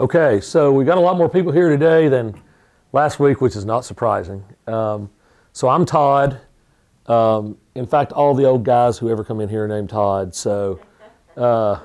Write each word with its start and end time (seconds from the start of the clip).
Okay, 0.00 0.40
so 0.40 0.70
we 0.72 0.84
got 0.84 0.96
a 0.96 1.00
lot 1.00 1.16
more 1.16 1.28
people 1.28 1.50
here 1.50 1.68
today 1.68 2.06
than 2.06 2.40
last 2.92 3.18
week, 3.18 3.40
which 3.40 3.56
is 3.56 3.64
not 3.64 3.84
surprising. 3.84 4.44
Um, 4.68 5.10
so 5.52 5.68
I'm 5.68 5.84
Todd. 5.84 6.40
Um, 7.06 7.58
in 7.74 7.84
fact, 7.84 8.12
all 8.12 8.32
the 8.32 8.44
old 8.44 8.64
guys 8.64 8.96
who 8.96 9.10
ever 9.10 9.24
come 9.24 9.40
in 9.40 9.48
here 9.48 9.64
are 9.64 9.68
named 9.68 9.90
Todd. 9.90 10.36
So 10.36 10.78
uh, 11.36 11.80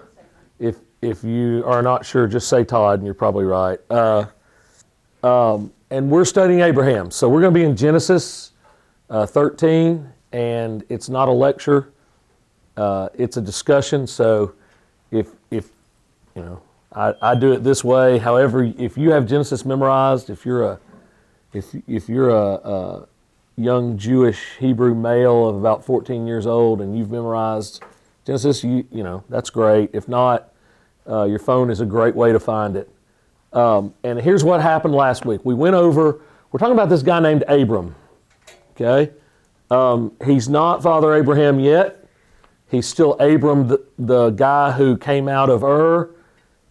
if 0.59 0.75
if 1.01 1.23
you 1.23 1.63
are 1.65 1.81
not 1.81 2.05
sure, 2.05 2.27
just 2.27 2.47
say 2.49 2.63
Todd, 2.63 2.99
and 2.99 3.05
you're 3.05 3.15
probably 3.15 3.45
right. 3.45 3.79
Uh, 3.89 4.27
um, 5.23 5.73
and 5.89 6.11
we're 6.11 6.25
studying 6.25 6.59
Abraham, 6.59 7.09
so 7.09 7.27
we're 7.27 7.41
going 7.41 7.53
to 7.53 7.59
be 7.59 7.65
in 7.65 7.75
Genesis 7.75 8.51
uh, 9.09 9.25
13, 9.25 10.07
and 10.33 10.83
it's 10.87 11.09
not 11.09 11.29
a 11.29 11.31
lecture; 11.31 11.91
uh, 12.77 13.09
it's 13.15 13.37
a 13.37 13.41
discussion. 13.41 14.05
So 14.05 14.53
if 15.09 15.31
if 15.49 15.69
you 16.35 16.43
know, 16.43 16.61
I, 16.95 17.13
I 17.21 17.35
do 17.35 17.51
it 17.51 17.63
this 17.63 17.83
way. 17.83 18.17
However, 18.17 18.63
if 18.63 18.97
you 18.97 19.11
have 19.11 19.25
Genesis 19.25 19.65
memorized, 19.65 20.29
if 20.29 20.45
you're 20.45 20.63
a 20.63 20.79
if 21.53 21.75
if 21.87 22.09
you're 22.09 22.29
a, 22.29 22.53
a 22.55 23.07
young 23.55 23.97
Jewish 23.97 24.57
Hebrew 24.59 24.95
male 24.95 25.47
of 25.47 25.55
about 25.55 25.85
14 25.85 26.25
years 26.27 26.45
old 26.45 26.81
and 26.81 26.97
you've 26.97 27.11
memorized 27.11 27.83
Genesis, 28.25 28.63
you 28.63 28.85
you 28.91 29.03
know 29.03 29.23
that's 29.29 29.49
great. 29.49 29.89
If 29.93 30.07
not, 30.07 30.51
uh, 31.09 31.23
your 31.23 31.39
phone 31.39 31.69
is 31.69 31.81
a 31.81 31.85
great 31.85 32.15
way 32.15 32.31
to 32.31 32.39
find 32.39 32.75
it. 32.75 32.89
Um, 33.51 33.93
and 34.03 34.19
here's 34.19 34.43
what 34.43 34.61
happened 34.61 34.95
last 34.95 35.25
week. 35.25 35.41
We 35.43 35.53
went 35.53 35.75
over. 35.75 36.21
We're 36.51 36.59
talking 36.59 36.73
about 36.73 36.89
this 36.89 37.03
guy 37.03 37.19
named 37.19 37.43
Abram. 37.47 37.95
Okay, 38.71 39.11
um, 39.71 40.11
he's 40.25 40.49
not 40.49 40.83
Father 40.83 41.13
Abraham 41.15 41.59
yet. 41.59 41.99
He's 42.69 42.87
still 42.87 43.13
Abram, 43.19 43.67
the, 43.67 43.85
the 43.99 44.31
guy 44.31 44.71
who 44.71 44.97
came 44.97 45.27
out 45.27 45.47
of 45.47 45.63
Ur, 45.63 46.09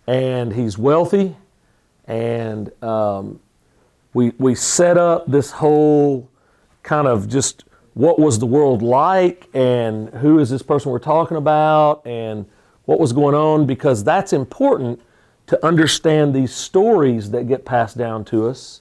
and 0.06 0.52
he's 0.52 0.78
wealthy. 0.78 1.36
And 2.06 2.70
um, 2.82 3.40
we 4.14 4.32
we 4.38 4.54
set 4.54 4.98
up 4.98 5.26
this 5.26 5.50
whole 5.52 6.28
kind 6.82 7.06
of 7.06 7.28
just 7.28 7.64
what 7.94 8.18
was 8.18 8.38
the 8.38 8.46
world 8.46 8.82
like 8.82 9.48
and 9.54 10.08
who 10.14 10.38
is 10.38 10.50
this 10.50 10.62
person 10.62 10.90
we're 10.90 10.98
talking 10.98 11.36
about 11.36 12.04
and 12.06 12.46
what 12.86 12.98
was 12.98 13.12
going 13.12 13.34
on 13.34 13.66
because 13.66 14.02
that's 14.02 14.32
important 14.32 15.00
to 15.46 15.64
understand 15.64 16.34
these 16.34 16.52
stories 16.52 17.30
that 17.30 17.46
get 17.46 17.64
passed 17.64 17.96
down 17.96 18.24
to 18.24 18.46
us 18.46 18.80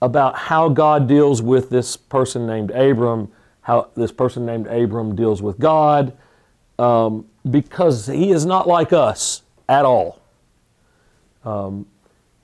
about 0.00 0.36
how 0.36 0.68
God 0.68 1.08
deals 1.08 1.42
with 1.42 1.70
this 1.70 1.96
person 1.96 2.46
named 2.46 2.70
Abram, 2.70 3.30
how 3.62 3.88
this 3.96 4.12
person 4.12 4.44
named 4.44 4.66
Abram 4.66 5.16
deals 5.16 5.40
with 5.42 5.58
God, 5.58 6.12
um, 6.78 7.26
because 7.50 8.06
he 8.06 8.30
is 8.30 8.44
not 8.44 8.68
like 8.68 8.92
us 8.92 9.42
at 9.68 9.84
all. 9.84 10.20
Um, 11.44 11.86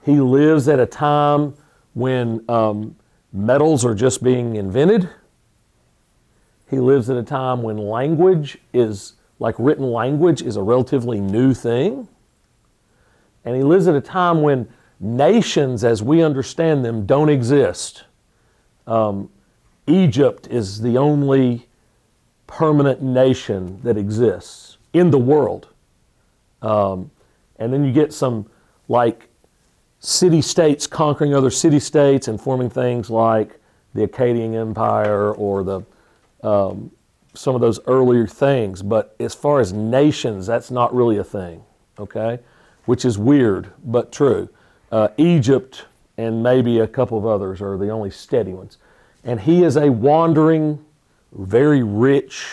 he 0.04 0.20
lives 0.20 0.68
at 0.68 0.78
a 0.78 0.86
time 0.86 1.54
when 1.94 2.44
um, 2.48 2.96
metals 3.32 3.84
are 3.84 3.94
just 3.94 4.22
being 4.22 4.56
invented. 4.56 5.08
He 6.68 6.78
lives 6.78 7.10
at 7.10 7.16
a 7.16 7.22
time 7.22 7.62
when 7.62 7.76
language 7.78 8.58
is, 8.72 9.14
like 9.38 9.54
written 9.58 9.90
language, 9.90 10.42
is 10.42 10.56
a 10.56 10.62
relatively 10.62 11.20
new 11.20 11.52
thing. 11.52 12.08
And 13.44 13.56
he 13.56 13.62
lives 13.62 13.88
at 13.88 13.94
a 13.94 14.00
time 14.00 14.42
when 14.42 14.68
nations, 15.00 15.82
as 15.82 16.02
we 16.02 16.22
understand 16.22 16.84
them, 16.84 17.06
don't 17.06 17.28
exist. 17.28 18.04
Um, 18.86 19.30
Egypt 19.86 20.46
is 20.48 20.80
the 20.80 20.96
only 20.98 21.66
permanent 22.46 23.02
nation 23.02 23.80
that 23.82 23.96
exists 23.96 24.76
in 24.92 25.10
the 25.10 25.18
world. 25.18 25.68
Um, 26.62 27.10
and 27.58 27.72
then 27.72 27.84
you 27.84 27.92
get 27.92 28.12
some 28.12 28.48
like 28.90 29.28
city 30.00 30.42
states 30.42 30.86
conquering 30.86 31.32
other 31.32 31.50
city 31.50 31.78
states 31.78 32.26
and 32.26 32.40
forming 32.40 32.68
things 32.68 33.08
like 33.08 33.60
the 33.94 34.06
Akkadian 34.06 34.54
Empire 34.54 35.32
or 35.32 35.62
the 35.62 35.82
um, 36.42 36.90
some 37.32 37.54
of 37.54 37.60
those 37.60 37.78
earlier 37.86 38.26
things. 38.26 38.82
But 38.82 39.14
as 39.20 39.32
far 39.32 39.60
as 39.60 39.72
nations, 39.72 40.46
that's 40.46 40.70
not 40.72 40.92
really 40.92 41.18
a 41.18 41.24
thing. 41.24 41.62
Okay, 41.98 42.40
which 42.86 43.04
is 43.04 43.16
weird 43.16 43.70
but 43.84 44.10
true. 44.10 44.48
Uh, 44.90 45.08
Egypt 45.16 45.84
and 46.18 46.42
maybe 46.42 46.80
a 46.80 46.88
couple 46.88 47.16
of 47.16 47.24
others 47.24 47.62
are 47.62 47.78
the 47.78 47.90
only 47.90 48.10
steady 48.10 48.52
ones. 48.52 48.76
And 49.22 49.40
he 49.40 49.62
is 49.62 49.76
a 49.76 49.90
wandering, 49.90 50.84
very 51.32 51.84
rich 51.84 52.44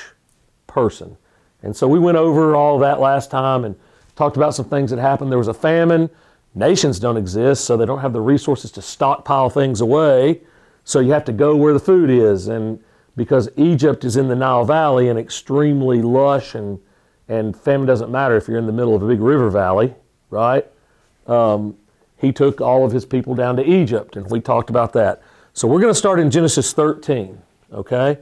person. 0.67 1.17
And 1.63 1.75
so 1.75 1.87
we 1.87 1.97
went 1.97 2.17
over 2.17 2.55
all 2.55 2.77
that 2.79 2.99
last 2.99 3.31
time 3.31 3.65
and 3.65 3.75
talked 4.15 4.37
about 4.37 4.53
some 4.53 4.69
things 4.69 4.91
that 4.91 4.99
happened. 4.99 5.31
There 5.31 5.39
was 5.39 5.47
a 5.47 5.53
famine. 5.53 6.09
Nations 6.57 6.99
don't 6.99 7.17
exist, 7.17 7.65
so 7.65 7.77
they 7.77 7.85
don't 7.85 7.99
have 7.99 8.13
the 8.13 8.21
resources 8.21 8.71
to 8.71 8.81
stockpile 8.81 9.49
things 9.49 9.79
away. 9.79 10.41
So 10.83 10.99
you 10.99 11.11
have 11.11 11.25
to 11.25 11.31
go 11.31 11.55
where 11.55 11.71
the 11.71 11.79
food 11.79 12.09
is. 12.09 12.47
And 12.47 12.83
because 13.15 13.49
Egypt 13.57 14.03
is 14.03 14.17
in 14.17 14.27
the 14.27 14.35
Nile 14.35 14.65
Valley 14.65 15.09
and 15.09 15.19
extremely 15.19 16.01
lush, 16.01 16.55
and, 16.55 16.79
and 17.27 17.55
famine 17.55 17.85
doesn't 17.85 18.09
matter 18.09 18.35
if 18.35 18.47
you're 18.47 18.57
in 18.57 18.65
the 18.65 18.73
middle 18.73 18.95
of 18.95 19.03
a 19.03 19.07
big 19.07 19.19
river 19.19 19.51
valley, 19.51 19.93
right? 20.31 20.65
Um, 21.27 21.77
he 22.17 22.31
took 22.31 22.59
all 22.59 22.83
of 22.83 22.91
his 22.91 23.05
people 23.05 23.35
down 23.35 23.55
to 23.57 23.63
Egypt, 23.63 24.15
and 24.15 24.27
we 24.31 24.41
talked 24.41 24.71
about 24.71 24.93
that. 24.93 25.21
So 25.53 25.67
we're 25.67 25.79
going 25.79 25.93
to 25.93 25.99
start 25.99 26.19
in 26.19 26.31
Genesis 26.31 26.73
13, 26.73 27.39
okay? 27.71 28.17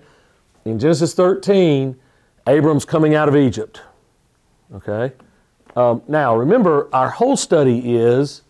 In 0.65 0.77
Genesis 0.77 1.13
13, 1.13 1.95
Abram's 2.47 2.83
coming 2.83 3.15
out 3.15 3.29
of 3.29 3.35
Egypt, 3.37 3.81
okay? 4.73 5.13
Um, 5.75 6.01
now, 6.07 6.35
remember, 6.35 6.89
our 6.93 7.09
whole 7.09 7.35
study 7.35 7.95
is 7.95 8.41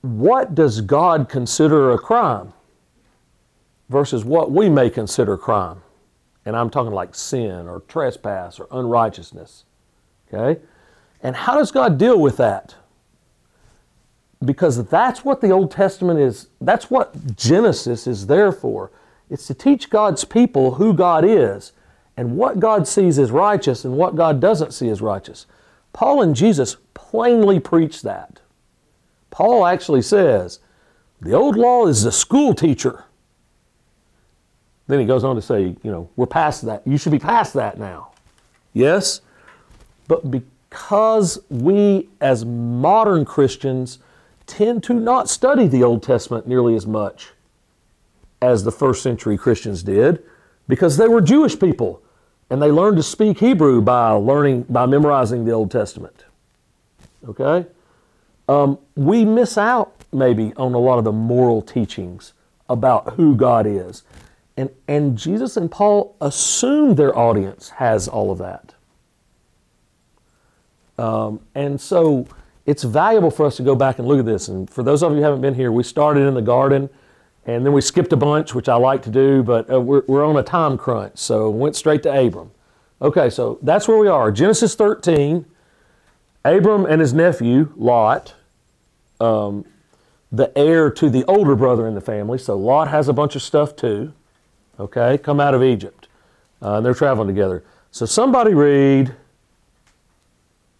what 0.00 0.54
does 0.54 0.80
God 0.80 1.28
consider 1.28 1.92
a 1.92 1.98
crime 1.98 2.52
versus 3.90 4.24
what 4.24 4.50
we 4.50 4.68
may 4.68 4.88
consider 4.88 5.36
crime? 5.36 5.82
And 6.46 6.56
I'm 6.56 6.70
talking 6.70 6.92
like 6.92 7.14
sin 7.14 7.68
or 7.68 7.80
trespass 7.80 8.58
or 8.58 8.66
unrighteousness. 8.70 9.64
Okay? 10.32 10.60
And 11.22 11.36
how 11.36 11.56
does 11.56 11.70
God 11.70 11.98
deal 11.98 12.18
with 12.18 12.38
that? 12.38 12.74
Because 14.42 14.88
that's 14.88 15.22
what 15.22 15.42
the 15.42 15.50
Old 15.50 15.70
Testament 15.70 16.18
is, 16.18 16.48
that's 16.62 16.90
what 16.90 17.36
Genesis 17.36 18.06
is 18.06 18.26
there 18.26 18.52
for. 18.52 18.90
It's 19.28 19.46
to 19.48 19.54
teach 19.54 19.90
God's 19.90 20.24
people 20.24 20.76
who 20.76 20.94
God 20.94 21.26
is 21.26 21.72
and 22.16 22.36
what 22.36 22.60
God 22.60 22.86
sees 22.86 23.18
as 23.18 23.30
righteous 23.30 23.84
and 23.84 23.96
what 23.96 24.16
God 24.16 24.40
doesn't 24.40 24.72
see 24.72 24.88
as 24.88 25.00
righteous. 25.00 25.46
Paul 25.92 26.22
and 26.22 26.36
Jesus 26.36 26.76
plainly 26.94 27.58
preach 27.60 28.02
that. 28.02 28.40
Paul 29.30 29.66
actually 29.66 30.02
says, 30.02 30.60
the 31.20 31.32
old 31.32 31.56
law 31.56 31.86
is 31.86 32.02
the 32.02 32.12
school 32.12 32.54
teacher. 32.54 33.04
Then 34.86 35.00
he 35.00 35.06
goes 35.06 35.22
on 35.22 35.36
to 35.36 35.42
say, 35.42 35.76
you 35.82 35.90
know, 35.90 36.08
we're 36.16 36.26
past 36.26 36.64
that. 36.66 36.82
You 36.86 36.98
should 36.98 37.12
be 37.12 37.18
past 37.18 37.54
that 37.54 37.78
now. 37.78 38.10
Yes? 38.72 39.20
But 40.08 40.30
because 40.30 41.38
we 41.48 42.08
as 42.20 42.44
modern 42.44 43.24
Christians 43.24 43.98
tend 44.46 44.82
to 44.84 44.94
not 44.94 45.28
study 45.28 45.68
the 45.68 45.84
Old 45.84 46.02
Testament 46.02 46.48
nearly 46.48 46.74
as 46.74 46.86
much 46.86 47.30
as 48.42 48.64
the 48.64 48.72
first 48.72 49.02
century 49.02 49.38
Christians 49.38 49.82
did, 49.82 50.24
because 50.70 50.96
they 50.96 51.08
were 51.08 51.20
Jewish 51.20 51.58
people 51.58 52.02
and 52.48 52.60
they 52.62 52.70
learned 52.70 52.96
to 52.96 53.02
speak 53.02 53.38
Hebrew 53.38 53.80
by 53.80 54.10
learning, 54.10 54.62
by 54.68 54.86
memorizing 54.86 55.44
the 55.44 55.52
Old 55.52 55.70
Testament. 55.70 56.24
Okay? 57.28 57.66
Um, 58.48 58.78
we 58.96 59.24
miss 59.24 59.58
out 59.58 59.92
maybe 60.12 60.52
on 60.56 60.74
a 60.74 60.78
lot 60.78 60.98
of 60.98 61.04
the 61.04 61.12
moral 61.12 61.62
teachings 61.62 62.32
about 62.68 63.14
who 63.14 63.36
God 63.36 63.66
is. 63.66 64.02
And, 64.56 64.70
and 64.88 65.16
Jesus 65.16 65.56
and 65.56 65.70
Paul 65.70 66.16
assume 66.20 66.94
their 66.96 67.16
audience 67.16 67.70
has 67.70 68.08
all 68.08 68.30
of 68.30 68.38
that. 68.38 68.74
Um, 70.98 71.40
and 71.54 71.80
so 71.80 72.26
it's 72.66 72.82
valuable 72.82 73.30
for 73.30 73.46
us 73.46 73.56
to 73.56 73.62
go 73.62 73.74
back 73.74 73.98
and 73.98 74.06
look 74.06 74.18
at 74.18 74.26
this. 74.26 74.48
And 74.48 74.68
for 74.68 74.82
those 74.82 75.02
of 75.02 75.12
you 75.12 75.18
who 75.18 75.24
haven't 75.24 75.40
been 75.40 75.54
here, 75.54 75.72
we 75.72 75.82
started 75.82 76.26
in 76.26 76.34
the 76.34 76.42
garden 76.42 76.90
and 77.46 77.64
then 77.64 77.72
we 77.72 77.80
skipped 77.80 78.12
a 78.12 78.16
bunch, 78.16 78.54
which 78.54 78.68
I 78.68 78.76
like 78.76 79.02
to 79.02 79.10
do, 79.10 79.42
but 79.42 79.70
uh, 79.72 79.80
we're, 79.80 80.02
we're 80.06 80.24
on 80.24 80.36
a 80.36 80.42
time 80.42 80.76
crunch. 80.76 81.16
So 81.16 81.50
went 81.50 81.76
straight 81.76 82.02
to 82.04 82.10
Abram. 82.10 82.50
Okay, 83.02 83.30
so 83.30 83.58
that's 83.62 83.88
where 83.88 83.98
we 83.98 84.08
are. 84.08 84.30
Genesis 84.30 84.74
13, 84.74 85.46
Abram 86.44 86.84
and 86.84 87.00
his 87.00 87.14
nephew, 87.14 87.72
Lot, 87.76 88.34
um, 89.20 89.64
the 90.30 90.56
heir 90.56 90.90
to 90.90 91.10
the 91.10 91.24
older 91.24 91.56
brother 91.56 91.86
in 91.88 91.94
the 91.94 92.00
family. 92.00 92.38
So 92.38 92.56
Lot 92.56 92.88
has 92.88 93.08
a 93.08 93.12
bunch 93.12 93.34
of 93.36 93.42
stuff 93.42 93.74
too. 93.74 94.12
Okay, 94.78 95.18
come 95.18 95.40
out 95.40 95.54
of 95.54 95.62
Egypt. 95.62 96.08
Uh, 96.62 96.74
and 96.74 96.86
they're 96.86 96.94
traveling 96.94 97.28
together. 97.28 97.64
So 97.90 98.06
somebody 98.06 98.54
read 98.54 99.14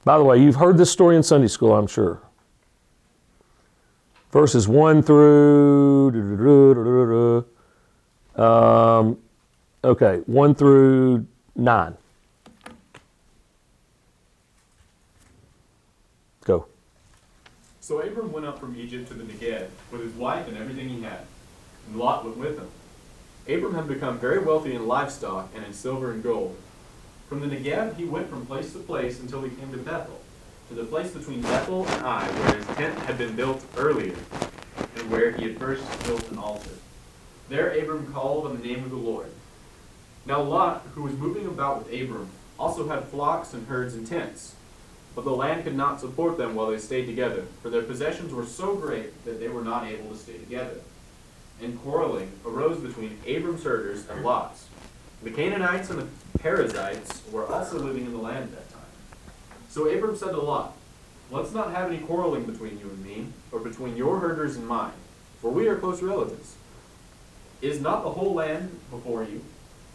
by 0.04 0.16
the 0.16 0.24
way, 0.24 0.38
you've 0.38 0.56
heard 0.56 0.78
this 0.78 0.90
story 0.90 1.16
in 1.16 1.22
Sunday 1.22 1.48
school, 1.48 1.74
I'm 1.74 1.86
sure. 1.86 2.20
Verses 4.32 4.68
1 4.68 5.02
through, 5.02 6.08
um, 8.36 9.18
okay, 9.82 10.20
1 10.26 10.54
through 10.54 11.26
9. 11.56 11.96
Go. 16.44 16.66
So 17.80 18.00
Abram 18.00 18.30
went 18.30 18.46
up 18.46 18.60
from 18.60 18.76
Egypt 18.76 19.08
to 19.08 19.14
the 19.14 19.24
Negev 19.24 19.66
with 19.90 20.00
his 20.02 20.12
wife 20.14 20.46
and 20.46 20.56
everything 20.56 20.88
he 20.88 21.02
had, 21.02 21.26
and 21.88 21.96
Lot 21.96 22.24
went 22.24 22.36
with 22.36 22.56
him. 22.56 22.68
Abram 23.48 23.74
had 23.74 23.88
become 23.88 24.18
very 24.18 24.38
wealthy 24.38 24.74
in 24.74 24.86
livestock 24.86 25.50
and 25.56 25.64
in 25.64 25.72
silver 25.72 26.12
and 26.12 26.22
gold. 26.22 26.56
From 27.28 27.40
the 27.40 27.48
Negev 27.48 27.96
he 27.96 28.04
went 28.04 28.30
from 28.30 28.46
place 28.46 28.72
to 28.74 28.78
place 28.78 29.18
until 29.18 29.42
he 29.42 29.50
came 29.50 29.72
to 29.72 29.78
Bethel, 29.78 30.19
to 30.70 30.76
the 30.76 30.84
place 30.84 31.10
between 31.10 31.42
Bethel 31.42 31.84
and 31.84 32.06
Ai, 32.06 32.28
where 32.28 32.56
his 32.56 32.66
tent 32.76 32.96
had 33.00 33.18
been 33.18 33.34
built 33.34 33.60
earlier, 33.76 34.14
and 34.96 35.10
where 35.10 35.32
he 35.32 35.42
had 35.42 35.58
first 35.58 35.82
built 36.04 36.30
an 36.30 36.38
altar. 36.38 36.70
There 37.48 37.76
Abram 37.76 38.12
called 38.12 38.46
on 38.46 38.56
the 38.56 38.66
name 38.66 38.84
of 38.84 38.90
the 38.90 38.96
Lord. 38.96 39.32
Now 40.24 40.40
Lot, 40.40 40.86
who 40.94 41.02
was 41.02 41.14
moving 41.14 41.46
about 41.46 41.84
with 41.84 42.00
Abram, 42.00 42.30
also 42.56 42.86
had 42.86 43.08
flocks 43.08 43.52
and 43.52 43.66
herds 43.66 43.94
and 43.94 44.06
tents. 44.06 44.54
But 45.16 45.24
the 45.24 45.32
land 45.32 45.64
could 45.64 45.74
not 45.74 45.98
support 45.98 46.38
them 46.38 46.54
while 46.54 46.70
they 46.70 46.78
stayed 46.78 47.06
together, 47.06 47.46
for 47.62 47.68
their 47.68 47.82
possessions 47.82 48.32
were 48.32 48.46
so 48.46 48.76
great 48.76 49.24
that 49.24 49.40
they 49.40 49.48
were 49.48 49.64
not 49.64 49.88
able 49.88 50.10
to 50.10 50.16
stay 50.16 50.38
together. 50.38 50.76
And 51.60 51.82
quarreling 51.82 52.30
arose 52.46 52.78
between 52.78 53.18
Abram's 53.26 53.64
herders 53.64 54.08
and 54.08 54.22
Lot's. 54.22 54.66
The 55.24 55.32
Canaanites 55.32 55.90
and 55.90 55.98
the 55.98 56.06
Perizzites 56.38 57.22
were 57.32 57.46
also 57.48 57.80
living 57.80 58.06
in 58.06 58.12
the 58.12 58.18
land 58.18 58.52
time. 58.52 58.69
So 59.70 59.88
Abram 59.88 60.16
said 60.16 60.32
to 60.32 60.40
Lot, 60.40 60.76
Let's 61.30 61.52
not 61.52 61.70
have 61.70 61.88
any 61.90 61.98
quarreling 61.98 62.42
between 62.42 62.80
you 62.80 62.90
and 62.90 63.04
me, 63.04 63.26
or 63.52 63.60
between 63.60 63.96
your 63.96 64.18
herders 64.18 64.56
and 64.56 64.66
mine, 64.66 64.92
for 65.40 65.52
we 65.52 65.68
are 65.68 65.76
close 65.76 66.02
relatives. 66.02 66.56
Is 67.62 67.80
not 67.80 68.02
the 68.02 68.10
whole 68.10 68.34
land 68.34 68.80
before 68.90 69.22
you? 69.22 69.44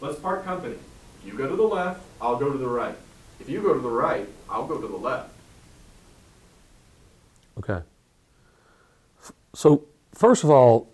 Let's 0.00 0.18
part 0.18 0.46
company. 0.46 0.76
You 1.26 1.36
go 1.36 1.46
to 1.46 1.54
the 1.54 1.62
left, 1.62 2.00
I'll 2.22 2.38
go 2.38 2.50
to 2.50 2.56
the 2.56 2.66
right. 2.66 2.96
If 3.38 3.50
you 3.50 3.60
go 3.60 3.74
to 3.74 3.80
the 3.80 3.90
right, 3.90 4.26
I'll 4.48 4.66
go 4.66 4.80
to 4.80 4.86
the 4.86 4.96
left. 4.96 5.30
Okay. 7.58 7.80
So, 9.52 9.84
first 10.14 10.42
of 10.42 10.50
all, 10.50 10.88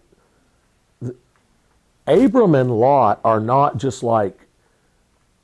Abram 2.08 2.56
and 2.56 2.80
Lot 2.80 3.20
are 3.24 3.40
not 3.40 3.76
just 3.76 4.02
like, 4.02 4.40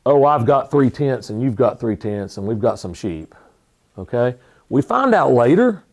oh, 0.09 0.25
I've 0.25 0.47
got 0.47 0.71
three 0.71 0.89
tents 0.89 1.29
and 1.29 1.43
you've 1.43 1.55
got 1.55 1.79
three 1.79 1.95
tents 1.95 2.39
and 2.39 2.47
we've 2.47 2.59
got 2.59 2.79
some 2.79 2.95
sheep. 2.95 3.35
Okay? 3.99 4.37
We 4.71 4.81
find 4.81 5.15
out 5.15 5.33
later 5.33 5.85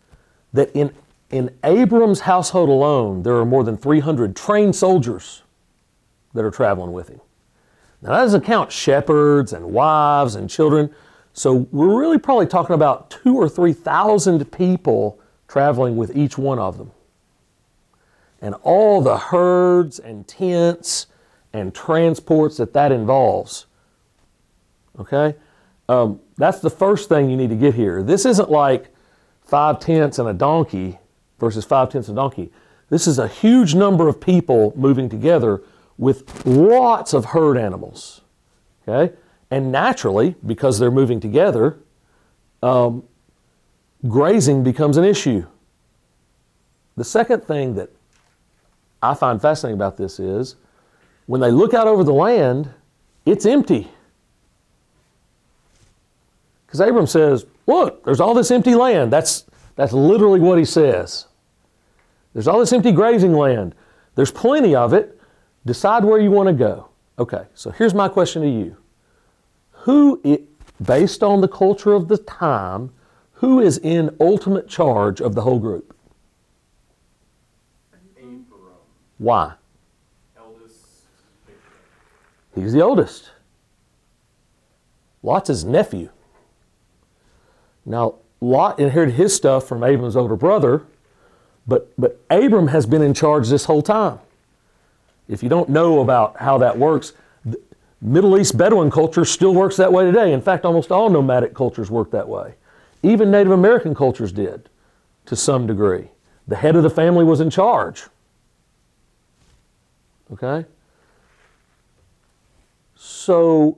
that 0.54 0.72
in, 0.74 0.94
in 1.32 1.54
Abram's 1.66 2.22
household 2.22 2.70
alone, 2.70 3.24
there 3.24 3.36
are 3.36 3.46
more 3.46 3.64
than 3.64 3.76
300 3.76 4.34
trained 4.34 4.76
soldiers 4.76 5.44
that 6.34 6.46
are 6.46 6.52
traveling 6.52 6.94
with 6.94 7.10
him. 7.10 7.20
Now, 8.02 8.12
that 8.12 8.22
doesn't 8.22 8.46
count 8.46 8.72
shepherds 8.72 9.52
and 9.52 9.66
wives 9.66 10.36
and 10.36 10.50
children. 10.50 10.94
So, 11.34 11.68
we're 11.72 12.00
really 12.00 12.18
probably 12.18 12.46
talking 12.46 12.74
about 12.76 13.10
two 13.10 13.36
or 13.36 13.50
3,000 13.50 14.50
people 14.52 15.20
traveling 15.50 15.98
with 15.98 16.16
each 16.16 16.38
one 16.38 16.60
of 16.60 16.78
them. 16.78 16.92
And 18.42 18.56
all 18.64 19.02
the 19.02 19.18
herds 19.18 20.00
and 20.00 20.26
tents 20.26 21.08
and 21.52 21.74
transports 21.74 22.58
that 22.58 22.74
that 22.74 22.92
involves. 22.94 23.66
Okay? 25.00 25.36
Um, 25.88 26.19
that's 26.38 26.59
the 26.59 26.69
first 26.69 27.09
thing 27.09 27.30
you 27.30 27.38
need 27.38 27.50
to 27.50 27.56
get 27.56 27.75
here. 27.75 28.01
This 28.01 28.25
isn't 28.25 28.50
like 28.50 28.94
five 29.44 29.80
tents 29.80 30.19
and 30.19 30.27
a 30.27 30.33
donkey 30.33 30.97
versus 31.39 31.63
five 31.63 31.89
tents 31.89 32.07
and 32.07 32.18
a 32.18 32.21
donkey. 32.21 32.51
This 32.89 33.07
is 33.07 33.19
a 33.19 33.27
huge 33.27 33.75
number 33.75 34.07
of 34.07 34.19
people 34.19 34.74
moving 34.75 35.09
together 35.09 35.62
with 35.97 36.45
lots 36.45 37.13
of 37.13 37.25
herd 37.25 37.57
animals. 37.57 38.21
Okay? 38.88 39.15
And 39.51 39.71
naturally, 39.71 40.36
because 40.45 40.80
they're 40.80 40.92
moving 40.92 41.19
together, 41.19 41.77
um, 42.62 43.03
grazing 44.07 44.63
becomes 44.63 44.97
an 44.97 45.03
issue. 45.03 45.45
The 46.97 47.03
second 47.03 47.44
thing 47.44 47.75
that 47.75 47.89
I 49.01 49.13
find 49.13 49.42
fascinating 49.42 49.75
about 49.75 49.97
this 49.97 50.19
is 50.19 50.56
when 51.25 51.42
they 51.42 51.51
look 51.51 51.74
out 51.74 51.88
over 51.88 52.03
the 52.03 52.13
land, 52.13 52.69
it's 53.25 53.45
empty. 53.45 53.89
Because 56.75 56.89
Abram 56.89 57.07
says, 57.07 57.45
Look, 57.68 58.04
there's 58.04 58.19
all 58.19 58.33
this 58.33 58.51
empty 58.51 58.75
land. 58.75 59.12
That's, 59.12 59.45
that's 59.77 59.94
literally 59.94 60.42
what 60.42 60.57
he 60.57 60.66
says. 60.66 61.27
There's 62.33 62.50
all 62.50 62.60
this 62.60 62.74
empty 62.74 62.92
grazing 62.92 63.31
land. 63.31 63.75
There's 64.16 64.31
plenty 64.31 64.75
of 64.75 64.92
it. 64.94 65.18
Decide 65.66 66.04
where 66.04 66.19
you 66.19 66.31
want 66.31 66.48
to 66.48 66.54
go. 66.54 66.89
Okay, 67.18 67.45
so 67.54 67.72
here's 67.72 67.94
my 67.94 68.10
question 68.10 68.42
to 68.42 68.50
you. 68.50 68.75
Who, 69.72 70.19
i 70.25 70.39
based 70.83 71.24
on 71.24 71.39
the 71.39 71.48
culture 71.48 71.94
of 71.94 72.10
the 72.10 72.18
time, 72.18 72.92
who 73.31 73.62
is 73.62 73.78
in 73.78 74.13
ultimate 74.19 74.68
charge 74.68 75.21
of 75.21 75.33
the 75.33 75.42
whole 75.42 75.60
group? 75.60 75.95
Abram, 78.18 78.45
Why? 79.18 79.54
eldest. 80.38 80.86
He's 82.54 82.74
the 82.74 82.81
oldest. 82.81 83.31
Lot's 85.24 85.48
his 85.48 85.63
nephew. 85.63 86.10
Now, 87.86 88.16
Lot 88.42 88.80
inherited 88.80 89.16
his 89.16 89.36
stuff 89.36 89.68
from 89.68 89.84
Abram's 89.84 90.16
older 90.16 90.36
brother, 90.36 90.84
but, 91.68 91.92
but 91.98 92.20
Abram 92.30 92.68
has 92.68 92.86
been 92.86 93.02
in 93.02 93.14
charge 93.14 93.50
this 93.50 93.66
whole 93.66 93.82
time. 93.82 94.20
If 95.28 95.42
you 95.42 95.50
don't 95.50 95.70
know 95.70 96.02
about 96.02 96.38
how 96.38 96.58
that 96.60 96.78
works, 96.78 97.14
Middle 98.02 98.38
East 98.38 98.58
Bedouin 98.58 98.92
culture 98.92 99.26
still 99.26 99.54
works 99.54 99.78
that 99.78 99.92
way 99.92 100.06
today. 100.06 100.32
In 100.34 100.42
fact, 100.42 100.66
almost 100.66 100.92
all 100.92 101.10
nomadic 101.10 101.56
cultures 101.56 101.90
work 101.90 102.12
that 102.12 102.28
way. 102.28 102.56
Even 103.02 103.32
Native 103.32 103.52
American 103.52 103.96
cultures 103.96 104.31
did 104.31 104.70
to 105.26 105.36
some 105.36 105.66
degree. 105.66 106.10
The 106.48 106.56
head 106.56 106.76
of 106.76 106.84
the 106.84 106.90
family 106.90 107.26
was 107.26 107.40
in 107.40 107.50
charge. 107.50 108.04
Okay? 110.34 110.66
So, 112.96 113.78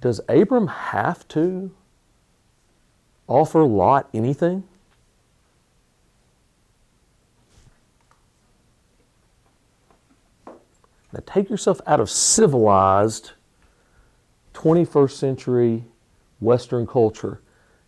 does 0.00 0.20
Abram 0.28 0.66
have 0.68 1.26
to 1.28 1.70
offer 3.26 3.64
Lot 3.64 4.08
anything? 4.14 4.64
Now, 11.12 11.20
take 11.24 11.48
yourself 11.48 11.80
out 11.86 12.00
of 12.00 12.10
civilized 12.10 13.32
21st 14.54 15.12
century 15.12 15.84
Western 16.40 16.86
culture 16.86 17.40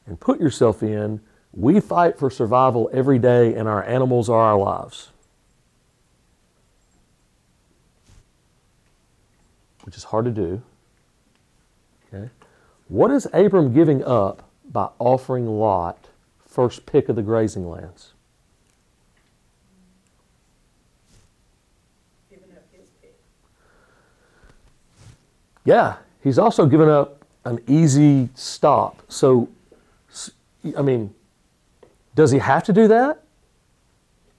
and 0.07 0.19
put 0.19 0.41
yourself 0.41 0.83
in 0.83 1.21
we 1.53 1.81
fight 1.81 2.19
for 2.19 2.31
survival 2.31 2.91
every 2.93 3.19
day, 3.19 3.55
and 3.55 3.67
our 3.67 3.83
animals 3.83 4.29
are 4.29 4.39
our 4.39 4.59
lives. 4.59 5.09
which 9.89 9.97
is 9.97 10.05
hard 10.05 10.27
to 10.27 10.31
do. 10.31 10.61
Okay. 12.13 12.31
What 12.89 13.11
is 13.11 13.27
Abram 13.33 13.73
giving 13.73 14.03
up 14.03 14.51
by 14.71 14.89
offering 14.99 15.47
Lot 15.47 16.09
first 16.47 16.87
pick 16.87 17.09
of 17.09 17.17
the 17.17 17.23
grazing 17.23 17.69
lands? 17.69 18.15
giving 22.31 22.51
up 22.57 22.65
his 22.73 22.89
pick. 23.03 23.19
Yeah, 25.65 25.97
he's 26.23 26.39
also 26.39 26.67
given 26.67 26.89
up 26.89 27.25
an 27.45 27.61
easy 27.67 28.29
stop. 28.35 29.03
So, 29.09 29.49
I 30.77 30.83
mean, 30.83 31.15
does 32.15 32.31
he 32.31 32.39
have 32.39 32.65
to 32.65 32.73
do 32.73 32.89
that? 32.89 33.23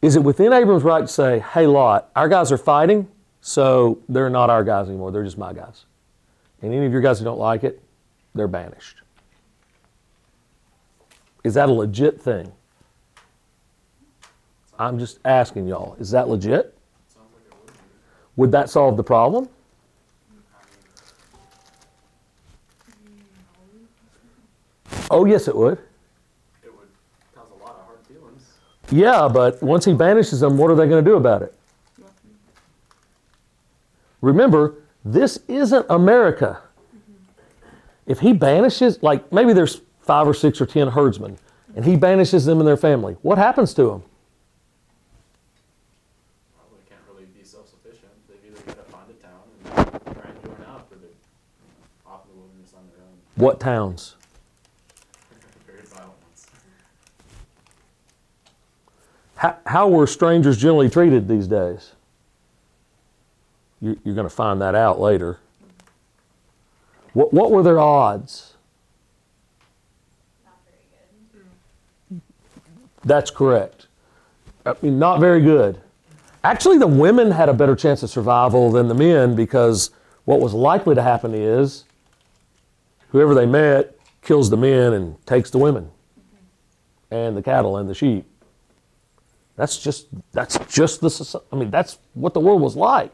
Is 0.01 0.15
it 0.15 0.23
within 0.23 0.53
Abram's 0.53 0.83
right 0.83 1.01
to 1.01 1.07
say, 1.07 1.39
hey, 1.39 1.67
Lot, 1.67 2.09
our 2.15 2.29
guys 2.29 2.51
are 2.51 2.57
fighting, 2.57 3.07
so 3.41 3.99
they're 4.07 4.29
not 4.29 4.49
our 4.49 4.63
guys 4.63 4.87
anymore, 4.87 5.11
they're 5.11 5.23
just 5.23 5.37
my 5.37 5.53
guys? 5.53 5.85
And 6.61 6.73
any 6.73 6.85
of 6.85 6.91
your 6.91 7.01
guys 7.01 7.19
who 7.19 7.25
don't 7.25 7.39
like 7.39 7.63
it, 7.63 7.81
they're 8.35 8.47
banished. 8.47 9.01
Is 11.43 11.53
that 11.53 11.69
a 11.69 11.71
legit 11.71 12.21
thing? 12.21 12.51
I'm 14.77 14.99
just 14.99 15.19
asking 15.25 15.67
y'all, 15.67 15.95
is 15.99 16.11
that 16.11 16.29
legit? 16.29 16.77
Sounds 17.13 17.27
like 17.33 17.45
it 17.47 17.65
would. 17.65 17.73
Would 18.37 18.51
that 18.51 18.69
solve 18.69 18.97
the 18.97 19.03
problem? 19.03 19.49
Oh, 25.11 25.25
yes, 25.25 25.47
it 25.47 25.55
would. 25.55 25.79
It 26.63 26.73
would 26.75 26.87
cause 27.33 27.47
a 27.49 27.63
lot 27.63 27.75
of 27.79 27.85
hard 27.85 27.99
feelings. 28.07 28.53
Yeah, 28.91 29.27
but 29.27 29.61
once 29.63 29.83
he 29.83 29.93
banishes 29.93 30.39
them, 30.39 30.57
what 30.57 30.69
are 30.69 30.75
they 30.75 30.87
going 30.87 31.03
to 31.03 31.09
do 31.09 31.15
about 31.17 31.41
it? 31.41 31.53
Remember, 34.21 34.75
this 35.03 35.39
isn't 35.47 35.85
America. 35.89 36.61
If 38.05 38.19
he 38.19 38.33
banishes, 38.33 39.01
like 39.01 39.31
maybe 39.31 39.53
there's 39.53 39.81
five 40.01 40.27
or 40.27 40.33
six 40.33 40.59
or 40.59 40.65
ten 40.65 40.89
herdsmen, 40.89 41.37
and 41.75 41.85
he 41.85 41.95
banishes 41.95 42.45
them 42.45 42.59
and 42.59 42.67
their 42.67 42.77
family, 42.77 43.15
what 43.21 43.37
happens 43.37 43.73
to 43.75 43.83
them? 43.83 44.03
What 53.35 53.59
towns? 53.61 54.15
How, 59.35 59.57
how 59.65 59.87
were 59.87 60.05
strangers 60.07 60.57
generally 60.57 60.89
treated 60.89 61.29
these 61.29 61.47
days? 61.47 61.93
You, 63.81 63.99
you're 64.03 64.15
going 64.15 64.27
to 64.27 64.33
find 64.33 64.61
that 64.61 64.75
out 64.75 64.99
later. 64.99 65.39
What, 67.13 67.33
what 67.33 67.51
were 67.51 67.63
their 67.63 67.79
odds? 67.79 68.53
That's 73.03 73.31
correct. 73.31 73.87
I 74.65 74.75
mean, 74.81 74.99
not 74.99 75.19
very 75.19 75.41
good. 75.41 75.79
Actually, 76.43 76.77
the 76.77 76.87
women 76.87 77.31
had 77.31 77.49
a 77.49 77.53
better 77.53 77.75
chance 77.75 78.03
of 78.03 78.09
survival 78.09 78.71
than 78.71 78.87
the 78.87 78.93
men 78.93 79.35
because 79.35 79.91
what 80.25 80.39
was 80.39 80.53
likely 80.53 80.95
to 80.95 81.01
happen 81.01 81.33
is 81.33 81.85
whoever 83.09 83.33
they 83.33 83.45
met 83.45 83.97
kills 84.21 84.49
the 84.49 84.57
men 84.57 84.93
and 84.93 85.25
takes 85.25 85.49
the 85.49 85.57
women 85.57 85.89
and 87.11 87.35
the 87.35 87.41
cattle 87.41 87.77
and 87.77 87.89
the 87.89 87.95
sheep. 87.95 88.25
That's 89.55 89.77
just 89.77 90.07
that's 90.31 90.57
just 90.73 91.01
the 91.01 91.41
I 91.51 91.55
mean 91.55 91.69
that's 91.69 91.97
what 92.13 92.33
the 92.33 92.39
world 92.39 92.61
was 92.61 92.75
like. 92.75 93.11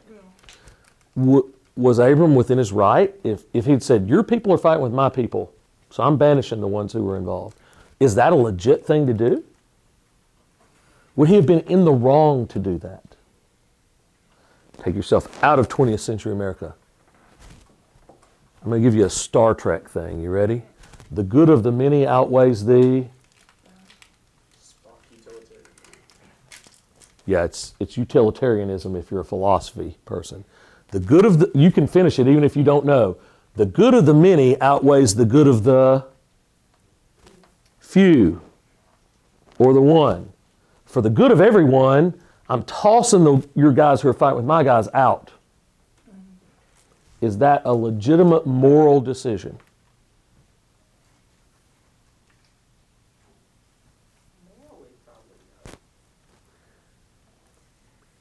W- 1.16 1.52
was 1.76 1.98
Abram 1.98 2.34
within 2.34 2.58
his 2.58 2.72
right 2.72 3.14
if 3.22 3.44
if 3.52 3.66
he'd 3.66 3.82
said 3.82 4.08
your 4.08 4.22
people 4.22 4.52
are 4.52 4.58
fighting 4.58 4.82
with 4.82 4.92
my 4.92 5.08
people, 5.08 5.52
so 5.90 6.02
I'm 6.02 6.16
banishing 6.16 6.60
the 6.60 6.66
ones 6.66 6.92
who 6.92 7.02
were 7.02 7.16
involved? 7.16 7.56
Is 8.00 8.14
that 8.16 8.32
a 8.32 8.36
legit 8.36 8.84
thing 8.84 9.06
to 9.06 9.14
do? 9.14 9.44
Would 11.16 11.28
he 11.28 11.36
have 11.36 11.46
been 11.46 11.60
in 11.60 11.84
the 11.84 11.92
wrong 11.92 12.46
to 12.48 12.58
do 12.58 12.76
that? 12.78 13.02
Take 14.78 14.94
yourself 14.94 15.42
out 15.42 15.58
of 15.58 15.68
20th 15.68 16.00
century 16.00 16.32
America. 16.32 16.74
I'm 18.62 18.70
going 18.70 18.82
to 18.82 18.86
give 18.86 18.94
you 18.94 19.04
a 19.04 19.10
Star 19.10 19.54
Trek 19.54 19.88
thing. 19.88 20.20
You 20.20 20.30
ready? 20.30 20.62
The 21.10 21.22
good 21.22 21.48
of 21.48 21.62
the 21.62 21.72
many 21.72 22.06
outweighs 22.06 22.66
the. 22.66 23.06
Yeah, 27.24 27.44
it's, 27.44 27.74
it's 27.80 27.96
utilitarianism 27.96 28.94
if 28.94 29.10
you're 29.10 29.20
a 29.20 29.24
philosophy 29.24 29.96
person. 30.04 30.44
The 30.90 31.00
good 31.00 31.24
of 31.24 31.38
the. 31.38 31.50
You 31.54 31.70
can 31.70 31.86
finish 31.86 32.18
it 32.18 32.28
even 32.28 32.44
if 32.44 32.56
you 32.56 32.62
don't 32.62 32.84
know. 32.84 33.16
The 33.54 33.66
good 33.66 33.94
of 33.94 34.06
the 34.06 34.14
many 34.14 34.60
outweighs 34.60 35.14
the 35.14 35.24
good 35.24 35.46
of 35.46 35.64
the 35.64 36.06
few 37.80 38.40
or 39.58 39.72
the 39.72 39.80
one. 39.80 40.32
For 40.84 41.00
the 41.00 41.10
good 41.10 41.30
of 41.30 41.40
everyone, 41.40 42.14
I'm 42.48 42.62
tossing 42.64 43.24
the, 43.24 43.48
your 43.54 43.72
guys 43.72 44.00
who 44.00 44.08
are 44.08 44.14
fighting 44.14 44.36
with 44.36 44.44
my 44.44 44.62
guys 44.62 44.88
out. 44.94 45.32
Is 47.20 47.38
that 47.38 47.62
a 47.64 47.74
legitimate 47.74 48.46
moral 48.46 49.00
decision? 49.00 49.58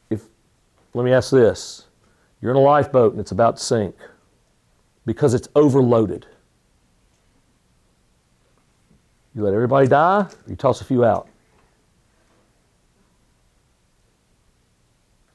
If, 0.09 0.23
let 0.93 1.03
me 1.03 1.11
ask 1.11 1.31
this. 1.31 1.84
You're 2.45 2.51
in 2.51 2.57
a 2.57 2.61
lifeboat 2.61 3.13
and 3.13 3.19
it's 3.19 3.31
about 3.31 3.57
to 3.57 3.63
sink 3.63 3.95
because 5.03 5.33
it's 5.33 5.47
overloaded. 5.55 6.27
You 9.33 9.41
let 9.41 9.55
everybody 9.55 9.87
die, 9.87 10.19
or 10.19 10.29
you 10.47 10.55
toss 10.55 10.79
a 10.79 10.85
few 10.85 11.03
out. 11.03 11.27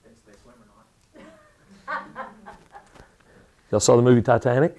Depends 0.05 0.21
if 0.21 0.26
they 0.26 0.40
swim 0.40 0.55
or 0.55 1.25
not. 1.88 2.29
Y'all 3.73 3.81
saw 3.81 3.97
the 3.97 4.02
movie 4.02 4.23
Titanic? 4.23 4.79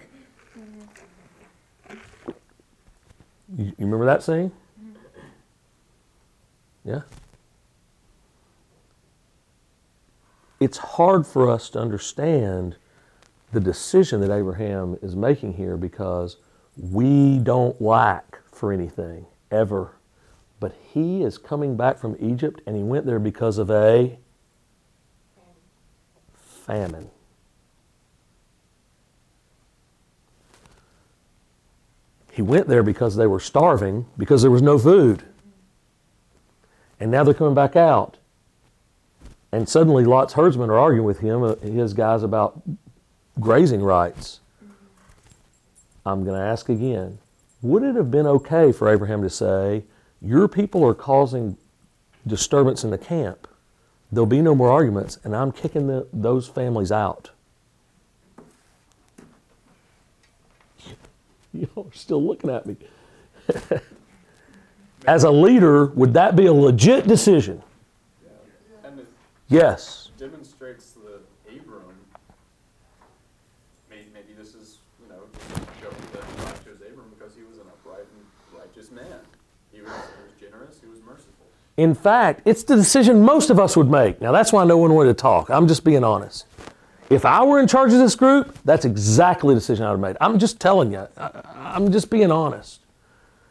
You, 3.58 3.66
you 3.66 3.74
remember 3.78 4.06
that 4.06 4.24
scene? 4.24 4.54
Mm-hmm. 4.80 5.20
Yeah? 6.86 7.02
It's 10.62 10.78
hard 10.78 11.26
for 11.26 11.50
us 11.50 11.72
to 11.72 11.80
understand 11.80 12.76
the 13.52 13.60
decision 13.60 14.22
that 14.22 14.32
Abraham 14.32 14.96
is 15.02 15.16
making 15.16 15.54
here 15.54 15.76
because 15.76 16.38
we 16.78 17.40
don't 17.40 17.82
lack 17.82 18.38
for 18.52 18.72
anything 18.72 19.26
ever. 19.50 19.96
But 20.60 20.76
he 20.94 21.24
is 21.24 21.40
coming 21.40 21.76
back 21.76 21.98
from 21.98 22.16
Egypt 22.20 22.62
and 22.68 22.78
he 22.78 22.84
went 22.84 23.08
there 23.08 23.18
because 23.18 23.58
of 23.58 23.72
a 23.72 24.20
famine. 26.36 27.10
He 32.32 32.44
went 32.44 32.68
there 32.68 32.84
because 32.84 33.16
they 33.16 33.26
were 33.26 33.40
starving, 33.40 34.06
because 34.16 34.44
there 34.44 34.52
was 34.52 34.62
no 34.62 34.78
food. 34.78 35.24
And 37.00 37.10
now 37.10 37.24
they're 37.24 37.34
coming 37.34 37.56
back 37.56 37.76
out. 37.76 38.18
And 39.52 39.68
suddenly 39.68 40.06
Lot's 40.06 40.34
herdsmen 40.34 40.70
are 40.70 40.80
arguing 40.80 41.06
with 41.06 41.20
him, 41.20 41.44
uh, 41.44 41.56
his 41.56 41.94
guys, 41.94 42.24
about 42.24 42.62
grazing 43.40 43.82
rights. 43.82 44.40
I'm 46.06 46.24
going 46.24 46.40
to 46.40 46.46
ask 46.46 46.70
again 46.70 47.20
would 47.62 47.84
it 47.84 47.96
have 47.96 48.10
been 48.10 48.26
okay 48.26 48.72
for 48.72 48.90
Abraham 48.90 49.22
to 49.22 49.30
say, 49.30 49.84
Your 50.20 50.48
people 50.48 50.84
are 50.84 50.96
causing 50.96 51.58
disturbance 52.26 52.84
in 52.84 52.90
the 52.90 52.98
camp? 52.98 53.48
There'll 54.12 54.26
be 54.26 54.42
no 54.42 54.56
more 54.56 54.72
arguments, 54.72 55.20
and 55.24 55.36
I'm 55.36 55.52
kicking 55.52 55.88
the, 55.88 56.08
those 56.12 56.48
families 56.48 56.92
out. 56.92 57.30
Are 61.78 61.86
still 61.94 62.24
looking 62.24 62.50
at 62.50 62.66
me. 62.66 62.78
As 65.08 65.24
a 65.24 65.32
leader, 65.32 65.88
would 65.88 66.14
that 66.14 66.36
be 66.36 66.48
a 66.48 66.54
legit 66.54 67.08
decision? 67.08 67.62
Yes. 69.52 70.12
demonstrates 70.18 70.92
that 70.92 71.20
Abram, 71.54 71.84
maybe, 73.90 74.06
maybe 74.14 74.34
this 74.38 74.56
is, 74.56 74.78
you 75.02 75.10
know, 75.10 75.20
showing 75.82 75.96
that 76.14 76.38
God 76.38 76.56
chose 76.64 76.80
Abram 76.88 77.08
because 77.18 77.36
he 77.36 77.44
was 77.44 77.58
an 77.58 77.66
upright 77.68 78.06
and 78.16 78.60
righteous 78.60 78.92
man. 78.92 79.20
He 79.74 79.82
was, 79.82 79.92
he 79.92 80.24
was 80.24 80.40
generous, 80.40 80.80
he 80.80 80.88
was 80.88 81.00
merciful. 81.02 81.46
In 81.76 81.94
fact, 81.94 82.44
it's 82.46 82.64
the 82.64 82.78
decision 82.78 83.22
most 83.24 83.50
of 83.50 83.60
us 83.60 83.76
would 83.76 83.90
make. 83.90 84.22
Now, 84.22 84.32
that's 84.32 84.54
why 84.54 84.64
no 84.64 84.78
one 84.78 84.94
wanted 84.94 85.10
to 85.10 85.22
talk. 85.22 85.50
I'm 85.50 85.68
just 85.68 85.84
being 85.84 86.06
honest. 86.06 86.46
If 87.10 87.26
I 87.26 87.44
were 87.44 87.60
in 87.60 87.68
charge 87.68 87.92
of 87.92 88.00
this 88.00 88.16
group, 88.16 88.58
that's 88.64 88.86
exactly 88.86 89.54
the 89.54 89.60
decision 89.60 89.86
I 89.86 89.92
would 89.92 89.96
have 89.96 90.16
made. 90.16 90.18
I'm 90.22 90.40
just 90.40 90.62
telling 90.62 90.94
you. 90.94 91.10
I, 91.18 91.42
I'm 91.58 91.92
just 91.92 92.10
being 92.10 92.32
honest. 92.32 92.80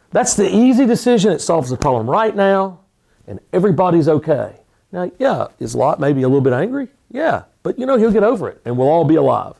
That's 0.09 0.33
the 0.33 0.49
easy 0.49 0.87
decision. 0.87 1.31
It 1.31 1.41
solves 1.41 1.69
the 1.69 1.77
problem 1.77 2.09
right 2.09 2.35
now, 2.35 2.79
and 3.27 3.39
everybody's 3.53 4.07
okay. 4.07 4.60
Now, 4.91 5.11
yeah, 5.19 5.47
is 5.59 5.75
Lot 5.75 5.99
maybe 5.99 6.21
a 6.23 6.27
little 6.27 6.41
bit 6.41 6.53
angry? 6.53 6.89
Yeah, 7.09 7.43
but 7.63 7.79
you 7.79 7.85
know, 7.85 7.97
he'll 7.97 8.11
get 8.11 8.23
over 8.23 8.49
it, 8.49 8.61
and 8.65 8.77
we'll 8.77 8.89
all 8.89 9.05
be 9.05 9.15
alive. 9.15 9.55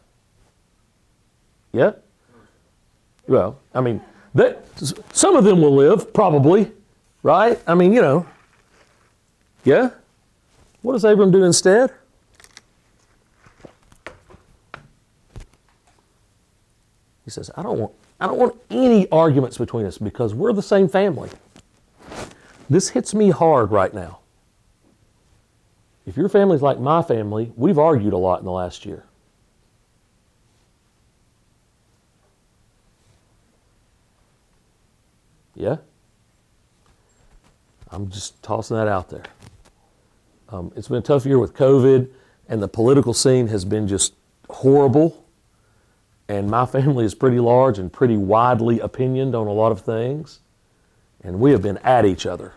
Yeah? 1.71 1.93
Well, 3.27 3.57
I 3.73 3.81
mean, 3.81 4.01
that, 4.35 4.65
some 5.13 5.35
of 5.35 5.43
them 5.43 5.61
will 5.61 5.75
live, 5.75 6.13
probably, 6.13 6.71
right? 7.23 7.59
I 7.65 7.75
mean, 7.75 7.93
you 7.93 8.01
know. 8.01 8.25
Yeah? 9.63 9.91
What 10.81 10.93
does 10.93 11.03
Abram 11.03 11.31
do 11.31 11.43
instead? 11.43 11.91
He 17.23 17.29
says, 17.29 17.51
I 17.55 17.61
don't 17.61 17.79
want 17.79 17.93
I 18.21 18.27
don't 18.27 18.38
want 18.38 18.55
any 18.69 19.09
arguments 19.09 19.57
between 19.57 19.85
us 19.88 19.97
because 19.97 20.35
we're 20.35 20.53
the 20.53 20.61
same 20.61 20.88
family. 20.88 21.29
This 22.69 22.89
hits 22.89 23.15
me 23.15 23.31
hard 23.31 23.71
right 23.71 23.91
now. 23.93 24.19
If 26.05 26.17
your 26.17 26.29
family's 26.29 26.62
like 26.62 26.79
my 26.79 27.01
family, 27.01 27.51
we've 27.55 27.77
argued 27.77 28.13
a 28.13 28.17
lot 28.17 28.39
in 28.39 28.46
the 28.46 28.51
last 28.51 28.86
year. 28.86 29.05
Yeah? 35.55 35.77
I'm 37.91 38.10
just 38.10 38.41
tossing 38.41 38.77
that 38.77 38.88
out 38.88 39.10
there. 39.10 39.24
Um, 40.50 40.72
it's 40.75 40.88
been 40.88 40.98
a 40.98 41.01
tough 41.01 41.25
year 41.25 41.38
with 41.38 41.53
COVID, 41.53 42.10
and 42.50 42.62
the 42.62 42.67
political 42.67 43.13
scene 43.13 43.48
has 43.48 43.63
been 43.63 43.88
just 43.88 44.13
horrible. 44.50 45.25
And 46.27 46.50
my 46.50 46.65
family 46.65 47.05
is 47.05 47.13
pretty 47.13 47.39
large 47.39 47.77
and 47.77 47.91
pretty 47.91 48.17
widely 48.17 48.79
opinioned 48.79 49.36
on 49.36 49.48
a 49.48 49.51
lot 49.51 49.72
of 49.72 49.81
things. 49.81 50.39
And 51.24 51.39
we 51.39 51.51
have 51.51 51.62
been 51.62 51.77
at 51.79 52.05
each 52.05 52.25
other. 52.25 52.53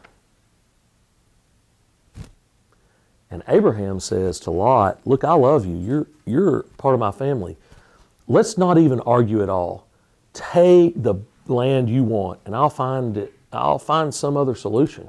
And 3.34 3.42
Abraham 3.48 3.98
says 3.98 4.38
to 4.40 4.52
Lot, 4.52 5.00
Look, 5.04 5.24
I 5.24 5.32
love 5.32 5.66
you. 5.66 5.76
You're, 5.76 6.06
you're 6.24 6.62
part 6.78 6.94
of 6.94 7.00
my 7.00 7.10
family. 7.10 7.56
Let's 8.28 8.56
not 8.56 8.78
even 8.78 9.00
argue 9.00 9.42
at 9.42 9.48
all. 9.48 9.88
Take 10.32 11.02
the 11.02 11.16
land 11.48 11.90
you 11.90 12.04
want, 12.04 12.38
and 12.44 12.54
I'll 12.54 12.70
find 12.70 13.16
it, 13.16 13.34
I'll 13.52 13.80
find 13.80 14.14
some 14.14 14.36
other 14.36 14.54
solution. 14.54 15.08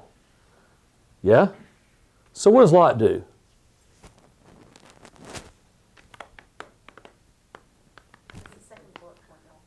Yeah? 1.21 1.49
So 2.33 2.49
what 2.49 2.61
does 2.61 2.71
Lot 2.71 2.97
do? 2.97 3.23
It's 8.33 8.43
the 8.55 8.59
second 8.67 8.91
bullet 8.99 9.17
point. 9.29 9.41
though. 9.45 9.61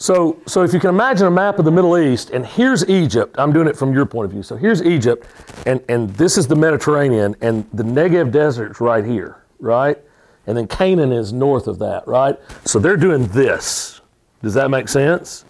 So, 0.00 0.40
so 0.46 0.62
if 0.62 0.72
you 0.72 0.80
can 0.80 0.88
imagine 0.88 1.26
a 1.26 1.30
map 1.30 1.58
of 1.58 1.66
the 1.66 1.70
Middle 1.70 1.98
East, 1.98 2.30
and 2.30 2.44
here's 2.46 2.88
Egypt. 2.88 3.36
I'm 3.38 3.52
doing 3.52 3.68
it 3.68 3.76
from 3.76 3.92
your 3.92 4.06
point 4.06 4.24
of 4.24 4.30
view. 4.32 4.42
So 4.42 4.56
here's 4.56 4.82
Egypt, 4.82 5.26
and, 5.66 5.84
and 5.90 6.08
this 6.14 6.38
is 6.38 6.46
the 6.46 6.56
Mediterranean, 6.56 7.36
and 7.42 7.68
the 7.74 7.82
Negev 7.82 8.32
Desert's 8.32 8.80
right 8.80 9.04
here, 9.04 9.44
right? 9.58 9.98
And 10.46 10.56
then 10.56 10.66
Canaan 10.68 11.12
is 11.12 11.34
north 11.34 11.66
of 11.66 11.78
that, 11.80 12.08
right? 12.08 12.38
So 12.64 12.78
they're 12.78 12.96
doing 12.96 13.26
this. 13.26 14.00
Does 14.42 14.54
that 14.54 14.70
make 14.70 14.88
sense? 14.88 15.44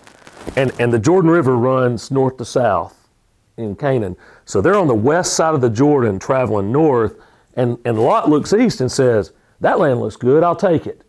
And, 0.57 0.73
and 0.81 0.93
the 0.93 0.99
Jordan 0.99 1.31
River 1.31 1.57
runs 1.57 2.11
north 2.11 2.37
to 2.39 2.45
south 2.45 3.09
in 3.57 3.77
Canaan. 3.77 4.17
So 4.47 4.61
they're 4.61 4.75
on 4.75 4.89
the 4.89 4.95
west 4.95 5.35
side 5.35 5.55
of 5.55 5.61
the 5.61 5.71
Jordan 5.71 6.19
traveling 6.19 6.73
north, 6.73 7.15
and, 7.55 7.79
and 7.85 8.01
Lot 8.01 8.29
looks 8.29 8.53
east 8.53 8.81
and 8.81 8.91
says, 8.91 9.33
That 9.61 9.79
land 9.79 10.01
looks 10.01 10.17
good, 10.17 10.43
I'll 10.43 10.57
take 10.57 10.89
it. 10.89 11.05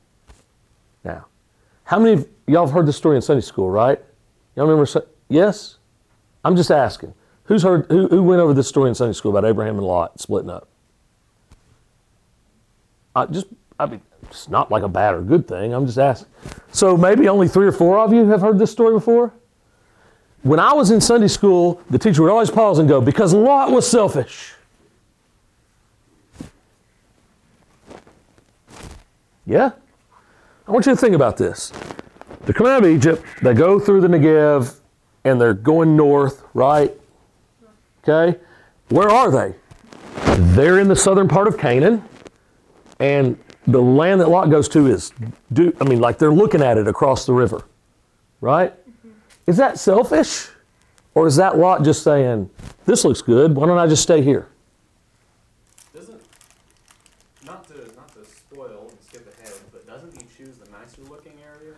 Now, 1.03 1.25
how 1.91 1.99
many 1.99 2.13
of 2.13 2.27
y'all 2.47 2.65
have 2.65 2.73
heard 2.73 2.85
this 2.85 2.95
story 2.95 3.17
in 3.17 3.21
Sunday 3.21 3.41
school, 3.41 3.69
right? 3.69 4.01
Y'all 4.55 4.65
remember? 4.65 4.89
Yes? 5.27 5.77
I'm 6.41 6.55
just 6.55 6.71
asking. 6.71 7.13
Who's 7.43 7.63
heard, 7.63 7.85
who, 7.89 8.07
who 8.07 8.23
went 8.23 8.39
over 8.39 8.53
this 8.53 8.69
story 8.69 8.87
in 8.87 8.95
Sunday 8.95 9.11
school 9.11 9.37
about 9.37 9.47
Abraham 9.47 9.75
and 9.75 9.85
Lot 9.85 10.17
splitting 10.17 10.49
up? 10.49 10.69
I 13.13 13.25
just, 13.25 13.47
I 13.77 13.87
mean, 13.87 13.99
it's 14.23 14.47
not 14.47 14.71
like 14.71 14.83
a 14.83 14.87
bad 14.87 15.15
or 15.15 15.21
good 15.21 15.49
thing. 15.49 15.73
I'm 15.73 15.85
just 15.85 15.97
asking. 15.97 16.29
So 16.71 16.95
maybe 16.95 17.27
only 17.27 17.49
three 17.49 17.67
or 17.67 17.73
four 17.73 17.99
of 17.99 18.13
you 18.13 18.25
have 18.27 18.39
heard 18.39 18.57
this 18.57 18.71
story 18.71 18.93
before? 18.93 19.33
When 20.43 20.61
I 20.61 20.71
was 20.71 20.91
in 20.91 21.01
Sunday 21.01 21.27
school, 21.27 21.81
the 21.89 21.99
teacher 21.99 22.21
would 22.21 22.31
always 22.31 22.49
pause 22.49 22.79
and 22.79 22.87
go, 22.87 23.01
because 23.01 23.33
Lot 23.33 23.69
was 23.69 23.85
selfish. 23.85 24.53
Yeah? 29.45 29.71
I 30.71 30.73
want 30.73 30.85
you 30.85 30.93
to 30.93 30.97
think 30.97 31.15
about 31.15 31.35
this. 31.35 31.73
They're 32.45 32.53
coming 32.53 32.71
out 32.71 32.85
of 32.85 32.89
Egypt, 32.89 33.25
they 33.41 33.53
go 33.53 33.77
through 33.77 33.99
the 33.99 34.07
Negev, 34.07 34.79
and 35.25 35.39
they're 35.39 35.53
going 35.53 35.97
north, 35.97 36.45
right? 36.53 36.97
Okay? 38.07 38.39
Where 38.87 39.09
are 39.09 39.29
they? 39.29 39.53
They're 40.53 40.79
in 40.79 40.87
the 40.87 40.95
southern 40.95 41.27
part 41.27 41.49
of 41.49 41.57
Canaan, 41.57 42.01
and 43.01 43.37
the 43.67 43.81
land 43.81 44.21
that 44.21 44.29
Lot 44.29 44.49
goes 44.49 44.69
to 44.69 44.87
is, 44.87 45.11
do, 45.51 45.75
I 45.81 45.83
mean, 45.83 45.99
like 45.99 46.17
they're 46.17 46.31
looking 46.31 46.61
at 46.61 46.77
it 46.77 46.87
across 46.87 47.25
the 47.25 47.33
river, 47.33 47.65
right? 48.39 48.73
Is 49.47 49.57
that 49.57 49.77
selfish? 49.77 50.47
Or 51.15 51.27
is 51.27 51.35
that 51.35 51.57
Lot 51.57 51.83
just 51.83 52.01
saying, 52.01 52.49
this 52.85 53.03
looks 53.03 53.21
good, 53.21 53.57
why 53.57 53.67
don't 53.67 53.77
I 53.77 53.87
just 53.87 54.03
stay 54.03 54.21
here? 54.21 54.47
Doesn't 55.93 56.21
not 57.45 57.67
to 57.67 57.73
not 57.97 58.07
to 58.13 58.23
spoil 58.23 58.87
and 58.89 58.97
skip 59.01 59.37
ahead, 59.37 59.59
but 59.73 59.85
doesn't 59.85 60.13
he 60.13 60.25
choose 60.41 60.57
the 60.57 60.69
nicer 60.71 61.01
looking 61.09 61.33
area? 61.43 61.73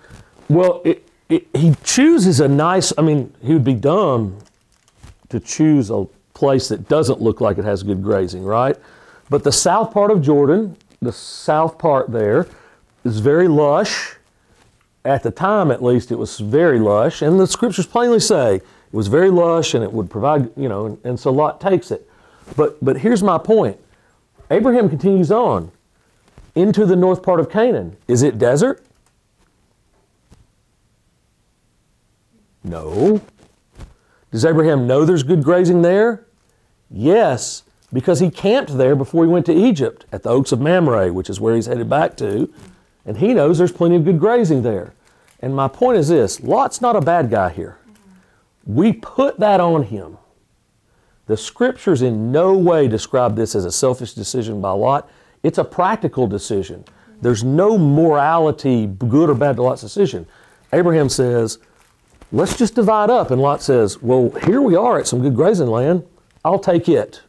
Well, 0.49 0.81
it, 0.85 1.07
it, 1.29 1.47
he 1.53 1.75
chooses 1.83 2.39
a 2.39 2.47
nice, 2.47 2.93
I 2.97 3.01
mean, 3.01 3.33
he 3.41 3.53
would 3.53 3.63
be 3.63 3.73
dumb 3.73 4.37
to 5.29 5.39
choose 5.39 5.89
a 5.89 6.05
place 6.33 6.69
that 6.69 6.87
doesn't 6.87 7.21
look 7.21 7.41
like 7.41 7.57
it 7.57 7.65
has 7.65 7.83
good 7.83 8.01
grazing, 8.01 8.43
right? 8.43 8.77
But 9.29 9.43
the 9.43 9.51
south 9.51 9.91
part 9.91 10.11
of 10.11 10.21
Jordan, 10.21 10.77
the 11.01 11.11
south 11.11 11.77
part 11.77 12.11
there, 12.11 12.47
is 13.03 13.19
very 13.19 13.47
lush. 13.47 14.15
At 15.03 15.23
the 15.23 15.31
time, 15.31 15.69
at 15.69 15.83
least, 15.83 16.11
it 16.11 16.15
was 16.17 16.39
very 16.39 16.79
lush. 16.79 17.21
And 17.21 17.39
the 17.39 17.47
scriptures 17.47 17.85
plainly 17.85 18.21
say 18.21 18.55
it 18.55 18.63
was 18.93 19.07
very 19.07 19.29
lush 19.29 19.73
and 19.73 19.83
it 19.83 19.91
would 19.91 20.09
provide, 20.09 20.49
you 20.55 20.69
know, 20.69 20.85
and, 20.85 20.97
and 21.03 21.19
so 21.19 21.31
Lot 21.31 21.59
takes 21.59 21.91
it. 21.91 22.09
But, 22.55 22.83
but 22.83 22.97
here's 22.97 23.23
my 23.23 23.37
point 23.37 23.77
Abraham 24.49 24.87
continues 24.87 25.31
on 25.31 25.71
into 26.55 26.85
the 26.85 26.95
north 26.95 27.23
part 27.23 27.39
of 27.39 27.49
Canaan. 27.49 27.97
Is 28.07 28.23
it 28.23 28.37
desert? 28.37 28.83
No. 32.63 33.21
Does 34.31 34.45
Abraham 34.45 34.87
know 34.87 35.05
there's 35.05 35.23
good 35.23 35.43
grazing 35.43 35.81
there? 35.81 36.25
Yes, 36.89 37.63
because 37.91 38.19
he 38.19 38.29
camped 38.29 38.77
there 38.77 38.95
before 38.95 39.23
he 39.23 39.29
went 39.29 39.45
to 39.47 39.53
Egypt 39.53 40.05
at 40.11 40.23
the 40.23 40.29
Oaks 40.29 40.51
of 40.51 40.59
Mamre, 40.59 41.11
which 41.11 41.29
is 41.29 41.39
where 41.39 41.55
he's 41.55 41.65
headed 41.65 41.89
back 41.89 42.15
to, 42.17 42.51
and 43.05 43.17
he 43.17 43.33
knows 43.33 43.57
there's 43.57 43.71
plenty 43.71 43.95
of 43.95 44.05
good 44.05 44.19
grazing 44.19 44.63
there. 44.63 44.93
And 45.39 45.55
my 45.55 45.67
point 45.67 45.97
is 45.97 46.07
this 46.07 46.39
Lot's 46.41 46.81
not 46.81 46.95
a 46.95 47.01
bad 47.01 47.29
guy 47.29 47.49
here. 47.49 47.77
We 48.65 48.93
put 48.93 49.39
that 49.39 49.59
on 49.59 49.83
him. 49.83 50.17
The 51.25 51.37
scriptures 51.37 52.01
in 52.01 52.31
no 52.31 52.57
way 52.57 52.87
describe 52.87 53.35
this 53.35 53.55
as 53.55 53.65
a 53.65 53.71
selfish 53.71 54.13
decision 54.13 54.61
by 54.61 54.71
Lot. 54.71 55.09
It's 55.43 55.57
a 55.57 55.63
practical 55.63 56.25
decision. 56.25 56.85
There's 57.21 57.43
no 57.43 57.77
morality, 57.77 58.87
good 58.87 59.29
or 59.29 59.35
bad 59.35 59.57
to 59.57 59.63
Lot's 59.63 59.81
decision. 59.81 60.25
Abraham 60.71 61.09
says, 61.09 61.59
let's 62.31 62.57
just 62.57 62.75
divide 62.75 63.09
up. 63.09 63.31
And 63.31 63.41
Lot 63.41 63.61
says, 63.61 64.01
well, 64.01 64.29
here 64.45 64.61
we 64.61 64.75
are 64.75 64.99
at 64.99 65.07
some 65.07 65.21
good 65.21 65.35
grazing 65.35 65.67
land. 65.67 66.05
I'll 66.43 66.59
take 66.59 66.89
it. 66.89 67.21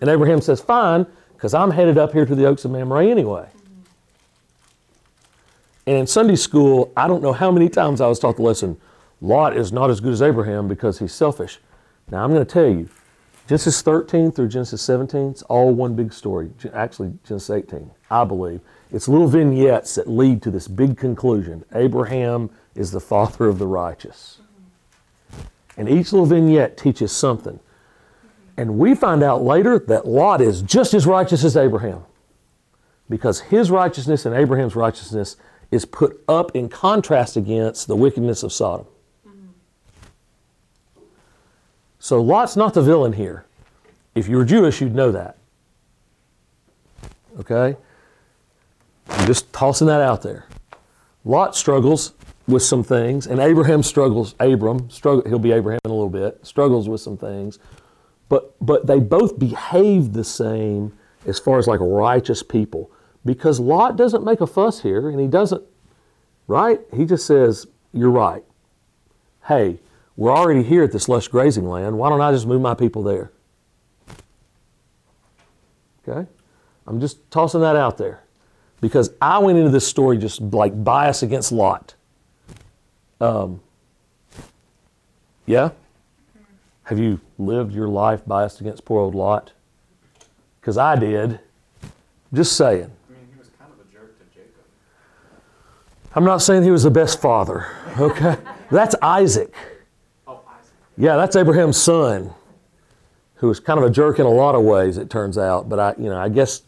And 0.00 0.08
Abraham 0.08 0.40
says, 0.40 0.60
fine, 0.60 1.06
because 1.34 1.54
I'm 1.54 1.70
headed 1.70 1.98
up 1.98 2.12
here 2.12 2.24
to 2.24 2.34
the 2.34 2.46
Oaks 2.46 2.64
of 2.64 2.70
Mamre 2.70 3.06
anyway. 3.06 3.48
And 5.86 5.96
in 5.96 6.06
Sunday 6.06 6.36
school, 6.36 6.92
I 6.96 7.08
don't 7.08 7.22
know 7.22 7.32
how 7.32 7.50
many 7.50 7.68
times 7.68 8.00
I 8.00 8.06
was 8.06 8.18
taught 8.18 8.36
the 8.36 8.42
lesson, 8.42 8.80
Lot 9.20 9.56
is 9.56 9.72
not 9.72 9.90
as 9.90 10.00
good 10.00 10.12
as 10.12 10.22
Abraham 10.22 10.68
because 10.68 10.98
he's 10.98 11.12
selfish. 11.12 11.58
Now, 12.10 12.24
I'm 12.24 12.32
going 12.32 12.44
to 12.44 12.52
tell 12.52 12.68
you, 12.68 12.88
Genesis 13.48 13.82
13 13.82 14.32
through 14.32 14.48
Genesis 14.48 14.80
17, 14.82 15.30
it's 15.30 15.42
all 15.42 15.74
one 15.74 15.94
big 15.94 16.12
story. 16.12 16.50
Actually, 16.72 17.12
Genesis 17.24 17.50
18, 17.50 17.90
I 18.10 18.24
believe. 18.24 18.60
It's 18.92 19.08
little 19.08 19.26
vignettes 19.26 19.96
that 19.96 20.08
lead 20.08 20.42
to 20.42 20.50
this 20.50 20.68
big 20.68 20.96
conclusion. 20.96 21.64
Abraham 21.74 22.50
is 22.74 22.92
the 22.92 23.00
father 23.00 23.48
of 23.48 23.58
the 23.58 23.66
righteous. 23.66 24.38
And 25.76 25.88
each 25.88 26.12
little 26.12 26.26
vignette 26.26 26.76
teaches 26.76 27.10
something. 27.12 27.58
And 28.56 28.78
we 28.78 28.94
find 28.94 29.22
out 29.22 29.42
later 29.42 29.78
that 29.78 30.06
Lot 30.06 30.40
is 30.40 30.62
just 30.62 30.94
as 30.94 31.06
righteous 31.06 31.42
as 31.42 31.56
Abraham 31.56 32.04
because 33.08 33.40
his 33.40 33.70
righteousness 33.70 34.24
and 34.24 34.34
Abraham's 34.34 34.76
righteousness 34.76 35.36
is 35.70 35.84
put 35.84 36.22
up 36.28 36.54
in 36.54 36.68
contrast 36.68 37.36
against 37.36 37.88
the 37.88 37.96
wickedness 37.96 38.42
of 38.42 38.52
Sodom. 38.52 38.86
So 42.02 42.20
Lot's 42.20 42.56
not 42.56 42.74
the 42.74 42.82
villain 42.82 43.12
here. 43.12 43.44
If 44.16 44.26
you 44.26 44.36
were 44.36 44.44
Jewish, 44.44 44.80
you'd 44.80 44.92
know 44.92 45.12
that. 45.12 45.38
Okay? 47.38 47.76
I'm 49.08 49.24
just 49.24 49.52
tossing 49.52 49.86
that 49.86 50.00
out 50.00 50.20
there. 50.20 50.46
Lot 51.24 51.54
struggles 51.54 52.14
with 52.48 52.64
some 52.64 52.82
things, 52.82 53.28
and 53.28 53.38
Abraham 53.38 53.84
struggles, 53.84 54.34
Abram, 54.40 54.90
struggle, 54.90 55.22
he'll 55.28 55.38
be 55.38 55.52
Abraham 55.52 55.78
in 55.84 55.92
a 55.92 55.94
little 55.94 56.10
bit, 56.10 56.44
struggles 56.44 56.88
with 56.88 57.00
some 57.00 57.16
things. 57.16 57.60
But, 58.28 58.56
but 58.60 58.88
they 58.88 58.98
both 58.98 59.38
behave 59.38 60.12
the 60.12 60.24
same 60.24 60.98
as 61.24 61.38
far 61.38 61.60
as 61.60 61.68
like 61.68 61.78
righteous 61.80 62.42
people 62.42 62.90
because 63.24 63.60
Lot 63.60 63.96
doesn't 63.96 64.24
make 64.24 64.40
a 64.40 64.46
fuss 64.48 64.82
here 64.82 65.08
and 65.08 65.20
he 65.20 65.28
doesn't, 65.28 65.62
right? 66.48 66.80
He 66.92 67.04
just 67.04 67.26
says, 67.26 67.68
You're 67.92 68.10
right. 68.10 68.42
Hey, 69.46 69.78
we're 70.16 70.34
already 70.34 70.62
here 70.62 70.82
at 70.82 70.92
this 70.92 71.08
lush 71.08 71.28
grazing 71.28 71.68
land. 71.68 71.98
Why 71.98 72.08
don't 72.08 72.20
I 72.20 72.32
just 72.32 72.46
move 72.46 72.60
my 72.60 72.74
people 72.74 73.02
there? 73.02 73.32
Okay? 76.06 76.28
I'm 76.86 77.00
just 77.00 77.30
tossing 77.30 77.60
that 77.60 77.76
out 77.76 77.96
there 77.96 78.22
because 78.80 79.10
I 79.20 79.38
went 79.38 79.58
into 79.58 79.70
this 79.70 79.86
story 79.86 80.18
just 80.18 80.40
like 80.40 80.84
bias 80.84 81.22
against 81.22 81.52
Lot. 81.52 81.94
Um, 83.20 83.60
yeah? 85.46 85.70
Have 86.84 86.98
you 86.98 87.20
lived 87.38 87.72
your 87.72 87.88
life 87.88 88.26
biased 88.26 88.60
against 88.60 88.84
poor 88.84 89.00
old 89.00 89.14
Lot? 89.14 89.52
Because 90.60 90.76
I 90.76 90.96
did. 90.96 91.40
Just 92.34 92.56
saying. 92.56 92.90
I 93.08 93.12
mean, 93.12 93.28
he 93.32 93.38
was 93.38 93.48
kind 93.58 93.70
of 93.72 93.86
a 93.86 93.92
jerk 93.92 94.18
to 94.18 94.34
Jacob. 94.34 94.64
I'm 96.14 96.24
not 96.24 96.38
saying 96.38 96.64
he 96.64 96.70
was 96.70 96.82
the 96.82 96.90
best 96.90 97.20
father, 97.20 97.68
okay? 97.98 98.36
that's 98.70 98.94
Isaac. 99.00 99.54
Yeah, 100.96 101.16
that's 101.16 101.36
Abraham's 101.36 101.76
son, 101.76 102.32
who 103.36 103.48
was 103.48 103.60
kind 103.60 103.78
of 103.78 103.84
a 103.84 103.90
jerk 103.90 104.18
in 104.18 104.26
a 104.26 104.30
lot 104.30 104.54
of 104.54 104.62
ways, 104.62 104.98
it 104.98 105.10
turns 105.10 105.38
out. 105.38 105.68
But 105.68 105.78
I, 105.78 105.94
you 105.98 106.10
know, 106.10 106.18
I 106.18 106.28
guess 106.28 106.62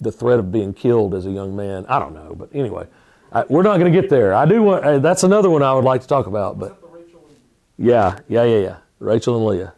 the 0.00 0.10
threat 0.10 0.38
of 0.38 0.50
being 0.50 0.72
killed 0.72 1.14
as 1.14 1.26
a 1.26 1.30
young 1.30 1.54
man, 1.54 1.84
I 1.88 1.98
don't 1.98 2.14
know. 2.14 2.34
But 2.34 2.48
anyway, 2.54 2.86
I, 3.32 3.44
we're 3.48 3.62
not 3.62 3.78
going 3.78 3.92
to 3.92 4.00
get 4.00 4.10
there. 4.10 4.34
I 4.34 4.46
do 4.46 4.62
want, 4.62 4.84
uh, 4.84 4.98
that's 4.98 5.24
another 5.24 5.50
one 5.50 5.62
I 5.62 5.74
would 5.74 5.84
like 5.84 6.00
to 6.00 6.06
talk 6.06 6.26
about. 6.26 6.58
But 6.58 6.80
The 6.80 6.86
Rachel 6.88 7.20
and 7.28 7.36
yeah, 7.76 8.18
yeah, 8.28 8.44
yeah, 8.44 8.58
yeah. 8.58 8.76
Rachel 8.98 9.36
and 9.36 9.46
Leah. 9.46 9.74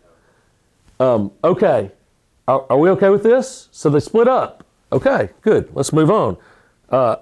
Um, 1.01 1.33
okay. 1.43 1.91
Are, 2.47 2.65
are 2.71 2.79
we 2.79 2.89
okay 2.91 3.09
with 3.09 3.23
this? 3.23 3.69
So 3.73 3.91
they 3.91 4.01
split 4.01 4.29
up. 4.29 4.65
Okay, 4.93 5.31
good. 5.41 5.71
Let's 5.75 5.93
move 5.93 6.11
on. 6.11 6.37
Uh, 6.89 7.17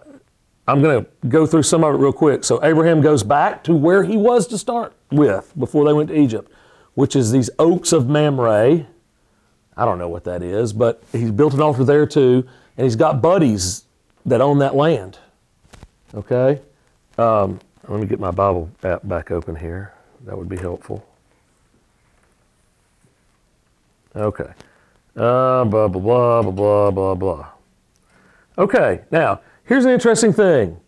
I'm 0.71 0.81
going 0.81 1.05
to 1.05 1.11
go 1.29 1.47
through 1.47 1.65
some 1.65 1.83
of 1.83 1.95
it 1.95 1.99
real 1.99 2.13
quick. 2.13 2.45
So 2.45 2.63
Abraham 2.65 3.01
goes 3.01 3.25
back 3.25 3.65
to 3.65 3.75
where 3.75 4.05
he 4.05 4.17
was 4.17 4.47
to 4.49 4.59
start 4.59 4.93
with 5.11 5.53
before 5.59 5.85
they 5.85 5.93
went 5.93 6.11
to 6.11 6.17
Egypt, 6.17 6.49
which 6.95 7.17
is 7.17 7.33
these 7.33 7.51
oaks 7.59 7.93
of 7.93 8.09
Mamre. 8.09 8.87
I 9.77 9.85
don't 9.85 9.99
know 9.99 10.09
what 10.09 10.23
that 10.25 10.45
is, 10.45 10.73
but 10.73 11.03
he's 11.11 11.33
built 11.33 11.55
an 11.55 11.61
altar 11.61 11.83
there 11.83 12.07
too, 12.07 12.47
and 12.77 12.85
he's 12.85 12.95
got 12.95 13.21
buddies 13.21 13.85
that 14.25 14.41
own 14.41 14.59
that 14.61 14.77
land. 14.77 15.19
Okay? 16.15 16.61
Um, 17.19 17.59
Let 17.89 18.01
me 18.01 18.07
get 18.07 18.21
my 18.21 18.31
Bible 18.31 18.71
app 18.85 19.01
back 19.09 19.33
open 19.33 19.57
here. 19.57 19.93
That 20.25 20.39
would 20.39 20.49
be 20.49 20.57
helpful. 20.57 21.05
Okay. 24.15 24.53
Uh, 25.17 25.65
blah, 25.65 25.89
blah, 25.89 25.89
blah, 25.89 26.43
blah, 26.43 26.51
blah, 26.53 26.91
blah, 26.91 27.15
blah. 27.15 27.49
Okay, 28.57 29.01
now, 29.11 29.41
here's 29.71 29.85
an 29.85 29.93
interesting 29.93 30.33
thing. 30.33 30.81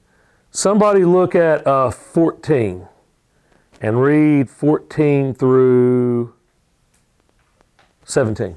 Somebody 0.50 1.04
look 1.04 1.36
at 1.36 1.64
uh, 1.66 1.90
14 1.92 2.88
and 3.80 4.02
read 4.02 4.50
14 4.50 5.34
through 5.34 6.34
17. 8.04 8.56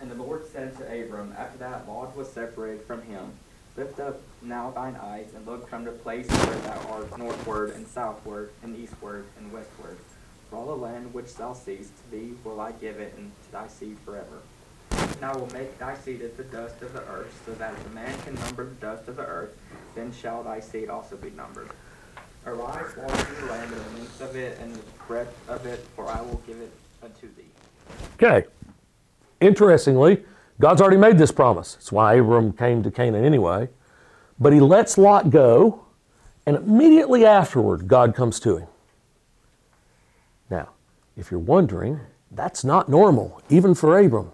And 0.00 0.10
the 0.10 0.14
Lord 0.14 0.46
said 0.46 0.76
to 0.76 0.84
Abram, 0.84 1.34
after 1.36 1.58
that 1.58 1.88
Lot 1.88 2.14
was 2.14 2.30
separated 2.30 2.82
from 2.82 3.02
him, 3.02 3.32
Lift 3.78 4.00
up 4.00 4.20
now 4.42 4.72
thine 4.72 4.96
eyes, 4.96 5.28
and 5.36 5.46
look 5.46 5.68
from 5.68 5.84
the 5.84 5.92
place 5.92 6.28
where 6.28 6.58
thou 6.58 6.80
art 6.90 7.16
northward, 7.16 7.76
and 7.76 7.86
southward, 7.86 8.50
and 8.64 8.76
eastward, 8.76 9.24
and 9.38 9.52
westward. 9.52 9.96
For 10.50 10.56
all 10.56 10.66
the 10.66 10.76
land 10.76 11.14
which 11.14 11.36
thou 11.36 11.52
seest, 11.52 11.92
to 11.96 12.10
thee 12.10 12.34
will 12.42 12.60
I 12.60 12.72
give 12.72 12.98
it, 12.98 13.14
and 13.16 13.30
to 13.44 13.52
thy 13.52 13.68
seed 13.68 13.96
forever. 14.04 14.40
And 15.16 15.24
I 15.24 15.36
will 15.36 15.48
make 15.52 15.78
thy 15.78 15.96
seed 15.96 16.22
as 16.22 16.32
the 16.32 16.44
dust 16.44 16.80
of 16.82 16.92
the 16.92 17.02
earth, 17.08 17.42
so 17.44 17.52
that 17.54 17.72
if 17.72 17.86
a 17.86 17.90
man 17.90 18.18
can 18.20 18.34
number 18.36 18.64
the 18.64 18.74
dust 18.74 19.08
of 19.08 19.16
the 19.16 19.26
earth, 19.26 19.56
then 19.94 20.12
shall 20.12 20.42
thy 20.42 20.60
seed 20.60 20.88
also 20.88 21.16
be 21.16 21.30
numbered. 21.30 21.70
Arise, 22.46 22.96
walk 22.96 23.10
through 23.10 23.46
the 23.46 23.52
land, 23.52 23.70
the 23.70 23.76
length 23.98 24.20
of 24.20 24.36
it, 24.36 24.58
and 24.60 24.74
the 24.74 24.82
breadth 25.06 25.36
of 25.48 25.66
it, 25.66 25.80
for 25.96 26.06
I 26.06 26.20
will 26.20 26.40
give 26.46 26.60
it 26.60 26.72
unto 27.02 27.26
thee. 27.34 27.44
Okay. 28.14 28.46
Interestingly, 29.40 30.24
God's 30.60 30.80
already 30.80 30.96
made 30.96 31.18
this 31.18 31.32
promise. 31.32 31.74
That's 31.74 31.92
why 31.92 32.14
Abram 32.14 32.52
came 32.52 32.82
to 32.82 32.90
Canaan 32.90 33.24
anyway. 33.24 33.68
But 34.40 34.52
he 34.52 34.60
lets 34.60 34.98
Lot 34.98 35.30
go, 35.30 35.84
and 36.46 36.56
immediately 36.56 37.24
afterward, 37.24 37.88
God 37.88 38.14
comes 38.14 38.40
to 38.40 38.56
him. 38.58 38.68
Now, 40.50 40.70
if 41.16 41.30
you're 41.30 41.40
wondering, 41.40 42.00
that's 42.30 42.64
not 42.64 42.88
normal, 42.88 43.40
even 43.48 43.74
for 43.74 43.98
Abram. 43.98 44.32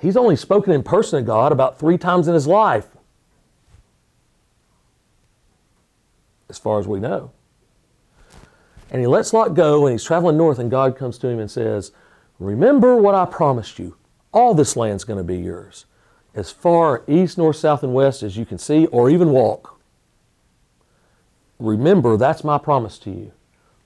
He's 0.00 0.16
only 0.16 0.36
spoken 0.36 0.72
in 0.72 0.82
person 0.82 1.18
to 1.18 1.26
God 1.26 1.50
about 1.52 1.78
three 1.78 1.98
times 1.98 2.28
in 2.28 2.34
his 2.34 2.46
life, 2.46 2.86
as 6.48 6.58
far 6.58 6.78
as 6.78 6.86
we 6.86 7.00
know. 7.00 7.32
And 8.90 9.00
he 9.00 9.06
lets 9.06 9.32
Lot 9.32 9.54
go, 9.54 9.86
and 9.86 9.92
he's 9.92 10.04
traveling 10.04 10.36
north, 10.36 10.58
and 10.58 10.70
God 10.70 10.96
comes 10.96 11.18
to 11.18 11.28
him 11.28 11.38
and 11.38 11.50
says, 11.50 11.92
Remember 12.38 12.96
what 12.96 13.14
I 13.14 13.26
promised 13.26 13.78
you. 13.78 13.96
All 14.32 14.54
this 14.54 14.76
land's 14.76 15.04
going 15.04 15.18
to 15.18 15.24
be 15.24 15.38
yours, 15.38 15.86
as 16.34 16.50
far 16.50 17.02
east, 17.08 17.36
north, 17.36 17.56
south, 17.56 17.82
and 17.82 17.92
west 17.92 18.22
as 18.22 18.36
you 18.36 18.46
can 18.46 18.58
see 18.58 18.86
or 18.86 19.10
even 19.10 19.30
walk. 19.30 19.78
Remember, 21.58 22.16
that's 22.16 22.44
my 22.44 22.56
promise 22.56 22.98
to 23.00 23.10
you. 23.10 23.32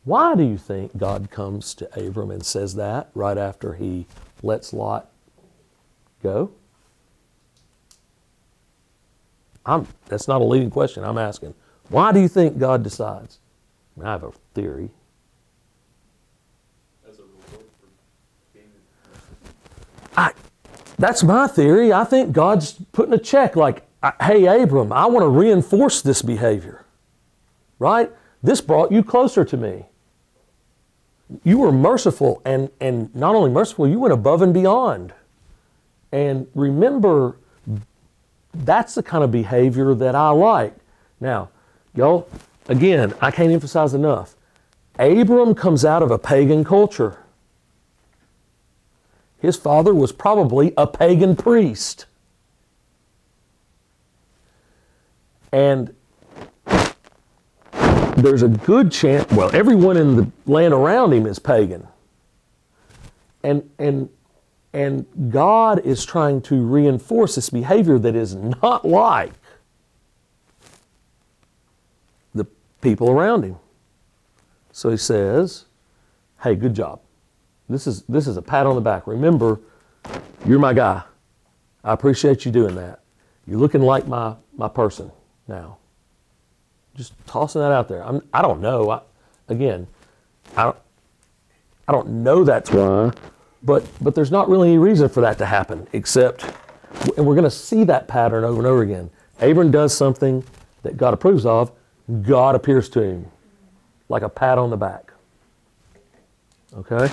Why 0.05 0.35
do 0.35 0.43
you 0.43 0.59
think 0.59 0.97
God 0.97 1.31
comes 1.31 1.75
to 1.75 1.89
Abram 1.99 2.31
and 2.31 2.45
says 2.45 2.75
that 2.75 3.09
right 3.15 3.39
after 3.39 3.75
he 3.75 4.07
lets 4.43 4.73
Lot 4.73 5.12
go? 6.23 6.51
I'm, 9.65 9.87
that's 10.07 10.29
not 10.29 10.41
a 10.41 10.45
leading 10.45 10.71
question. 10.71 11.05
I'm 11.05 11.19
asking. 11.19 11.55
Why 11.89 12.13
do 12.13 12.21
you 12.21 12.29
think 12.29 12.59
God 12.59 12.83
decides? 12.83 13.39
I 14.03 14.11
have 14.11 14.25
a 14.25 14.33
theory. 14.55 14.91
As 17.09 17.19
a 17.19 17.23
reward 17.23 17.67
for 17.81 17.87
being 18.55 18.67
I, 20.17 20.33
that's 20.99 21.23
my 21.23 21.47
theory. 21.47 21.93
I 21.93 22.05
think 22.05 22.33
God's 22.33 22.73
putting 22.93 23.13
a 23.13 23.19
check 23.19 23.55
like, 23.55 23.87
hey, 24.21 24.47
Abram, 24.47 24.93
I 24.93 25.07
want 25.07 25.23
to 25.25 25.29
reinforce 25.29 26.03
this 26.03 26.23
behavior. 26.23 26.85
Right? 27.79 28.11
This 28.43 28.61
brought 28.61 28.91
you 28.91 29.05
closer 29.05 29.45
to 29.45 29.57
me. 29.57 29.87
You 31.45 31.59
were 31.59 31.73
merciful, 31.73 32.43
and, 32.45 32.71
and 32.81 33.15
not 33.15 33.35
only 33.35 33.51
merciful, 33.51 33.89
you 33.89 33.99
went 33.99 34.13
above 34.13 34.43
and 34.43 34.53
beyond. 34.53 35.15
And 36.13 36.47
remember, 36.55 37.37
that's 38.55 38.95
the 38.95 39.03
kind 39.03 39.25
of 39.25 39.33
behavior 39.33 39.95
that 39.95 40.15
I 40.15 40.29
like. 40.29 40.75
Now, 41.21 41.49
y'all, 41.95 42.29
again, 42.69 43.15
I 43.21 43.31
can't 43.31 43.51
emphasize 43.51 43.95
enough. 43.95 44.37
Abram 44.99 45.55
comes 45.55 45.85
out 45.85 46.03
of 46.03 46.11
a 46.11 46.19
pagan 46.19 46.65
culture. 46.65 47.19
His 49.41 49.57
father 49.57 49.95
was 49.95 50.13
probably 50.13 50.75
a 50.77 50.87
pagan 50.87 51.35
priest. 51.35 52.07
And 55.51 55.95
there's 58.17 58.43
a 58.43 58.49
good 58.49 58.93
chance, 58.93 59.31
well, 59.33 59.51
everyone 59.55 59.97
in 59.97 60.17
the 60.17 60.31
land 60.47 60.73
around 60.73 61.13
him 61.13 61.27
is 61.27 61.39
pagan. 61.39 61.89
And, 63.43 63.69
and, 63.79 64.09
and 64.73 65.07
God 65.31 65.85
is 65.85 66.05
trying 66.05 66.41
to 66.43 66.65
reinforce 66.65 67.35
this 67.35 67.51
behavior 67.51 67.99
that 67.99 68.15
is 68.15 68.35
not 68.35 68.85
like 68.87 69.33
the 72.35 72.47
people 72.81 73.11
around 73.11 73.45
him. 73.45 73.57
So 74.73 74.91
he 74.91 74.97
says, 74.97 75.67
Hey, 76.43 76.55
good 76.55 76.75
job. 76.75 77.01
This 77.69 77.87
is, 77.87 78.03
this 78.03 78.27
is 78.27 78.37
a 78.37 78.43
pat 78.43 78.67
on 78.67 78.75
the 78.75 78.81
back. 78.81 79.07
Remember, 79.07 79.61
you're 80.45 80.59
my 80.59 80.73
guy. 80.73 81.03
I 81.85 81.93
appreciate 81.93 82.45
you 82.45 82.53
doing 82.53 82.75
that. 82.77 83.01
You're 83.47 83.59
looking 83.59 83.83
like 83.83 84.07
my, 84.07 84.35
my 84.57 84.69
person 84.69 85.11
now. 85.47 85.79
Just 86.95 87.15
tossing 87.27 87.61
that 87.61 87.73
out 87.73 87.89
there. 87.89 88.05
I'm, 88.05 88.23
I 88.33 88.43
don't 88.43 88.61
know. 88.61 88.91
I, 88.91 89.01
again, 89.49 89.87
I 90.57 90.65
don't, 90.65 90.77
I 91.89 91.93
don't 91.93 92.09
know 92.23 92.45
that's 92.45 92.71
why, 92.71 93.13
but, 93.65 93.87
but 94.01 94.15
there's 94.15 94.31
not 94.31 94.49
really 94.49 94.71
any 94.71 94.79
reason 94.79 95.09
for 95.09 95.21
that 95.21 95.39
to 95.39 95.47
happen 95.47 95.87
except, 95.93 96.45
and 97.17 97.27
we're 97.27 97.35
going 97.35 97.45
to 97.45 97.51
see 97.51 97.85
that 97.85 98.09
pattern 98.09 98.45
over 98.45 98.59
and 98.59 98.67
over 98.67 98.83
again. 98.83 99.11
Abram 99.41 99.71
does 99.71 99.97
something 99.97 100.45
that 100.83 100.97
God 100.97 101.15
approves 101.15 101.47
of, 101.47 101.73
God 102.23 102.55
appears 102.55 102.89
to 102.91 103.03
him 103.03 103.27
like 104.09 104.23
a 104.23 104.29
pat 104.29 104.59
on 104.59 104.71
the 104.71 104.77
back. 104.77 105.13
Okay? 106.75 107.13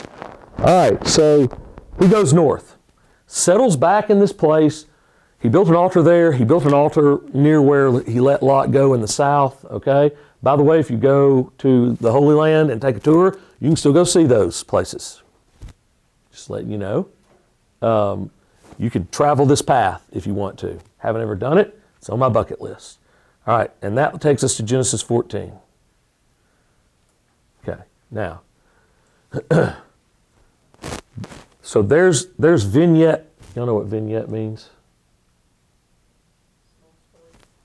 All 0.60 0.90
right, 0.90 1.08
so 1.08 1.48
he 2.00 2.08
goes 2.08 2.34
north, 2.34 2.76
settles 3.28 3.78
back 3.78 4.10
in 4.10 4.20
this 4.20 4.34
place. 4.34 4.86
He 5.42 5.48
built 5.48 5.70
an 5.70 5.76
altar 5.76 6.02
there. 6.02 6.34
He 6.34 6.44
built 6.44 6.66
an 6.66 6.74
altar 6.74 7.22
near 7.34 7.62
where 7.62 8.02
he 8.02 8.20
let 8.20 8.44
Lot 8.44 8.72
go 8.72 8.94
in 8.94 9.00
the 9.00 9.08
south. 9.08 9.64
Okay? 9.66 10.12
By 10.44 10.58
the 10.58 10.64
way, 10.64 10.80
if 10.80 10.90
you 10.90 10.98
go 10.98 11.54
to 11.60 11.94
the 11.94 12.12
Holy 12.12 12.36
Land 12.36 12.72
and 12.72 12.82
take 12.82 12.98
a 12.98 13.00
tour, 13.00 13.40
you 13.62 13.70
can 13.70 13.78
still 13.78 13.94
go 13.94 14.04
see 14.04 14.26
those 14.26 14.64
places. 14.64 15.22
Just 16.32 16.50
letting 16.50 16.70
you 16.70 16.78
know. 16.78 17.08
Um, 17.82 18.32
you 18.78 18.90
can 18.90 19.08
travel 19.10 19.46
this 19.46 19.62
path 19.62 20.06
if 20.12 20.26
you 20.28 20.34
want 20.34 20.58
to. 20.60 20.80
Haven't 20.98 21.22
ever 21.22 21.36
done 21.36 21.58
it? 21.58 21.80
It's 21.98 22.10
on 22.10 22.20
my 22.20 22.30
bucket 22.30 22.62
list. 22.62 23.00
All 23.46 23.58
right, 23.58 23.72
and 23.82 23.98
that 23.98 24.22
takes 24.22 24.44
us 24.44 24.56
to 24.58 24.64
Genesis 24.64 25.02
14. 25.02 25.54
Okay, 27.68 27.82
now. 28.12 28.42
so 31.62 31.82
there's 31.82 32.28
there's 32.38 32.64
vignette. 32.64 33.32
Y'all 33.56 33.66
know 33.66 33.76
what 33.76 33.88
vignette 33.88 34.30
means? 34.30 34.70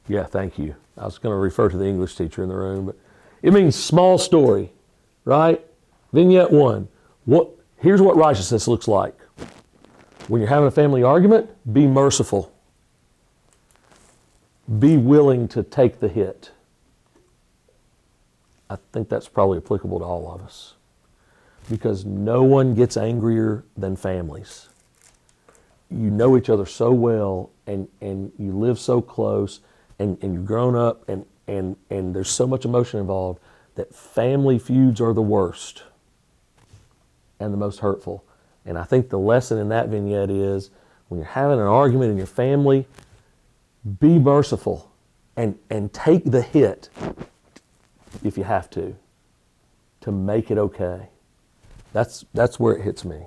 Yeah, 0.09 0.25
thank 0.25 0.59
you. 0.59 0.75
I 0.99 1.05
was 1.05 1.19
going 1.19 1.33
to 1.33 1.39
refer 1.39 1.69
to 1.69 1.77
the 1.77 1.87
English 1.87 2.17
teacher 2.17 2.43
in 2.43 2.49
the 2.49 2.57
room, 2.57 2.87
but 2.87 2.97
it 3.43 3.53
means 3.53 3.75
small 3.77 4.19
story, 4.19 4.73
right? 5.25 5.65
Vignette 6.13 6.51
one. 6.51 6.89
What? 7.25 7.51
Here's 7.85 8.01
what 8.01 8.17
righteousness 8.17 8.67
looks 8.67 8.89
like. 8.89 9.15
When 10.29 10.41
you're 10.41 10.49
having 10.49 10.69
a 10.69 10.71
family 10.71 11.03
argument, 11.03 11.51
be 11.71 11.87
merciful. 11.87 12.51
Be 14.79 14.97
willing 14.97 15.49
to 15.49 15.63
take 15.63 16.01
the 16.01 16.09
hit. 16.09 16.51
I 18.71 18.79
think 18.95 19.11
that's 19.11 19.29
probably 19.29 19.59
applicable 19.59 19.99
to 19.99 20.05
all 20.07 20.33
of 20.33 20.41
us 20.41 20.77
because 21.69 22.07
no 22.07 22.43
one 22.43 22.75
gets 22.75 22.97
angrier 22.97 23.67
than 23.77 23.97
families. 23.97 24.71
You 25.91 26.09
know 26.09 26.39
each 26.39 26.49
other 26.49 26.65
so 26.65 26.91
well 26.91 27.51
and, 27.67 27.87
and 28.01 28.33
you 28.39 28.53
live 28.53 28.79
so 28.79 29.03
close 29.03 29.61
and, 29.99 30.17
and 30.23 30.33
you've 30.33 30.47
grown 30.47 30.75
up 30.75 31.07
and, 31.07 31.27
and, 31.47 31.77
and 31.91 32.17
there's 32.17 32.31
so 32.31 32.47
much 32.47 32.65
emotion 32.65 32.99
involved 32.99 33.41
that 33.75 33.95
family 33.95 34.59
feuds 34.59 35.03
are 35.03 35.13
the 35.13 35.21
worst 35.21 35.83
and 37.41 37.53
the 37.53 37.59
most 37.59 37.81
hurtful. 37.81 38.25
And 38.65 38.79
I 38.79 38.85
think 38.85 39.09
the 39.09 39.19
lesson 39.19 39.59
in 39.59 39.69
that 39.69 39.89
vignette 39.89 40.31
is 40.31 40.71
when 41.09 41.19
you're 41.19 41.27
having 41.27 41.59
an 41.59 41.67
argument 41.67 42.11
in 42.11 42.17
your 42.17 42.27
family, 42.27 42.87
be 44.01 44.19
merciful 44.19 44.91
and, 45.37 45.59
and 45.69 45.93
take 45.93 46.25
the 46.25 46.43
hit 46.43 46.89
if 48.23 48.39
you 48.39 48.45
have 48.45 48.71
to 48.71 48.97
to 50.01 50.13
make 50.13 50.51
it 50.51 50.59
okay. 50.59 51.09
That's, 51.93 52.25
that's 52.35 52.61
where 52.61 52.75
it 52.75 52.83
hits 52.83 53.05
me. 53.05 53.23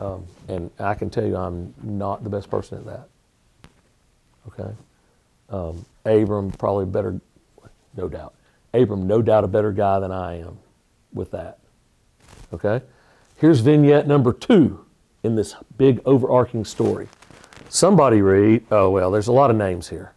Um, 0.00 0.24
and 0.48 0.70
I 0.78 0.94
can 0.94 1.10
tell 1.10 1.26
you 1.26 1.36
I'm 1.36 1.74
not 1.82 2.24
the 2.24 2.30
best 2.30 2.50
person 2.50 2.78
at 2.78 2.86
that. 2.86 3.08
Okay? 4.48 4.70
Um, 5.50 5.84
Abram, 6.06 6.52
probably 6.52 6.86
better, 6.86 7.20
no 7.96 8.08
doubt. 8.08 8.34
Abram, 8.72 9.06
no 9.06 9.20
doubt 9.20 9.44
a 9.44 9.48
better 9.48 9.72
guy 9.72 10.00
than 10.00 10.10
I 10.10 10.40
am 10.40 10.58
with 11.12 11.32
that. 11.32 11.58
Okay? 12.52 12.80
Here's 13.40 13.60
vignette 13.60 14.06
number 14.06 14.34
two 14.34 14.84
in 15.22 15.34
this 15.34 15.54
big 15.78 16.02
overarching 16.04 16.62
story. 16.62 17.08
Somebody 17.70 18.20
read, 18.20 18.66
oh, 18.70 18.90
well, 18.90 19.10
there's 19.10 19.28
a 19.28 19.32
lot 19.32 19.50
of 19.50 19.56
names 19.56 19.88
here. 19.88 20.12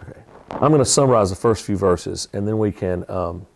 Okay. 0.00 0.20
I'm 0.52 0.70
going 0.70 0.78
to 0.78 0.84
summarize 0.84 1.30
the 1.30 1.36
first 1.36 1.64
few 1.64 1.76
verses 1.76 2.28
and 2.32 2.46
then 2.46 2.56
we 2.56 2.70
can, 2.70 3.04
um, 3.10 3.48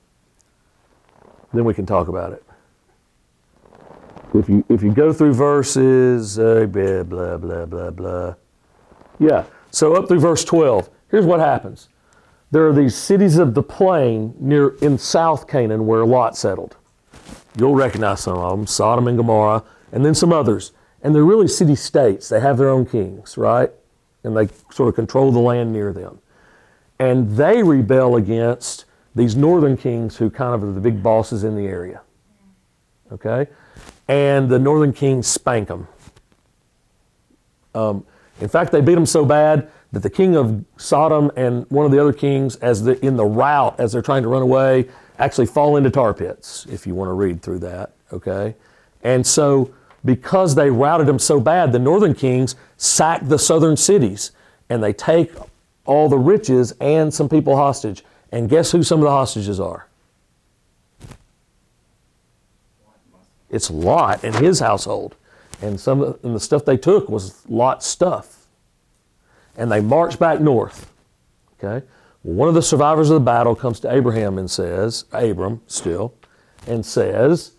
then 1.55 1.65
we 1.65 1.73
can 1.73 1.87
talk 1.87 2.09
about 2.09 2.33
it. 2.33 2.43
If 4.35 4.49
you, 4.49 4.65
if 4.69 4.83
you 4.83 4.93
go 4.93 5.13
through 5.13 5.35
verses, 5.35 6.37
uh, 6.41 6.67
blah, 6.67 7.05
blah, 7.05 7.37
blah, 7.37 7.65
blah, 7.65 7.91
blah. 7.91 8.35
Yeah. 9.21 9.45
So 9.71 9.95
up 9.95 10.09
through 10.09 10.19
verse 10.19 10.45
12, 10.45 10.91
here's 11.13 11.27
what 11.27 11.39
happens. 11.39 11.89
There 12.51 12.67
are 12.67 12.73
these 12.73 12.97
cities 12.97 13.39
of 13.39 13.55
the 13.55 13.63
plain 13.63 14.35
near 14.41 14.71
in 14.83 14.99
South 14.99 15.47
Canaan 15.47 15.87
where 15.87 16.05
Lot 16.05 16.37
settled. 16.37 16.77
You'll 17.59 17.75
recognize 17.75 18.21
some 18.21 18.39
of 18.39 18.51
them, 18.57 18.67
Sodom 18.67 19.09
and 19.09 19.17
Gomorrah, 19.17 19.65
and 19.93 20.05
then 20.05 20.15
some 20.15 20.33
others. 20.33 20.73
And 21.03 21.15
they're 21.15 21.25
really 21.25 21.49
city 21.49 21.75
states. 21.75 22.29
They 22.29 22.41
have 22.41 22.59
their 22.59 22.69
own 22.69 22.87
kings, 22.87 23.37
right? 23.37 23.71
And 24.23 24.37
they 24.37 24.49
sort 24.71 24.89
of 24.89 24.95
control 24.95 25.33
the 25.33 25.39
land 25.39 25.73
near 25.73 25.93
them. 25.93 26.21
And 26.99 27.37
they 27.37 27.63
rebel 27.63 28.17
against 28.17 28.85
these 29.15 29.37
northern 29.37 29.77
kings 29.77 30.17
who 30.17 30.31
kind 30.31 30.55
of 30.55 30.63
are 30.63 30.73
the 30.73 30.81
big 30.81 31.03
bosses 31.03 31.45
in 31.45 31.57
the 31.57 31.67
area. 31.67 32.01
Okay? 33.13 33.49
And 34.07 34.49
the 34.49 34.59
northern 34.59 34.93
kings 34.93 35.27
spank 35.27 35.69
them. 35.69 35.89
Um, 37.75 38.07
in 38.41 38.49
fact, 38.49 38.73
they 38.73 38.81
beat 38.81 38.95
them 38.95 39.07
so 39.07 39.25
bad 39.25 39.71
that 39.93 40.03
the 40.03 40.11
king 40.11 40.37
of 40.37 40.65
Sodom 40.77 41.31
and 41.37 41.69
one 41.71 41.87
of 41.87 41.93
the 41.93 42.01
other 42.01 42.13
kings, 42.13 42.57
as 42.57 42.83
the, 42.83 43.05
in 43.05 43.17
the 43.17 43.25
rout 43.25 43.79
as 43.81 43.93
they're 43.93 44.03
trying 44.03 44.23
to 44.23 44.29
run 44.29 44.43
away, 44.43 44.89
actually 45.19 45.47
fall 45.47 45.77
into 45.77 45.91
tar 45.91 46.15
pits. 46.15 46.67
If 46.71 46.87
you 46.87 46.95
want 46.95 47.09
to 47.09 47.13
read 47.13 47.43
through 47.43 47.61
that, 47.61 47.93
okay. 48.13 48.55
And 49.03 49.27
so, 49.27 49.75
because 50.05 50.55
they 50.55 50.71
routed 50.71 51.07
them 51.07 51.19
so 51.19 51.41
bad, 51.41 51.73
the 51.73 51.79
northern 51.79 52.15
kings 52.15 52.55
sack 52.77 53.21
the 53.25 53.39
southern 53.39 53.77
cities, 53.77 54.33
and 54.69 54.83
they 54.83 54.93
take 54.93 55.33
all 55.85 56.09
the 56.09 56.19
riches 56.19 56.73
and 56.81 57.13
some 57.13 57.29
people 57.29 57.57
hostage. 57.57 58.05
And 58.31 58.49
guess 58.49 58.71
who 58.71 58.83
some 58.83 59.01
of 59.01 59.05
the 59.05 59.11
hostages 59.11 59.59
are? 59.59 59.87
It's 63.51 63.71
Lot 63.71 64.23
and 64.23 64.35
his 64.35 64.61
household. 64.61 65.17
And 65.63 65.81
some 65.81 66.03
of 66.03 66.21
the 66.23 66.39
stuff 66.39 66.65
they 66.65 66.77
took 66.77 67.09
was 67.09 67.43
Lot's 67.49 67.87
stuff. 67.87 68.47
And 69.57 69.73
they 69.73 69.81
marched 69.81 70.19
back 70.19 70.41
north. 70.41 70.93
Okay? 71.59 71.85
One 72.29 72.49
of 72.49 72.55
the 72.55 72.63
survivors 72.63 73.11
of 73.11 73.15
the 73.15 73.25
battle 73.25 73.55
comes 73.55 73.81
to 73.81 73.93
Abraham 73.93 74.39
and 74.39 74.51
says, 74.51 75.05
Abram 75.13 75.63
still, 75.67 76.15
and 76.67 76.85
says, 76.85 77.53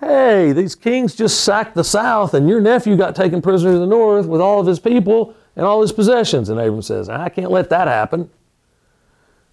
Hey, 0.00 0.52
these 0.52 0.74
kings 0.74 1.14
just 1.14 1.44
sacked 1.44 1.74
the 1.74 1.84
south, 1.84 2.34
and 2.34 2.48
your 2.48 2.60
nephew 2.60 2.96
got 2.96 3.14
taken 3.14 3.40
prisoner 3.40 3.72
to 3.72 3.78
the 3.78 3.86
north 3.86 4.26
with 4.26 4.40
all 4.40 4.60
of 4.60 4.66
his 4.66 4.80
people 4.80 5.34
and 5.54 5.64
all 5.64 5.82
his 5.82 5.92
possessions. 5.92 6.48
And 6.48 6.58
Abram 6.58 6.82
says, 6.82 7.08
I 7.08 7.28
can't 7.28 7.50
let 7.50 7.70
that 7.70 7.86
happen. 7.86 8.30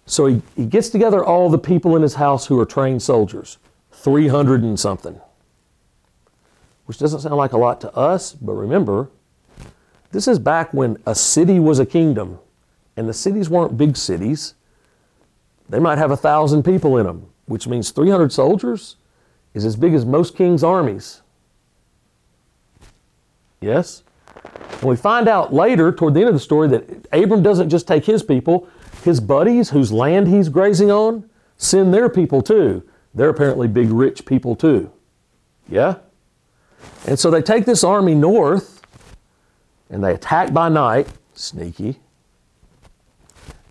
So 0.06 0.26
he, 0.26 0.42
he 0.56 0.66
gets 0.66 0.88
together 0.88 1.24
all 1.24 1.50
the 1.50 1.58
people 1.58 1.94
in 1.94 2.02
his 2.02 2.14
house 2.14 2.46
who 2.46 2.58
are 2.58 2.66
trained 2.66 3.02
soldiers, 3.02 3.58
300 3.92 4.62
and 4.62 4.80
something 4.80 5.20
which 6.90 6.98
doesn't 6.98 7.20
sound 7.20 7.36
like 7.36 7.52
a 7.52 7.56
lot 7.56 7.80
to 7.80 7.94
us, 7.94 8.32
but 8.32 8.54
remember, 8.54 9.08
this 10.10 10.26
is 10.26 10.40
back 10.40 10.74
when 10.74 11.00
a 11.06 11.14
city 11.14 11.60
was 11.60 11.78
a 11.78 11.86
kingdom, 11.86 12.36
and 13.00 13.08
the 13.08 13.14
cities 13.14 13.48
weren't 13.48 13.78
big 13.78 13.96
cities. 13.96 14.52
They 15.70 15.78
might 15.78 15.96
have 15.96 16.10
a 16.10 16.18
thousand 16.18 16.64
people 16.64 16.98
in 16.98 17.06
them, 17.06 17.26
which 17.46 17.66
means 17.66 17.92
300 17.92 18.30
soldiers 18.30 18.96
is 19.54 19.64
as 19.64 19.74
big 19.74 19.94
as 19.94 20.04
most 20.04 20.36
kings' 20.36 20.62
armies. 20.62 21.22
Yes? 23.62 24.02
And 24.34 24.82
we 24.82 24.96
find 24.96 25.28
out 25.28 25.50
later, 25.50 25.90
toward 25.92 26.12
the 26.12 26.20
end 26.20 26.28
of 26.28 26.34
the 26.34 26.40
story, 26.40 26.68
that 26.68 27.06
Abram 27.10 27.42
doesn't 27.42 27.70
just 27.70 27.88
take 27.88 28.04
his 28.04 28.22
people, 28.22 28.68
his 29.02 29.18
buddies 29.18 29.70
whose 29.70 29.90
land 29.90 30.28
he's 30.28 30.50
grazing 30.50 30.90
on 30.90 31.24
send 31.56 31.94
their 31.94 32.10
people 32.10 32.42
too. 32.42 32.82
They're 33.14 33.30
apparently 33.30 33.66
big, 33.66 33.88
rich 33.88 34.26
people 34.26 34.54
too. 34.54 34.92
Yeah? 35.70 35.94
And 37.06 37.18
so 37.18 37.30
they 37.30 37.40
take 37.40 37.64
this 37.64 37.82
army 37.82 38.14
north 38.14 38.82
and 39.88 40.04
they 40.04 40.12
attack 40.12 40.52
by 40.52 40.68
night, 40.68 41.08
sneaky, 41.32 41.98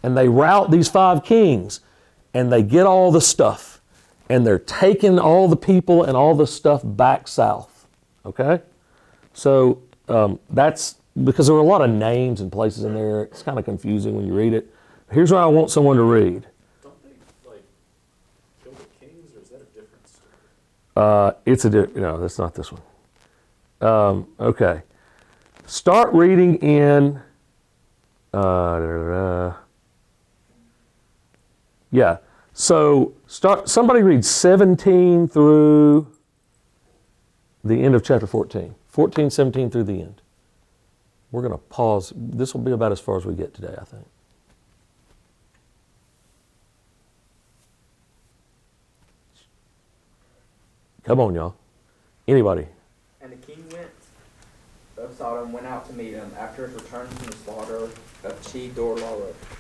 and 0.04 0.18
they 0.18 0.28
rout 0.28 0.72
these 0.72 0.88
five 0.88 1.24
kings 1.24 1.82
and 2.34 2.52
they 2.52 2.64
get 2.64 2.86
all 2.86 3.12
the 3.12 3.22
stuff 3.22 3.82
and 4.30 4.46
they're 4.46 4.60
taking 4.60 5.20
all 5.20 5.48
the 5.48 5.58
people 5.58 6.04
and 6.04 6.16
all 6.16 6.36
the 6.36 6.48
stuff 6.48 6.82
back 6.84 7.28
south. 7.28 7.88
Okay? 8.26 8.62
So 9.34 9.82
um, 10.08 10.40
that's 10.50 10.96
because 11.24 11.48
there 11.48 11.56
were 11.56 11.62
a 11.62 11.66
lot 11.66 11.82
of 11.82 11.90
names 11.90 12.42
and 12.42 12.52
places 12.52 12.84
in 12.84 12.94
there. 12.94 13.24
It's 13.24 13.42
kind 13.42 13.58
of 13.58 13.66
confusing 13.66 14.16
when 14.16 14.26
you 14.26 14.34
read 14.34 14.54
it. 14.54 14.72
Here's 15.12 15.32
what 15.32 15.42
I 15.42 15.48
want 15.48 15.72
someone 15.72 15.98
to 15.98 16.04
read. 16.04 16.48
Don't 16.84 17.04
they 17.04 17.50
like 17.50 17.64
kill 18.64 18.74
the 18.74 19.06
kings, 19.06 19.36
or 19.36 19.42
is 19.42 19.50
that 19.50 19.62
a 19.62 19.66
different 19.66 20.08
story? 20.08 20.32
Uh, 20.96 21.32
it's 21.46 21.66
a 21.66 21.70
no, 21.70 22.20
that's 22.20 22.38
not 22.38 22.54
this 22.54 22.72
one. 22.72 22.82
Um, 23.82 24.28
okay, 24.40 24.84
start 25.66 26.14
reading 26.14 26.58
in. 26.58 27.20
Uh, 28.32 28.80
da, 28.80 28.80
da, 28.80 29.10
da. 29.10 29.54
Yeah, 31.92 32.18
so 32.54 33.14
start. 33.28 33.70
Somebody 33.70 34.04
read 34.04 34.24
seventeen 34.24 35.28
through 35.28 36.08
the 37.64 37.84
end 37.84 37.96
of 37.96 38.04
chapter 38.04 38.28
fourteen. 38.28 38.76
14, 38.90 39.30
17 39.30 39.70
through 39.70 39.84
the 39.84 40.02
end. 40.02 40.22
We're 41.32 41.42
going 41.42 41.54
to 41.54 41.58
pause. 41.58 42.12
This 42.16 42.54
will 42.54 42.62
be 42.62 42.72
about 42.72 42.92
as 42.92 43.00
far 43.00 43.18
as 43.18 43.26
we 43.26 43.36
get 43.36 43.54
today, 43.54 43.76
I 43.80 43.84
think. 43.84 44.06
Come 51.04 51.20
on, 51.20 51.36
y'all. 51.36 51.56
Anybody? 52.28 52.68
And 53.22 53.32
the 53.32 53.38
king 53.38 53.64
went 53.72 53.90
Sodom 55.20 55.52
went 55.52 55.68
out 55.68 55.86
to 55.86 55.94
meet 55.94 56.14
him 56.14 56.32
after 56.40 56.66
his 56.66 56.82
return 56.82 57.06
from 57.08 57.28
the 57.28 57.36
slaughter 57.36 57.76
of 57.76 57.94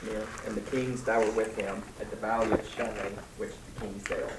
near, 0.05 0.25
and 0.47 0.55
the 0.55 0.61
kings 0.71 1.03
that 1.03 1.19
were 1.19 1.33
with 1.33 1.57
him 1.57 1.83
at 1.99 2.09
the 2.09 2.15
valley 2.15 2.49
of 2.53 2.65
Shunem, 2.69 3.13
which 3.37 3.51
the 3.51 3.81
king 3.81 4.01
sailed. 4.07 4.31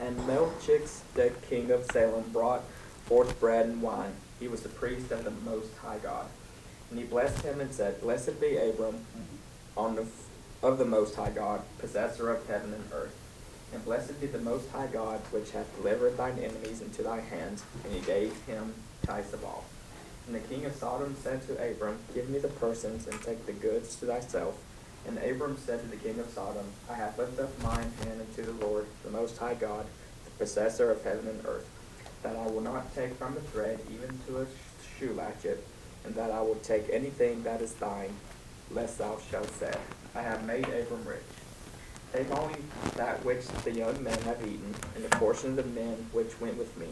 And 0.00 0.26
Melchizedek, 0.26 1.02
the 1.14 1.46
king 1.46 1.70
of 1.70 1.84
Salem, 1.92 2.24
brought 2.32 2.62
forth 3.04 3.38
bread 3.38 3.66
and 3.66 3.82
wine. 3.82 4.12
He 4.40 4.48
was 4.48 4.62
the 4.62 4.70
priest 4.70 5.12
of 5.12 5.24
the 5.24 5.30
Most 5.30 5.76
High 5.76 5.98
God. 5.98 6.26
And 6.90 6.98
he 6.98 7.04
blessed 7.04 7.44
him 7.44 7.60
and 7.60 7.70
said, 7.70 8.00
Blessed 8.00 8.40
be 8.40 8.56
Abram 8.56 9.04
on 9.76 9.94
the, 9.94 10.06
of 10.62 10.78
the 10.78 10.86
Most 10.86 11.16
High 11.16 11.30
God, 11.30 11.60
possessor 11.78 12.30
of 12.30 12.46
heaven 12.46 12.72
and 12.72 12.84
earth. 12.94 13.14
And 13.74 13.84
blessed 13.84 14.18
be 14.22 14.26
the 14.26 14.38
Most 14.38 14.70
High 14.70 14.86
God, 14.86 15.20
which 15.32 15.50
hath 15.50 15.76
delivered 15.76 16.16
thine 16.16 16.38
enemies 16.38 16.80
into 16.80 17.02
thy 17.02 17.20
hands. 17.20 17.62
And 17.84 17.92
he 17.92 18.00
gave 18.00 18.34
him 18.46 18.72
tithes 19.04 19.34
of 19.34 19.44
all. 19.44 19.66
And 20.28 20.36
the 20.36 20.40
king 20.40 20.66
of 20.66 20.74
Sodom 20.74 21.16
said 21.22 21.40
to 21.46 21.54
Abram, 21.54 21.98
Give 22.12 22.28
me 22.28 22.38
the 22.38 22.48
persons, 22.48 23.06
and 23.06 23.18
take 23.22 23.46
the 23.46 23.52
goods 23.52 23.96
to 23.96 24.06
thyself. 24.06 24.62
And 25.06 25.16
Abram 25.16 25.56
said 25.56 25.80
to 25.80 25.86
the 25.88 25.96
king 25.96 26.20
of 26.20 26.28
Sodom, 26.28 26.66
I 26.90 26.94
have 26.94 27.16
lifted 27.16 27.44
up 27.44 27.62
mine 27.62 27.90
hand 28.04 28.20
unto 28.20 28.42
the 28.42 28.66
Lord, 28.66 28.84
the 29.04 29.10
Most 29.10 29.38
High 29.38 29.54
God, 29.54 29.86
the 30.26 30.30
possessor 30.32 30.90
of 30.90 31.02
heaven 31.02 31.28
and 31.28 31.40
earth, 31.46 31.66
that 32.22 32.36
I 32.36 32.46
will 32.46 32.60
not 32.60 32.94
take 32.94 33.14
from 33.14 33.34
the 33.34 33.40
thread 33.40 33.80
even 33.90 34.20
to 34.26 34.42
a 34.42 34.46
shoe 34.98 35.14
latchet, 35.14 35.64
and 36.04 36.14
that 36.14 36.30
I 36.30 36.42
will 36.42 36.56
take 36.56 36.90
anything 36.92 37.42
that 37.44 37.62
is 37.62 37.72
thine, 37.72 38.14
lest 38.70 38.98
thou 38.98 39.16
shalt 39.30 39.48
say, 39.48 39.72
I 40.14 40.20
have 40.20 40.44
made 40.44 40.68
Abram 40.68 41.06
rich. 41.06 41.22
Take 42.12 42.30
only 42.32 42.60
that 42.96 43.24
which 43.24 43.46
the 43.64 43.72
young 43.72 44.02
men 44.04 44.20
have 44.22 44.42
eaten, 44.42 44.74
and 44.94 45.04
the 45.04 45.16
portion 45.16 45.50
of 45.50 45.56
the 45.56 45.80
men 45.80 46.06
which 46.12 46.38
went 46.38 46.58
with 46.58 46.76
me. 46.76 46.88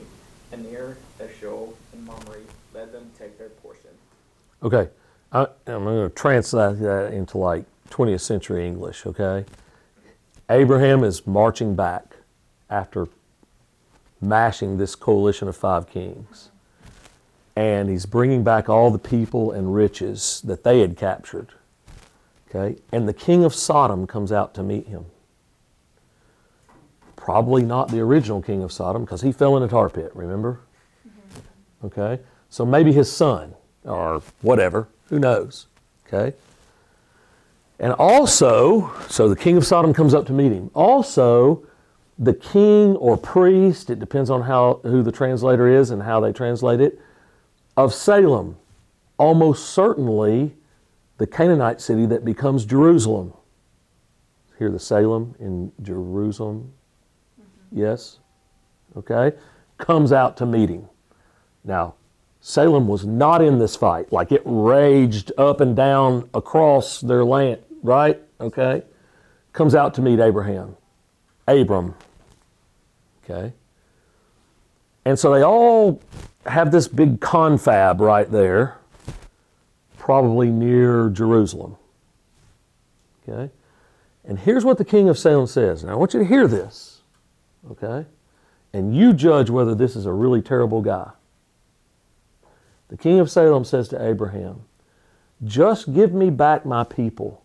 And 0.53 0.65
Aner 0.67 0.97
Eshcol 1.21 1.75
and 1.93 2.07
Mamre, 2.07 2.39
let 2.75 2.93
them 2.93 3.11
take 3.19 3.39
their 3.39 3.49
portion. 3.49 3.91
Okay, 4.63 4.89
I, 5.33 5.47
I'm 5.67 5.85
going 5.85 6.09
to 6.09 6.15
translate 6.15 6.79
that 6.81 7.13
into 7.13 7.39
like 7.39 7.65
20th 7.91 8.21
century 8.21 8.67
English, 8.67 9.07
okay? 9.07 9.45
Abraham 10.49 11.03
is 11.03 11.27
marching 11.27 11.75
back 11.75 12.17
after 12.71 13.09
mashing 14.21 14.79
this 14.79 14.95
coalition 14.95 15.49
of 15.49 15.57
five 15.57 15.89
kings. 15.89 16.51
And 17.55 17.89
he's 17.89 18.07
bringing 18.07 18.45
back 18.45 18.69
all 18.69 18.91
the 18.91 18.99
people 18.99 19.51
and 19.51 19.75
riches 19.75 20.43
that 20.45 20.63
they 20.63 20.81
had 20.81 20.97
captured. 20.97 21.55
Okay? 22.49 22.81
And 22.93 23.09
the 23.09 23.15
king 23.15 23.45
of 23.45 23.55
Sodom 23.55 24.07
comes 24.07 24.31
out 24.31 24.55
to 24.55 24.63
meet 24.63 24.87
him. 24.89 25.07
Probably 27.27 27.65
not 27.65 27.89
the 27.89 27.99
original 27.99 28.41
king 28.41 28.63
of 28.63 28.71
Sodom 28.71 29.05
because 29.05 29.21
he 29.21 29.33
fell 29.33 29.57
in 29.57 29.65
a 29.65 29.67
tar 29.67 29.91
pit, 29.91 30.13
remember? 30.15 30.61
Mm-hmm. 31.05 31.87
Okay? 31.87 32.23
So 32.51 32.65
maybe 32.65 32.93
his 32.93 33.11
son 33.11 33.53
or 33.83 34.23
whatever, 34.43 34.87
who 35.09 35.19
knows? 35.19 35.67
Okay? 36.07 36.37
And 37.81 37.93
also, 37.95 38.93
so 39.09 39.29
the 39.29 39.35
king 39.35 39.57
of 39.57 39.67
Sodom 39.67 39.93
comes 39.93 40.15
up 40.15 40.25
to 40.27 40.33
meet 40.33 40.53
him. 40.53 40.71
Also, 40.73 41.67
the 42.17 42.33
king 42.33 42.95
or 42.95 43.17
priest, 43.17 43.91
it 43.91 43.99
depends 43.99 44.31
on 44.31 44.43
how 44.43 44.79
who 44.85 45.03
the 45.03 45.11
translator 45.11 45.67
is 45.67 45.91
and 45.91 46.05
how 46.05 46.21
they 46.21 46.33
translate 46.33 46.81
it, 46.81 47.01
of 47.77 47.93
Salem, 47.93 48.57
almost 49.19 49.71
certainly 49.71 50.55
the 51.19 51.27
Canaanite 51.27 51.81
city 51.81 52.07
that 52.07 52.25
becomes 52.25 52.65
Jerusalem. 52.65 53.33
Hear 54.61 54.71
the 54.71 54.79
Salem 54.79 55.35
in 55.41 55.73
Jerusalem? 55.83 56.73
Yes? 57.73 58.19
Okay? 58.97 59.33
Comes 59.79 60.13
out 60.13 60.37
to 60.39 60.47
meet 60.47 60.69
him. 60.69 60.89
Now, 61.65 61.95
Salem 62.41 62.87
was 62.87 63.05
not 63.05 63.43
in 63.43 63.59
this 63.59 63.75
fight. 63.77 64.13
Like 64.13 64.31
it 64.31 64.43
raged 64.45 65.33
up 65.37 65.61
and 65.61 65.75
down 65.75 66.29
across 66.33 67.01
their 67.01 67.25
land, 67.25 67.61
right? 67.83 68.21
Okay? 68.41 68.83
Comes 69.53 69.75
out 69.75 69.95
to 69.95 70.03
meet 70.03 70.21
Abraham. 70.21 70.77
Abram. 71.49 71.95
Okay? 73.25 73.53
And 75.05 75.19
so 75.19 75.33
they 75.33 75.43
all 75.43 76.01
have 76.47 76.71
this 76.71 76.89
big 76.89 77.21
confab 77.21 78.01
right 78.01 78.31
there, 78.31 78.79
probably 79.99 80.51
near 80.51 81.11
Jerusalem. 81.11 81.77
Okay? 83.29 83.51
And 84.25 84.39
here's 84.39 84.65
what 84.65 84.79
the 84.79 84.85
king 84.85 85.09
of 85.09 85.19
Salem 85.19 85.47
says. 85.47 85.85
Now 85.85 85.93
I 85.93 85.95
want 85.95 86.15
you 86.15 86.21
to 86.21 86.27
hear 86.27 86.47
this. 86.47 86.96
Okay? 87.71 88.07
And 88.73 88.95
you 88.95 89.13
judge 89.13 89.51
whether 89.51 89.75
this 89.75 89.97
is 89.97 90.07
a 90.07 90.13
really 90.13 90.43
terrible 90.43 90.83
guy. 90.83 91.11
The 92.89 92.97
king 92.97 93.19
of 93.19 93.31
Salem 93.31 93.65
says 93.65 93.89
to 93.89 94.05
Abraham, 94.05 94.65
Just 95.45 95.93
give 95.93 96.13
me 96.13 96.31
back 96.31 96.65
my 96.65 96.85
people, 96.85 97.43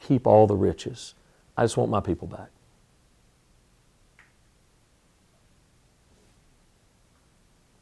keep 0.00 0.26
all 0.26 0.46
the 0.46 0.56
riches. 0.56 1.14
I 1.56 1.64
just 1.64 1.76
want 1.76 1.90
my 1.90 2.00
people 2.00 2.28
back. 2.28 2.48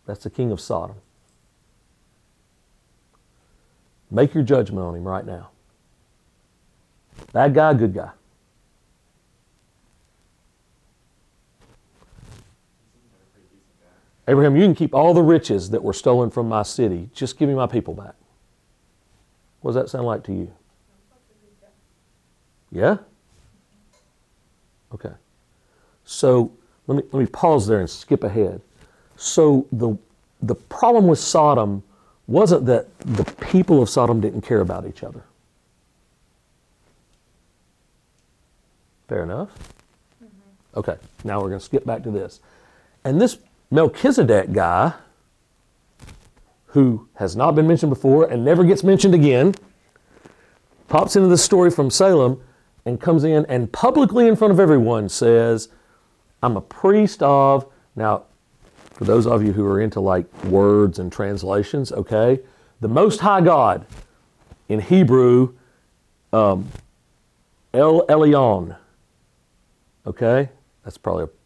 That's 0.07 0.25
the 0.25 0.31
king 0.31 0.51
of 0.51 0.61
Sodom. 0.61 0.97
Make 4.11 4.35
your 4.35 4.43
judgment 4.43 4.85
on 4.85 4.97
him 4.97 5.05
right 5.05 5.25
now. 5.25 5.51
Bad 7.33 7.55
guy, 7.55 7.75
good 7.75 7.95
guy. 7.95 8.11
Abraham, 14.29 14.57
you 14.57 14.63
can 14.63 14.75
keep 14.75 14.95
all 14.95 15.15
the 15.15 15.23
riches 15.23 15.71
that 15.71 15.83
were 15.83 15.93
stolen 15.93 16.31
from 16.31 16.49
my 16.49 16.63
city. 16.63 17.11
Just 17.15 17.39
give 17.39 17.49
me 17.49 17.55
my 17.55 17.67
people 17.67 17.95
back. 17.95 18.15
What 19.61 19.73
does 19.73 19.83
that 19.83 19.91
sound 19.91 20.07
like 20.07 20.23
to 20.25 20.33
you? 20.33 20.53
Yeah? 22.71 22.99
Okay. 24.95 25.13
So 26.05 26.53
let 26.87 26.97
me, 26.97 27.03
let 27.13 27.21
me 27.21 27.27
pause 27.27 27.67
there 27.67 27.81
and 27.81 27.91
skip 27.91 28.25
ahead. 28.25 28.61
So 29.17 29.67
the, 29.73 29.97
the 30.43 30.55
problem 30.55 31.07
with 31.07 31.19
Sodom 31.19 31.83
wasn't 32.27 32.67
that 32.67 32.87
the 33.01 33.25
people 33.25 33.83
of 33.83 33.91
Sodom 33.91 34.21
didn't 34.21 34.43
care 34.43 34.61
about 34.61 34.87
each 34.87 35.03
other. 35.03 35.25
Fair 39.09 39.25
enough? 39.25 39.51
Mm-hmm. 40.23 40.79
Okay, 40.79 40.97
now 41.25 41.41
we're 41.41 41.49
going 41.49 41.59
to 41.59 41.65
skip 41.65 41.85
back 41.85 42.05
to 42.05 42.11
this. 42.11 42.41
And 43.05 43.21
this 43.21 43.39
Melchizedek 43.71 44.53
guy, 44.53 44.95
who 46.67 47.09
has 47.15 47.37
not 47.37 47.55
been 47.55 47.67
mentioned 47.67 47.91
before 47.91 48.25
and 48.31 48.45
never 48.45 48.65
gets 48.65 48.83
mentioned 48.83 49.15
again, 49.15 49.55
pops 50.89 51.17
into 51.17 51.29
the 51.29 51.39
story 51.39 51.71
from 51.71 51.91
Salem 51.91 52.43
and 52.85 53.01
comes 53.01 53.25
in 53.25 53.47
and 53.47 53.73
publicly 53.73 54.27
in 54.27 54.37
front 54.37 54.53
of 54.53 54.59
everyone 54.59 55.09
says, 55.09 55.69
I'm 56.43 56.57
a 56.57 56.61
priest 56.61 57.23
of. 57.23 57.67
Now, 57.95 58.25
for 58.93 59.05
those 59.05 59.27
of 59.27 59.45
you 59.45 59.53
who 59.53 59.65
are 59.67 59.81
into 59.81 60.01
like 60.01 60.27
words 60.45 60.99
and 60.99 61.13
translations, 61.13 61.93
okay, 61.93 62.41
the 62.81 62.89
Most 62.89 63.21
High 63.21 63.41
God 63.41 63.87
in 64.69 64.81
Hebrew, 64.81 65.55
um, 66.33 66.69
El 67.73 68.07
Elyon, 68.07 68.77
okay, 70.07 70.49
that's 70.85 70.99
probably 70.99 71.25
a 71.25 71.40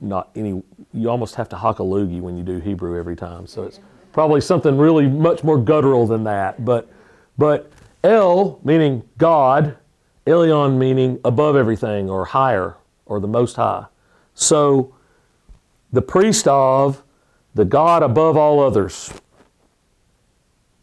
not 0.00 0.30
any 0.34 0.62
you 0.92 1.10
almost 1.10 1.34
have 1.34 1.48
to 1.48 1.56
hock 1.56 1.80
a 1.80 1.82
loogie 1.82 2.20
when 2.20 2.36
you 2.36 2.42
do 2.42 2.58
hebrew 2.58 2.98
every 2.98 3.16
time. 3.16 3.46
So 3.46 3.64
it's 3.64 3.80
probably 4.12 4.40
something 4.40 4.76
really 4.76 5.06
much 5.06 5.44
more 5.44 5.58
guttural 5.58 6.06
than 6.06 6.24
that. 6.24 6.64
But 6.64 6.88
but 7.36 7.70
el 8.04 8.60
meaning 8.64 9.02
god 9.18 9.76
elion 10.26 10.78
meaning 10.78 11.18
above 11.24 11.56
everything 11.56 12.08
or 12.08 12.26
higher 12.26 12.76
or 13.06 13.20
the 13.20 13.28
most 13.28 13.56
high. 13.56 13.86
So 14.34 14.94
the 15.92 16.02
priest 16.02 16.46
of 16.46 17.02
the 17.54 17.64
god 17.64 18.02
above 18.02 18.36
all 18.36 18.60
others. 18.60 19.12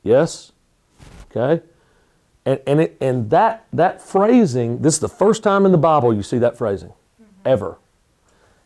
Yes? 0.03 0.51
Okay. 1.31 1.63
And 2.45 2.59
and 2.67 2.81
it, 2.81 2.97
and 2.99 3.29
that 3.29 3.65
that 3.71 4.01
phrasing 4.01 4.81
this 4.81 4.95
is 4.95 4.99
the 4.99 5.07
first 5.07 5.41
time 5.41 5.65
in 5.65 5.71
the 5.71 5.77
bible 5.77 6.13
you 6.13 6.21
see 6.21 6.37
that 6.39 6.57
phrasing. 6.57 6.93
Ever 7.45 7.77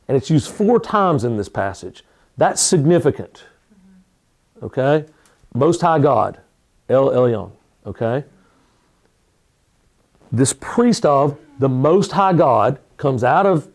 and 0.09 0.17
it's 0.17 0.31
used 0.31 0.49
four 0.49 0.79
times 0.79 1.23
in 1.23 1.37
this 1.37 1.47
passage. 1.47 2.03
That's 2.35 2.59
significant. 2.59 3.45
Okay? 4.63 5.05
Most 5.53 5.81
High 5.81 5.99
God, 5.99 6.39
El 6.89 7.11
Elyon. 7.11 7.51
Okay? 7.85 8.23
This 10.31 10.51
priest 10.51 11.05
of 11.05 11.37
the 11.59 11.69
Most 11.69 12.11
High 12.11 12.33
God 12.33 12.79
comes 12.97 13.23
out 13.23 13.45
of 13.45 13.69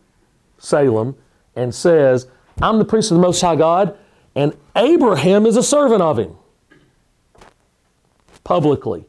Salem 0.58 1.16
and 1.54 1.72
says, 1.72 2.26
I'm 2.60 2.78
the 2.78 2.84
priest 2.84 3.12
of 3.12 3.16
the 3.16 3.22
Most 3.22 3.40
High 3.40 3.56
God, 3.56 3.96
and 4.34 4.56
Abraham 4.74 5.46
is 5.46 5.56
a 5.56 5.62
servant 5.62 6.02
of 6.02 6.18
him. 6.18 6.34
Publicly. 8.42 9.04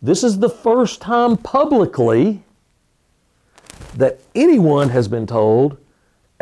This 0.00 0.24
is 0.24 0.38
the 0.38 0.48
first 0.48 1.02
time 1.02 1.36
publicly 1.36 2.42
that 3.94 4.20
anyone 4.34 4.88
has 4.88 5.06
been 5.06 5.26
told 5.26 5.76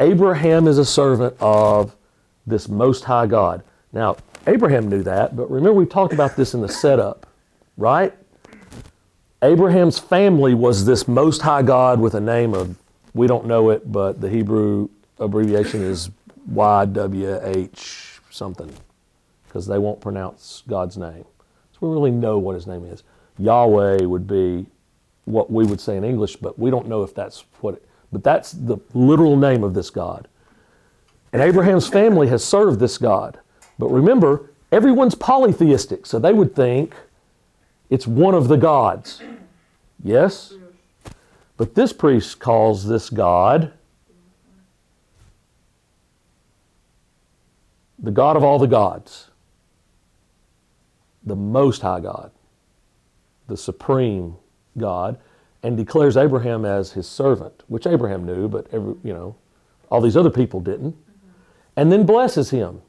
Abraham 0.01 0.67
is 0.67 0.79
a 0.79 0.85
servant 0.85 1.37
of 1.41 1.95
this 2.47 2.69
Most 2.69 3.05
High 3.05 3.27
God. 3.27 3.63
Now, 3.93 4.17
Abraham 4.47 4.89
knew 4.89 5.03
that, 5.03 5.37
but 5.37 5.51
remember 5.51 5.75
we 5.75 5.85
talked 5.85 6.15
about 6.15 6.37
this 6.37 6.55
in 6.55 6.63
the 6.63 6.69
setup, 6.69 7.27
right? 7.77 8.15
Abraham's 9.43 9.99
family 9.99 10.55
was 10.55 10.87
this 10.87 11.07
Most 11.07 11.43
High 11.43 11.63
God 11.63 12.01
with 12.01 12.15
a 12.15 12.21
name 12.21 12.55
of, 12.55 12.77
we 13.13 13.27
don't 13.27 13.45
know 13.45 13.69
it, 13.69 13.93
but 13.93 14.23
the 14.23 14.31
Hebrew 14.31 14.89
abbreviation 15.19 15.83
is 15.83 16.11
YWH 16.51 18.21
something, 18.31 18.73
because 19.47 19.67
they 19.67 19.79
won't 19.79 20.01
pronounce 20.01 20.63
God's 20.67 20.97
name. 20.97 21.27
So 21.73 21.87
we 21.87 21.93
really 21.93 22.11
know 22.11 22.39
what 22.39 22.55
his 22.55 22.67
name 22.67 22.87
is. 22.87 23.03
Yahweh 23.39 24.05
would 24.05 24.27
be 24.27 24.65
what 25.27 25.51
we 25.51 25.67
would 25.67 25.81
say 25.81 25.99
in 25.99 26.05
English, 26.05 26.37
but 26.37 26.59
we 26.59 26.71
don't 26.71 26.89
know 26.89 27.03
if 27.03 27.15
that's 27.15 27.45
what 27.61 27.75
it, 27.75 27.87
but 28.13 28.25
that's 28.25 28.53
the 28.53 28.79
literal 28.95 29.37
name 29.37 29.63
of 29.63 29.75
this 29.75 29.91
God. 29.91 30.29
And 31.33 31.41
Abraham's 31.41 31.87
family 31.89 32.29
has 32.29 32.45
served 32.45 32.81
this 32.81 32.99
God. 32.99 33.39
But 33.79 33.89
remember, 33.89 34.51
everyone's 34.73 35.15
polytheistic, 35.15 36.07
so 36.07 36.19
they 36.19 36.33
would 36.33 36.55
think 36.55 36.95
it's 37.89 38.07
one 38.07 38.35
of 38.35 38.49
the 38.49 38.57
gods. 38.57 39.23
Yes? 40.03 40.55
But 41.57 41.75
this 41.75 41.93
priest 41.93 42.41
calls 42.41 42.87
this 42.87 43.11
God 43.11 43.73
the 48.03 48.11
God 48.11 48.37
of 48.37 48.43
all 48.43 48.59
the 48.59 48.67
gods, 48.67 49.29
the 51.25 51.37
Most 51.37 51.83
High 51.83 52.01
God, 52.01 52.31
the 53.47 53.57
Supreme 53.57 54.37
God 54.79 55.19
and 55.63 55.77
declares 55.77 56.17
Abraham 56.17 56.65
as 56.65 56.93
his 56.93 57.07
servant, 57.07 57.63
which 57.69 57.87
Abraham 57.87 58.25
knew, 58.25 58.49
but 58.49 58.67
every, 58.73 58.95
you 59.03 59.13
know, 59.13 59.37
all 59.91 60.01
these 60.01 60.17
other 60.17 60.31
people 60.31 60.61
didn't. 60.61 60.97
And 61.77 61.91
then 61.91 62.07
blesses 62.07 62.51
him. 62.51 62.83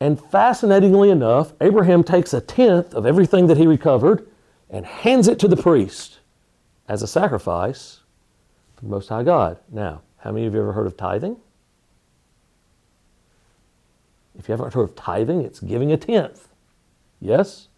And 0.00 0.20
fascinatingly 0.20 1.10
enough, 1.10 1.52
Abraham 1.60 2.04
takes 2.04 2.32
a 2.32 2.40
tenth 2.40 2.94
of 2.94 3.04
everything 3.04 3.46
that 3.48 3.56
he 3.56 3.66
recovered 3.66 4.26
and 4.70 4.86
hands 4.86 5.28
it 5.28 5.38
to 5.40 5.48
the 5.48 5.56
priest 5.56 6.18
as 6.88 7.02
a 7.02 7.06
sacrifice 7.06 8.00
to 8.76 8.84
the 8.84 8.90
Most 8.90 9.08
High 9.08 9.24
God. 9.24 9.58
Now, 9.70 10.02
how 10.18 10.32
many 10.32 10.46
of 10.46 10.54
you 10.54 10.60
ever 10.60 10.72
heard 10.72 10.86
of 10.86 10.96
tithing? 10.96 11.36
If 14.38 14.48
you 14.48 14.52
haven't 14.52 14.72
heard 14.72 14.82
of 14.82 14.94
tithing, 14.94 15.42
it's 15.42 15.60
giving 15.60 15.90
a 15.92 15.96
tenth. 15.96 16.48
Yes? 17.20 17.68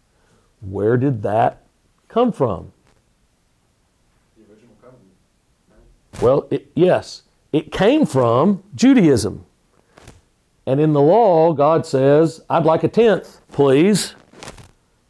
Where 0.61 0.95
did 0.95 1.23
that 1.23 1.63
come 2.07 2.31
from? 2.31 2.71
The 4.37 4.43
original 4.51 4.75
covenant. 4.79 5.01
Well, 6.19 6.47
it, 6.51 6.71
yes, 6.75 7.23
it 7.53 7.71
came 7.71 8.05
from 8.05 8.63
Judaism. 8.75 9.45
And 10.65 10.79
in 10.79 10.93
the 10.93 11.01
law, 11.01 11.53
God 11.53 11.85
says, 11.85 12.41
I'd 12.49 12.65
like 12.65 12.83
a 12.83 12.87
tenth, 12.87 13.41
please, 13.51 14.15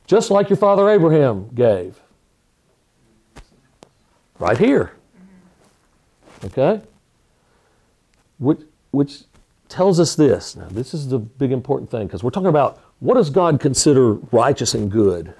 just 0.08 0.32
like 0.32 0.50
your 0.50 0.58
father 0.58 0.90
Abraham 0.90 1.50
gave. 1.54 2.00
right 4.40 4.58
here. 4.58 4.94
Okay? 6.46 6.82
Which, 8.40 8.62
which 8.92 9.24
tells 9.70 10.00
us 10.00 10.16
this. 10.16 10.56
Now, 10.56 10.68
this 10.70 10.94
is 10.94 11.08
the 11.10 11.20
big 11.20 11.52
important 11.52 11.92
thing 11.92 12.08
because 12.08 12.24
we're 12.24 12.32
talking 12.32 12.48
about 12.50 12.82
what 13.00 13.16
does 13.16 13.30
God 13.30 13.60
consider 13.60 14.14
righteous 14.32 14.74
and 14.74 14.92
good 14.92 15.34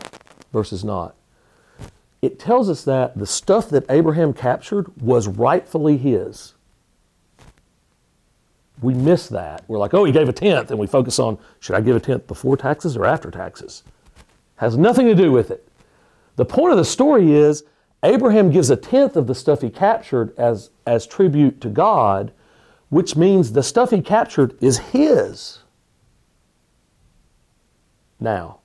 versus 0.54 0.84
not. 0.84 1.16
It 2.22 2.40
tells 2.40 2.70
us 2.70 2.84
that 2.84 3.18
the 3.18 3.26
stuff 3.26 3.70
that 3.70 3.86
Abraham 3.90 4.34
captured 4.34 4.96
was 5.02 5.28
rightfully 5.28 5.98
his. 5.98 6.54
We 8.82 8.94
miss 8.94 9.28
that. 9.28 9.64
We're 9.68 9.80
like, 9.80 9.94
oh, 9.94 10.06
he 10.06 10.12
gave 10.12 10.30
a 10.30 10.34
tenth, 10.34 10.72
and 10.72 10.80
we 10.80 10.88
focus 10.88 11.20
on 11.20 11.38
should 11.60 11.76
I 11.76 11.82
give 11.82 11.96
a 11.96 12.00
tenth 12.00 12.28
before 12.28 12.58
taxes 12.58 12.96
or 12.96 13.06
after 13.06 13.32
taxes? 13.32 13.84
Has 14.56 14.78
nothing 14.78 15.08
to 15.08 15.16
do 15.16 15.32
with 15.32 15.52
it. 15.52 15.68
The 16.36 16.46
point 16.46 16.72
of 16.72 16.78
the 16.78 16.86
story 16.86 17.34
is 17.34 17.64
Abraham 18.04 18.52
gives 18.52 18.70
a 18.70 18.76
tenth 18.76 19.16
of 19.16 19.28
the 19.28 19.36
stuff 19.36 19.62
he 19.62 19.70
captured 19.70 20.38
as, 20.38 20.72
as 20.86 21.06
tribute 21.06 21.62
to 21.62 21.70
God, 21.70 22.32
which 22.90 23.16
means 23.16 23.52
the 23.52 23.64
stuff 23.64 23.92
he 23.92 24.02
captured 24.02 24.56
is 24.62 24.78
his. 24.78 25.60
Now, 28.20 28.60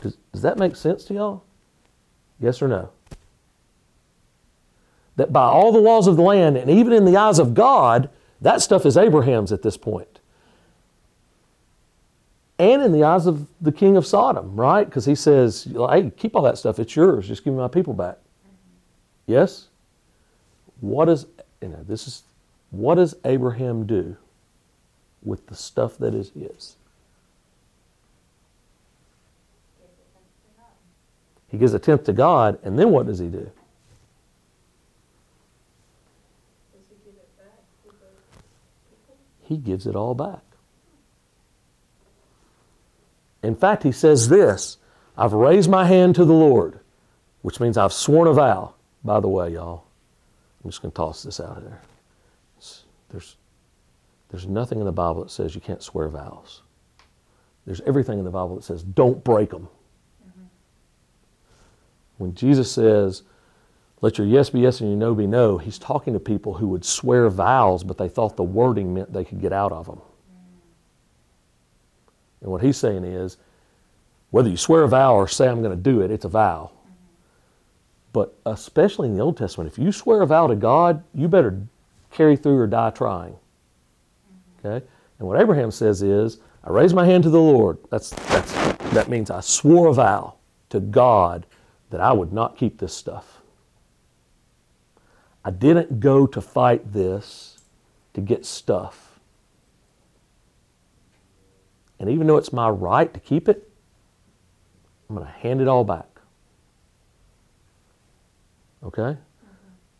does, 0.00 0.16
does 0.32 0.42
that 0.42 0.58
make 0.58 0.76
sense 0.76 1.04
to 1.04 1.14
y'all? 1.14 1.44
Yes 2.42 2.60
or 2.60 2.68
no? 2.68 2.90
That 5.16 5.32
by 5.32 5.44
all 5.44 5.72
the 5.72 5.78
laws 5.78 6.06
of 6.06 6.16
the 6.16 6.22
land, 6.22 6.56
and 6.56 6.68
even 6.68 6.92
in 6.92 7.04
the 7.04 7.16
eyes 7.16 7.38
of 7.38 7.54
God, 7.54 8.10
that 8.40 8.60
stuff 8.60 8.84
is 8.84 8.96
Abraham's 8.96 9.52
at 9.52 9.62
this 9.62 9.76
point. 9.76 10.18
And 12.58 12.82
in 12.82 12.92
the 12.92 13.04
eyes 13.04 13.26
of 13.26 13.46
the 13.60 13.72
king 13.72 13.96
of 13.96 14.06
Sodom, 14.06 14.56
right? 14.56 14.84
Because 14.84 15.04
he 15.04 15.14
says, 15.14 15.68
hey, 15.90 16.10
keep 16.16 16.34
all 16.34 16.42
that 16.42 16.58
stuff, 16.58 16.78
it's 16.78 16.94
yours. 16.94 17.28
Just 17.28 17.44
give 17.44 17.54
me 17.54 17.60
my 17.60 17.68
people 17.68 17.94
back. 17.94 18.18
Yes? 19.26 19.68
What 20.80 21.08
is, 21.08 21.26
you 21.60 21.68
know, 21.68 21.84
this 21.86 22.06
is, 22.06 22.22
what 22.70 22.96
does 22.96 23.14
Abraham 23.24 23.86
do 23.86 24.16
with 25.22 25.46
the 25.46 25.54
stuff 25.54 25.96
that 25.98 26.14
is 26.14 26.30
his? 26.30 26.76
He 31.52 31.58
gives 31.58 31.74
a 31.74 31.78
tenth 31.78 32.04
to 32.04 32.14
God, 32.14 32.58
and 32.64 32.78
then 32.78 32.90
what 32.90 33.06
does 33.06 33.18
he 33.18 33.26
do? 33.26 33.50
He 39.42 39.58
gives 39.58 39.86
it 39.86 39.94
all 39.94 40.14
back. 40.14 40.40
In 43.42 43.54
fact, 43.54 43.82
he 43.82 43.92
says 43.92 44.30
this 44.30 44.78
I've 45.16 45.34
raised 45.34 45.68
my 45.68 45.84
hand 45.84 46.14
to 46.14 46.24
the 46.24 46.32
Lord, 46.32 46.80
which 47.42 47.60
means 47.60 47.76
I've 47.76 47.92
sworn 47.92 48.28
a 48.28 48.32
vow. 48.32 48.72
By 49.04 49.20
the 49.20 49.28
way, 49.28 49.50
y'all, 49.50 49.84
I'm 50.64 50.70
just 50.70 50.80
going 50.80 50.92
to 50.92 50.96
toss 50.96 51.22
this 51.22 51.38
out 51.38 51.62
there. 51.62 51.82
There's, 53.10 53.36
there's 54.30 54.46
nothing 54.46 54.78
in 54.78 54.86
the 54.86 54.92
Bible 54.92 55.24
that 55.24 55.30
says 55.30 55.54
you 55.54 55.60
can't 55.60 55.82
swear 55.82 56.08
vows. 56.08 56.62
There's 57.66 57.82
everything 57.82 58.18
in 58.18 58.24
the 58.24 58.30
Bible 58.30 58.56
that 58.56 58.64
says 58.64 58.82
don't 58.82 59.22
break 59.22 59.50
them. 59.50 59.68
When 62.18 62.34
Jesus 62.34 62.70
says, 62.70 63.22
let 64.00 64.18
your 64.18 64.26
yes 64.26 64.50
be 64.50 64.60
yes 64.60 64.80
and 64.80 64.90
your 64.90 64.98
no 64.98 65.14
be 65.14 65.26
no, 65.26 65.58
he's 65.58 65.78
talking 65.78 66.12
to 66.12 66.20
people 66.20 66.54
who 66.54 66.68
would 66.68 66.84
swear 66.84 67.28
vows, 67.28 67.84
but 67.84 67.98
they 67.98 68.08
thought 68.08 68.36
the 68.36 68.42
wording 68.42 68.92
meant 68.92 69.12
they 69.12 69.24
could 69.24 69.40
get 69.40 69.52
out 69.52 69.72
of 69.72 69.86
them. 69.86 70.00
And 72.40 72.50
what 72.50 72.62
he's 72.62 72.76
saying 72.76 73.04
is, 73.04 73.36
whether 74.30 74.48
you 74.48 74.56
swear 74.56 74.82
a 74.82 74.88
vow 74.88 75.14
or 75.14 75.28
say, 75.28 75.48
I'm 75.48 75.62
going 75.62 75.76
to 75.76 75.82
do 75.82 76.00
it, 76.00 76.10
it's 76.10 76.24
a 76.24 76.28
vow. 76.28 76.72
But 78.12 78.34
especially 78.44 79.08
in 79.08 79.14
the 79.14 79.22
Old 79.22 79.36
Testament, 79.36 79.70
if 79.70 79.78
you 79.78 79.92
swear 79.92 80.22
a 80.22 80.26
vow 80.26 80.48
to 80.48 80.56
God, 80.56 81.04
you 81.14 81.28
better 81.28 81.60
carry 82.10 82.36
through 82.36 82.58
or 82.58 82.66
die 82.66 82.90
trying. 82.90 83.36
Okay? 84.64 84.84
And 85.18 85.28
what 85.28 85.40
Abraham 85.40 85.70
says 85.70 86.02
is, 86.02 86.38
I 86.64 86.70
raised 86.70 86.94
my 86.94 87.06
hand 87.06 87.22
to 87.22 87.30
the 87.30 87.40
Lord. 87.40 87.78
That's, 87.90 88.10
that's, 88.10 88.52
that 88.92 89.08
means 89.08 89.30
I 89.30 89.40
swore 89.40 89.88
a 89.88 89.92
vow 89.92 90.34
to 90.70 90.80
God 90.80 91.46
that 91.92 92.00
I 92.00 92.10
would 92.10 92.32
not 92.32 92.56
keep 92.56 92.78
this 92.78 92.94
stuff. 92.94 93.42
I 95.44 95.50
didn't 95.50 96.00
go 96.00 96.26
to 96.26 96.40
fight 96.40 96.90
this 96.90 97.58
to 98.14 98.22
get 98.22 98.46
stuff. 98.46 99.20
And 101.98 102.08
even 102.08 102.26
though 102.26 102.38
it's 102.38 102.52
my 102.52 102.70
right 102.70 103.12
to 103.12 103.20
keep 103.20 103.46
it, 103.46 103.70
I'm 105.08 105.16
going 105.16 105.26
to 105.26 105.32
hand 105.32 105.60
it 105.60 105.68
all 105.68 105.84
back. 105.84 106.08
Okay? 108.82 109.02
Mm-hmm. 109.02 109.18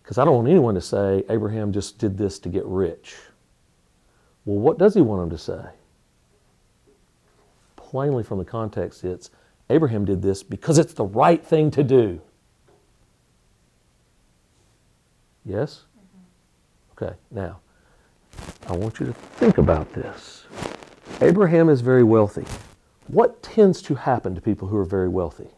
Because 0.02 0.16
I 0.16 0.24
don't 0.24 0.36
want 0.36 0.48
anyone 0.48 0.74
to 0.74 0.80
say 0.80 1.24
Abraham 1.28 1.72
just 1.72 1.98
did 1.98 2.16
this 2.16 2.38
to 2.40 2.48
get 2.48 2.64
rich. 2.64 3.16
Well, 4.46 4.58
what 4.58 4.78
does 4.78 4.94
he 4.94 5.02
want 5.02 5.20
them 5.20 5.30
to 5.30 5.38
say? 5.38 5.62
Plainly 7.76 8.22
from 8.22 8.38
the 8.38 8.46
context, 8.46 9.04
it's 9.04 9.30
Abraham 9.72 10.04
did 10.04 10.20
this 10.20 10.42
because 10.42 10.76
it's 10.78 10.92
the 10.92 11.04
right 11.06 11.42
thing 11.42 11.70
to 11.70 11.82
do. 11.82 12.20
Yes? 15.46 15.84
Okay, 16.92 17.14
now, 17.30 17.58
I 18.68 18.76
want 18.76 19.00
you 19.00 19.06
to 19.06 19.12
think 19.12 19.56
about 19.56 19.90
this. 19.94 20.44
Abraham 21.22 21.70
is 21.70 21.80
very 21.80 22.02
wealthy. 22.02 22.44
What 23.08 23.42
tends 23.42 23.80
to 23.82 23.94
happen 23.94 24.34
to 24.34 24.42
people 24.42 24.68
who 24.68 24.76
are 24.76 24.84
very 24.84 25.08
wealthy? 25.08 25.48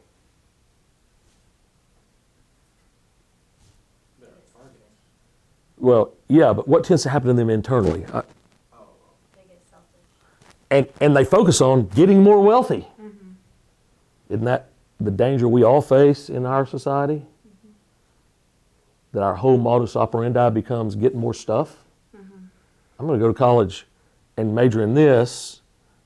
Well, 5.77 6.15
yeah, 6.29 6.53
but 6.53 6.69
what 6.69 6.85
tends 6.85 7.03
to 7.03 7.11
happen 7.11 7.29
to 7.29 7.35
them 7.35 7.51
internally? 7.51 8.05
Uh, 8.07 8.23
oh, 8.73 8.77
I, 8.77 9.37
They 9.37 9.43
get 9.49 9.63
selfish. 9.69 9.87
and, 10.71 10.89
and 11.01 11.17
they 11.17 11.25
focus 11.25 11.61
on 11.61 11.89
getting 11.89 12.23
more 12.23 12.41
wealthy. 12.41 12.87
Isn't 14.29 14.45
that 14.45 14.71
the 15.01 15.11
danger 15.11 15.49
we 15.49 15.63
all 15.63 15.83
face 15.83 16.29
in 16.29 16.47
our 16.47 16.67
society? 16.67 17.23
That 19.13 19.23
our 19.23 19.35
whole 19.35 19.59
modus 19.59 19.97
operandi 19.97 20.51
becomes 20.51 20.97
getting 20.97 21.21
more 21.21 21.35
stuff. 21.35 21.77
Mm-hmm. 22.17 22.47
I'm 22.99 23.07
going 23.07 23.19
to 23.19 23.25
go 23.25 23.33
to 23.33 23.39
college 23.39 23.87
and 24.37 24.55
major 24.55 24.83
in 24.83 24.95
this, 24.95 25.61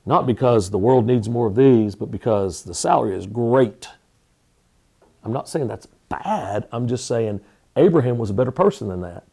not 0.04 0.26
because 0.26 0.70
the 0.70 0.78
world 0.78 1.06
needs 1.06 1.28
more 1.28 1.46
of 1.46 1.54
these, 1.54 1.94
but 1.94 2.10
because 2.10 2.64
the 2.64 2.74
salary 2.74 3.16
is 3.16 3.26
great. 3.26 3.88
I'm 5.24 5.32
not 5.32 5.48
saying 5.48 5.68
that's 5.68 5.86
bad. 6.08 6.68
I'm 6.72 6.88
just 6.88 7.06
saying 7.06 7.40
Abraham 7.76 8.18
was 8.18 8.30
a 8.30 8.34
better 8.34 8.50
person 8.50 8.88
than 8.88 9.00
that. 9.02 9.24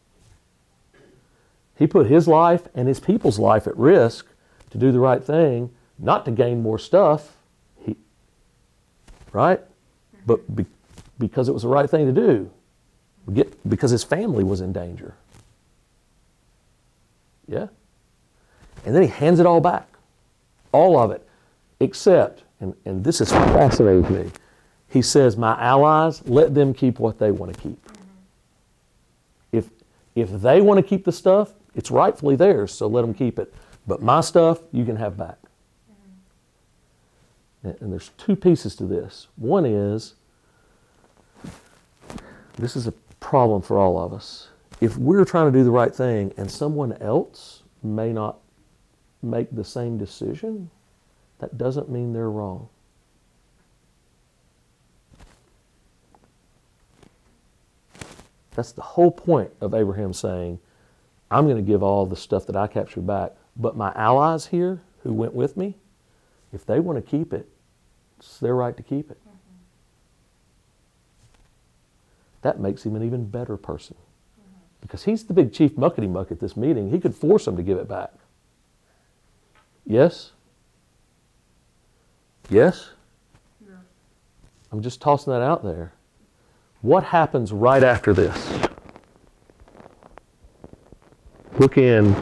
He 1.76 1.86
put 1.86 2.06
his 2.06 2.26
life 2.26 2.68
and 2.74 2.88
his 2.88 3.00
people's 3.00 3.38
life 3.38 3.66
at 3.66 3.76
risk 3.76 4.26
to 4.70 4.78
do 4.78 4.92
the 4.92 5.00
right 5.00 5.22
thing, 5.22 5.70
not 5.98 6.24
to 6.24 6.30
gain 6.30 6.62
more 6.62 6.78
stuff. 6.78 7.35
Right? 9.36 9.60
Mm-hmm. 9.60 10.22
But 10.24 10.56
be, 10.56 10.64
because 11.18 11.50
it 11.50 11.52
was 11.52 11.62
the 11.62 11.68
right 11.68 11.88
thing 11.88 12.06
to 12.06 12.12
do. 12.12 12.50
Get, 13.34 13.68
because 13.68 13.90
his 13.90 14.02
family 14.02 14.42
was 14.42 14.62
in 14.62 14.72
danger. 14.72 15.14
Yeah? 17.46 17.66
And 18.86 18.94
then 18.94 19.02
he 19.02 19.08
hands 19.08 19.38
it 19.38 19.44
all 19.44 19.60
back. 19.60 19.88
All 20.72 20.98
of 20.98 21.10
it. 21.10 21.22
Except, 21.80 22.44
and, 22.60 22.74
and 22.86 23.04
this 23.04 23.20
is 23.20 23.30
fascinating 23.30 24.04
to 24.04 24.10
me, 24.10 24.30
he 24.88 25.02
says, 25.02 25.36
My 25.36 25.60
allies, 25.60 26.26
let 26.26 26.54
them 26.54 26.72
keep 26.72 26.98
what 26.98 27.18
they 27.18 27.30
want 27.30 27.52
to 27.52 27.60
keep. 27.60 27.86
Mm-hmm. 27.88 29.58
If, 29.58 29.68
if 30.14 30.30
they 30.30 30.62
want 30.62 30.78
to 30.78 30.82
keep 30.82 31.04
the 31.04 31.12
stuff, 31.12 31.52
it's 31.74 31.90
rightfully 31.90 32.36
theirs, 32.36 32.72
so 32.72 32.86
let 32.86 33.02
them 33.02 33.12
keep 33.12 33.38
it. 33.38 33.52
But 33.86 34.00
my 34.00 34.22
stuff, 34.22 34.60
you 34.72 34.86
can 34.86 34.96
have 34.96 35.18
back. 35.18 35.36
And, 37.62 37.92
there's 37.92 38.10
two 38.16 38.36
pieces 38.36 38.76
to 38.76 38.84
this. 38.84 39.28
One 39.36 39.64
is, 39.64 40.14
this 42.56 42.76
is 42.76 42.86
a 42.86 42.92
problem 43.18 43.60
for 43.60 43.76
all 43.76 43.98
of 43.98 44.12
us. 44.12 44.48
If 44.80 44.96
we're 44.96 45.24
trying 45.24 45.50
to 45.50 45.58
do 45.58 45.64
the 45.64 45.70
right 45.70 45.94
thing 45.94 46.32
and 46.36 46.50
someone 46.50 46.92
else 47.00 47.62
may 47.82 48.12
not 48.12 48.38
make 49.22 49.54
the 49.54 49.64
same 49.64 49.98
decision, 49.98 50.70
that 51.38 51.58
doesn't 51.58 51.90
mean 51.90 52.12
they're 52.12 52.30
wrong. 52.30 52.68
That's 58.54 58.72
the 58.72 58.82
whole 58.82 59.10
point 59.10 59.50
of 59.60 59.74
Abraham 59.74 60.12
saying, 60.14 60.58
I'm 61.30 61.44
going 61.44 61.56
to 61.56 61.62
give 61.62 61.82
all 61.82 62.06
the 62.06 62.16
stuff 62.16 62.46
that 62.46 62.56
I 62.56 62.66
captured 62.66 63.06
back, 63.06 63.32
but 63.56 63.76
my 63.76 63.92
allies 63.94 64.46
here 64.46 64.80
who 65.02 65.12
went 65.12 65.34
with 65.34 65.56
me, 65.56 65.74
if 66.52 66.64
they 66.64 66.80
want 66.80 66.96
to 66.96 67.02
keep 67.02 67.32
it, 67.32 67.48
it's 68.18 68.38
their 68.38 68.54
right 68.54 68.76
to 68.76 68.82
keep 68.82 69.10
it. 69.10 69.18
Mm-hmm. 69.18 69.38
That 72.42 72.60
makes 72.60 72.84
him 72.84 72.96
an 72.96 73.02
even 73.02 73.26
better 73.28 73.56
person. 73.56 73.96
Because 74.80 75.04
he's 75.04 75.24
the 75.24 75.34
big 75.34 75.52
chief 75.52 75.74
muckety 75.74 76.08
muck 76.08 76.30
at 76.30 76.38
this 76.38 76.56
meeting. 76.56 76.90
He 76.90 77.00
could 77.00 77.14
force 77.14 77.44
them 77.46 77.56
to 77.56 77.62
give 77.62 77.78
it 77.78 77.88
back. 77.88 78.12
Yes? 79.84 80.32
Yes? 82.48 82.90
I'm 84.72 84.82
just 84.82 85.00
tossing 85.00 85.32
that 85.32 85.42
out 85.42 85.64
there. 85.64 85.92
What 86.82 87.04
happens 87.04 87.52
right 87.52 87.82
after 87.82 88.12
this? 88.12 88.52
Look 91.58 91.78
in 91.78 92.14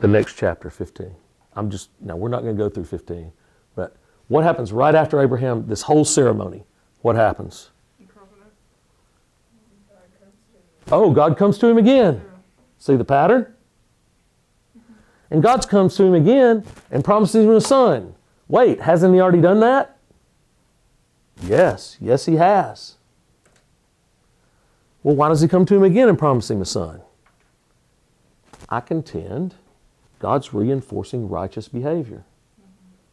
the 0.00 0.08
next 0.08 0.36
chapter, 0.36 0.70
15. 0.70 1.14
I'm 1.58 1.70
just, 1.70 1.90
now 2.00 2.14
we're 2.14 2.28
not 2.28 2.42
going 2.42 2.56
to 2.56 2.62
go 2.62 2.68
through 2.70 2.84
15, 2.84 3.32
but 3.74 3.96
what 4.28 4.44
happens 4.44 4.72
right 4.72 4.94
after 4.94 5.20
Abraham, 5.20 5.66
this 5.66 5.82
whole 5.82 6.04
ceremony? 6.04 6.64
What 7.02 7.16
happens? 7.16 7.70
Oh, 10.90 11.10
God 11.10 11.36
comes 11.36 11.58
to 11.58 11.66
him 11.66 11.76
again. 11.76 12.22
See 12.78 12.94
the 12.94 13.04
pattern? 13.04 13.52
And 15.30 15.42
God 15.42 15.68
comes 15.68 15.96
to 15.96 16.04
him 16.04 16.14
again 16.14 16.64
and 16.92 17.04
promises 17.04 17.44
him 17.44 17.50
a 17.50 17.60
son. 17.60 18.14
Wait, 18.46 18.80
hasn't 18.80 19.12
he 19.12 19.20
already 19.20 19.40
done 19.40 19.58
that? 19.60 19.98
Yes, 21.42 21.98
yes, 22.00 22.24
he 22.24 22.36
has. 22.36 22.94
Well, 25.02 25.16
why 25.16 25.28
does 25.28 25.40
he 25.40 25.48
come 25.48 25.66
to 25.66 25.74
him 25.74 25.82
again 25.82 26.08
and 26.08 26.16
promise 26.16 26.50
him 26.50 26.62
a 26.62 26.64
son? 26.64 27.02
I 28.68 28.80
contend 28.80 29.56
God's 30.18 30.52
reinforcing 30.52 31.28
righteous 31.28 31.68
behavior. 31.68 32.24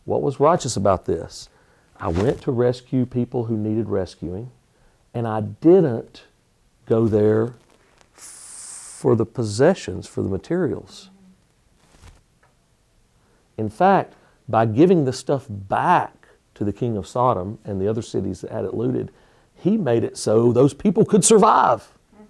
What 0.06 0.22
was 0.22 0.40
righteous 0.40 0.76
about 0.76 1.06
this? 1.06 1.50
I 2.00 2.10
went 2.10 2.42
to 2.42 2.52
rescue 2.52 3.06
people 3.06 3.46
who 3.46 3.58
needed 3.58 3.90
rescuing, 3.90 4.52
and 5.14 5.28
I 5.28 5.42
didn't 5.42 6.24
go 6.86 7.08
there 7.08 7.54
for 8.14 9.16
the 9.16 9.26
possessions, 9.26 10.08
for 10.08 10.22
the 10.22 10.30
materials. 10.30 11.10
In 13.58 13.70
fact, 13.70 14.14
by 14.48 14.66
giving 14.66 15.06
the 15.06 15.14
stuff 15.14 15.46
back 15.50 16.14
to 16.56 16.64
the 16.64 16.74
king 16.74 16.98
of 16.98 17.08
Sodom 17.08 17.60
and 17.64 17.80
the 17.82 17.88
other 17.88 18.02
cities 18.02 18.42
that 18.42 18.52
had 18.52 18.66
it 18.66 18.74
looted, 18.74 19.12
he 19.56 19.78
made 19.78 20.04
it 20.04 20.18
so 20.18 20.52
those 20.52 20.74
people 20.74 21.06
could 21.06 21.24
survive. 21.24 21.88
Mm-hmm. 22.16 22.26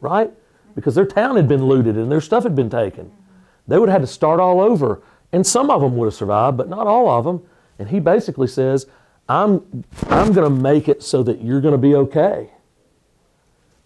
Right? 0.00 0.32
Because 0.76 0.94
their 0.94 1.06
town 1.06 1.34
had 1.34 1.48
been 1.48 1.66
looted 1.66 1.96
and 1.96 2.12
their 2.12 2.20
stuff 2.20 2.44
had 2.44 2.54
been 2.54 2.70
taken. 2.70 3.10
They 3.66 3.78
would 3.78 3.88
have 3.88 4.00
had 4.00 4.06
to 4.06 4.12
start 4.12 4.38
all 4.38 4.60
over. 4.60 5.02
And 5.32 5.44
some 5.44 5.70
of 5.70 5.80
them 5.80 5.96
would 5.96 6.04
have 6.06 6.14
survived, 6.14 6.56
but 6.56 6.68
not 6.68 6.86
all 6.86 7.08
of 7.08 7.24
them. 7.24 7.42
And 7.78 7.88
he 7.88 7.98
basically 7.98 8.46
says, 8.46 8.86
I'm, 9.28 9.84
I'm 10.08 10.32
going 10.32 10.48
to 10.48 10.62
make 10.62 10.88
it 10.88 11.02
so 11.02 11.24
that 11.24 11.42
you're 11.42 11.60
going 11.60 11.72
to 11.72 11.78
be 11.78 11.96
okay. 11.96 12.50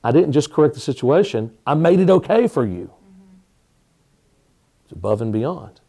I 0.04 0.12
didn't 0.12 0.32
just 0.32 0.52
correct 0.52 0.74
the 0.74 0.80
situation, 0.80 1.56
I 1.66 1.74
made 1.74 2.00
it 2.00 2.10
okay 2.10 2.46
for 2.46 2.66
you. 2.66 2.90
It's 4.84 4.92
above 4.92 5.22
and 5.22 5.32
beyond. 5.32 5.80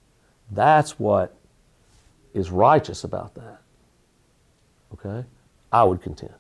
That's 0.52 1.00
what 1.00 1.36
is 2.34 2.52
righteous 2.52 3.04
about 3.04 3.36
that. 3.36 3.62
Okay? 4.94 5.26
I 5.72 5.84
would 5.84 6.02
contend. 6.02 6.34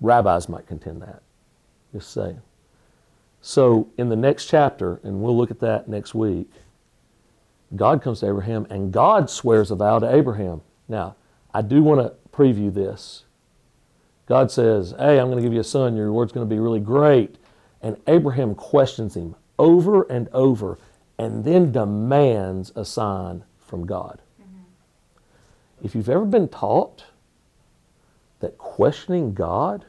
Rabbis 0.00 0.48
might 0.48 0.66
contend 0.66 1.02
that. 1.02 1.22
Just 1.92 2.12
saying. 2.12 2.40
So, 3.42 3.88
in 3.96 4.08
the 4.10 4.16
next 4.16 4.46
chapter, 4.46 5.00
and 5.02 5.22
we'll 5.22 5.36
look 5.36 5.50
at 5.50 5.60
that 5.60 5.88
next 5.88 6.14
week, 6.14 6.50
God 7.74 8.02
comes 8.02 8.20
to 8.20 8.28
Abraham 8.28 8.66
and 8.68 8.92
God 8.92 9.30
swears 9.30 9.70
a 9.70 9.76
vow 9.76 9.98
to 9.98 10.14
Abraham. 10.14 10.60
Now, 10.88 11.16
I 11.54 11.62
do 11.62 11.82
want 11.82 12.00
to 12.00 12.14
preview 12.36 12.72
this. 12.72 13.24
God 14.26 14.50
says, 14.50 14.94
Hey, 14.98 15.18
I'm 15.18 15.26
going 15.26 15.38
to 15.38 15.42
give 15.42 15.54
you 15.54 15.60
a 15.60 15.64
son. 15.64 15.96
Your 15.96 16.12
word's 16.12 16.32
going 16.32 16.46
to 16.48 16.54
be 16.54 16.60
really 16.60 16.80
great. 16.80 17.36
And 17.82 17.96
Abraham 18.06 18.54
questions 18.54 19.16
him 19.16 19.34
over 19.58 20.02
and 20.02 20.28
over 20.32 20.78
and 21.18 21.44
then 21.44 21.70
demands 21.70 22.72
a 22.74 22.84
sign 22.84 23.44
from 23.58 23.86
God. 23.86 24.22
Mm-hmm. 24.40 25.84
If 25.84 25.94
you've 25.94 26.08
ever 26.08 26.24
been 26.24 26.48
taught 26.48 27.04
that 28.40 28.56
questioning 28.56 29.34
God 29.34 29.84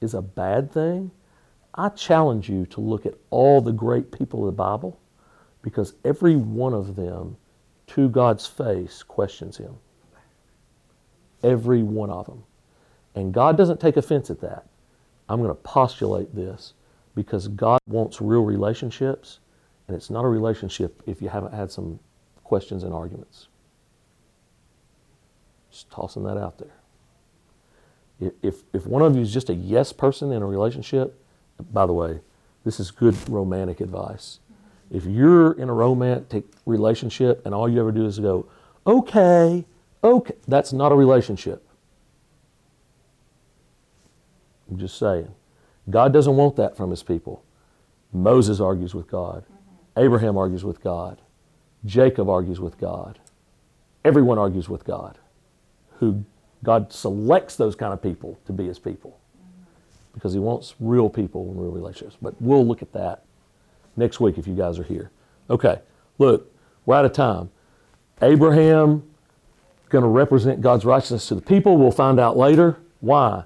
is 0.00 0.12
a 0.14 0.20
bad 0.20 0.70
thing, 0.70 1.10
I 1.80 1.88
challenge 1.88 2.50
you 2.50 2.66
to 2.66 2.80
look 2.82 3.06
at 3.06 3.14
all 3.30 3.62
the 3.62 3.72
great 3.72 4.12
people 4.12 4.40
of 4.40 4.46
the 4.46 4.52
Bible 4.52 5.00
because 5.62 5.94
every 6.04 6.36
one 6.36 6.74
of 6.74 6.94
them, 6.94 7.38
to 7.86 8.10
God's 8.10 8.46
face, 8.46 9.02
questions 9.02 9.56
Him. 9.56 9.76
Every 11.42 11.82
one 11.82 12.10
of 12.10 12.26
them. 12.26 12.44
And 13.14 13.32
God 13.32 13.56
doesn't 13.56 13.80
take 13.80 13.96
offense 13.96 14.28
at 14.28 14.42
that. 14.42 14.66
I'm 15.26 15.38
going 15.38 15.48
to 15.48 15.54
postulate 15.54 16.34
this 16.34 16.74
because 17.14 17.48
God 17.48 17.80
wants 17.86 18.20
real 18.20 18.44
relationships, 18.44 19.38
and 19.88 19.96
it's 19.96 20.10
not 20.10 20.26
a 20.26 20.28
relationship 20.28 21.02
if 21.06 21.22
you 21.22 21.30
haven't 21.30 21.54
had 21.54 21.72
some 21.72 21.98
questions 22.44 22.84
and 22.84 22.92
arguments. 22.92 23.48
Just 25.70 25.90
tossing 25.90 26.24
that 26.24 26.36
out 26.36 26.58
there. 26.58 28.32
If, 28.42 28.64
if, 28.74 28.86
one 28.86 29.00
of 29.00 29.16
you 29.16 29.22
is 29.22 29.32
just 29.32 29.48
a 29.48 29.54
yes 29.54 29.94
person 29.94 30.30
in 30.30 30.42
a 30.42 30.46
relationship, 30.46 31.16
by 31.72 31.86
the 31.86 31.92
way, 31.92 32.20
this 32.64 32.80
is 32.80 32.90
good 32.90 33.16
romantic 33.28 33.80
advice. 33.80 34.40
If 34.90 35.04
you're 35.04 35.52
in 35.52 35.68
a 35.68 35.74
romantic 35.74 36.44
relationship 36.66 37.44
and 37.44 37.54
all 37.54 37.68
you 37.68 37.80
ever 37.80 37.92
do 37.92 38.06
is 38.06 38.18
go, 38.18 38.46
okay, 38.86 39.64
okay, 40.02 40.34
that's 40.48 40.72
not 40.72 40.92
a 40.92 40.94
relationship. 40.94 41.66
I'm 44.70 44.78
just 44.78 44.98
saying. 44.98 45.32
God 45.88 46.12
doesn't 46.12 46.36
want 46.36 46.56
that 46.56 46.76
from 46.76 46.90
his 46.90 47.02
people. 47.02 47.42
Moses 48.12 48.60
argues 48.60 48.94
with 48.94 49.08
God. 49.08 49.44
Mm-hmm. 49.44 50.04
Abraham 50.04 50.36
argues 50.36 50.64
with 50.64 50.82
God. 50.82 51.20
Jacob 51.84 52.28
argues 52.28 52.60
with 52.60 52.78
God. 52.78 53.18
Everyone 54.04 54.38
argues 54.38 54.68
with 54.68 54.84
God. 54.84 55.18
Who 55.98 56.24
God 56.62 56.92
selects 56.92 57.56
those 57.56 57.74
kind 57.74 57.92
of 57.92 58.02
people 58.02 58.38
to 58.46 58.52
be 58.52 58.66
his 58.66 58.78
people 58.78 59.18
because 60.20 60.34
he 60.34 60.38
wants 60.38 60.74
real 60.80 61.08
people 61.08 61.48
and 61.50 61.58
real 61.58 61.70
relationships. 61.70 62.18
But 62.20 62.34
we'll 62.40 62.66
look 62.66 62.82
at 62.82 62.92
that 62.92 63.24
next 63.96 64.20
week 64.20 64.36
if 64.36 64.46
you 64.46 64.54
guys 64.54 64.78
are 64.78 64.82
here. 64.82 65.10
Okay, 65.48 65.80
look, 66.18 66.52
we're 66.84 66.96
out 66.96 67.06
of 67.06 67.14
time. 67.14 67.48
Abraham 68.20 69.02
going 69.88 70.02
to 70.02 70.08
represent 70.08 70.60
God's 70.60 70.84
righteousness 70.84 71.26
to 71.28 71.34
the 71.34 71.40
people. 71.40 71.78
We'll 71.78 71.90
find 71.90 72.20
out 72.20 72.36
later. 72.36 72.76
Why? 73.00 73.44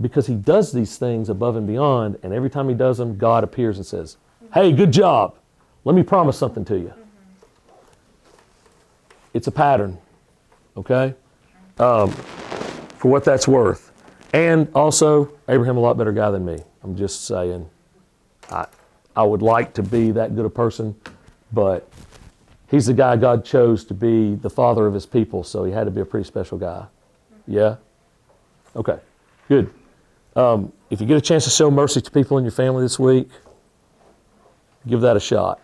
Because 0.00 0.28
he 0.28 0.36
does 0.36 0.72
these 0.72 0.96
things 0.98 1.28
above 1.28 1.56
and 1.56 1.66
beyond, 1.66 2.18
and 2.22 2.32
every 2.32 2.48
time 2.48 2.68
he 2.68 2.76
does 2.76 2.98
them, 2.98 3.18
God 3.18 3.42
appears 3.42 3.76
and 3.76 3.84
says, 3.84 4.16
Hey, 4.52 4.70
good 4.70 4.92
job. 4.92 5.34
Let 5.84 5.96
me 5.96 6.04
promise 6.04 6.38
something 6.38 6.64
to 6.66 6.78
you. 6.78 6.94
It's 9.34 9.48
a 9.48 9.52
pattern, 9.52 9.98
okay? 10.76 11.14
Um, 11.80 12.10
for 12.10 13.10
what 13.10 13.24
that's 13.24 13.48
worth. 13.48 13.90
And 14.34 14.68
also, 14.74 15.30
Abraham 15.48 15.76
a 15.76 15.80
lot 15.80 15.96
better 15.96 16.10
guy 16.10 16.28
than 16.32 16.44
me. 16.44 16.58
I'm 16.82 16.96
just 16.96 17.24
saying. 17.24 17.70
I, 18.50 18.66
I 19.14 19.22
would 19.22 19.42
like 19.42 19.74
to 19.74 19.82
be 19.82 20.10
that 20.10 20.34
good 20.34 20.44
a 20.44 20.50
person, 20.50 20.96
but 21.52 21.88
he's 22.68 22.86
the 22.86 22.94
guy 22.94 23.16
God 23.16 23.44
chose 23.44 23.84
to 23.84 23.94
be 23.94 24.34
the 24.34 24.50
father 24.50 24.88
of 24.88 24.92
his 24.92 25.06
people, 25.06 25.44
so 25.44 25.62
he 25.62 25.70
had 25.70 25.84
to 25.84 25.92
be 25.92 26.00
a 26.00 26.04
pretty 26.04 26.26
special 26.26 26.58
guy. 26.58 26.84
Yeah? 27.46 27.76
Okay, 28.74 28.98
good. 29.48 29.72
Um, 30.34 30.72
if 30.90 31.00
you 31.00 31.06
get 31.06 31.16
a 31.16 31.20
chance 31.20 31.44
to 31.44 31.50
show 31.50 31.70
mercy 31.70 32.00
to 32.00 32.10
people 32.10 32.36
in 32.36 32.42
your 32.42 32.50
family 32.50 32.82
this 32.82 32.98
week, 32.98 33.28
give 34.88 35.00
that 35.02 35.16
a 35.16 35.20
shot 35.20 35.60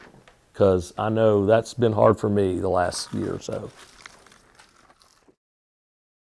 because 0.53 0.95
I 0.97 1.09
know 1.09 1.45
that's 1.45 1.75
been 1.75 1.93
hard 1.93 2.21
for 2.21 2.31
me 2.31 2.61
the 2.61 2.71
last 2.71 3.13
year 3.15 3.35
or 3.35 3.41
so. 3.41 3.69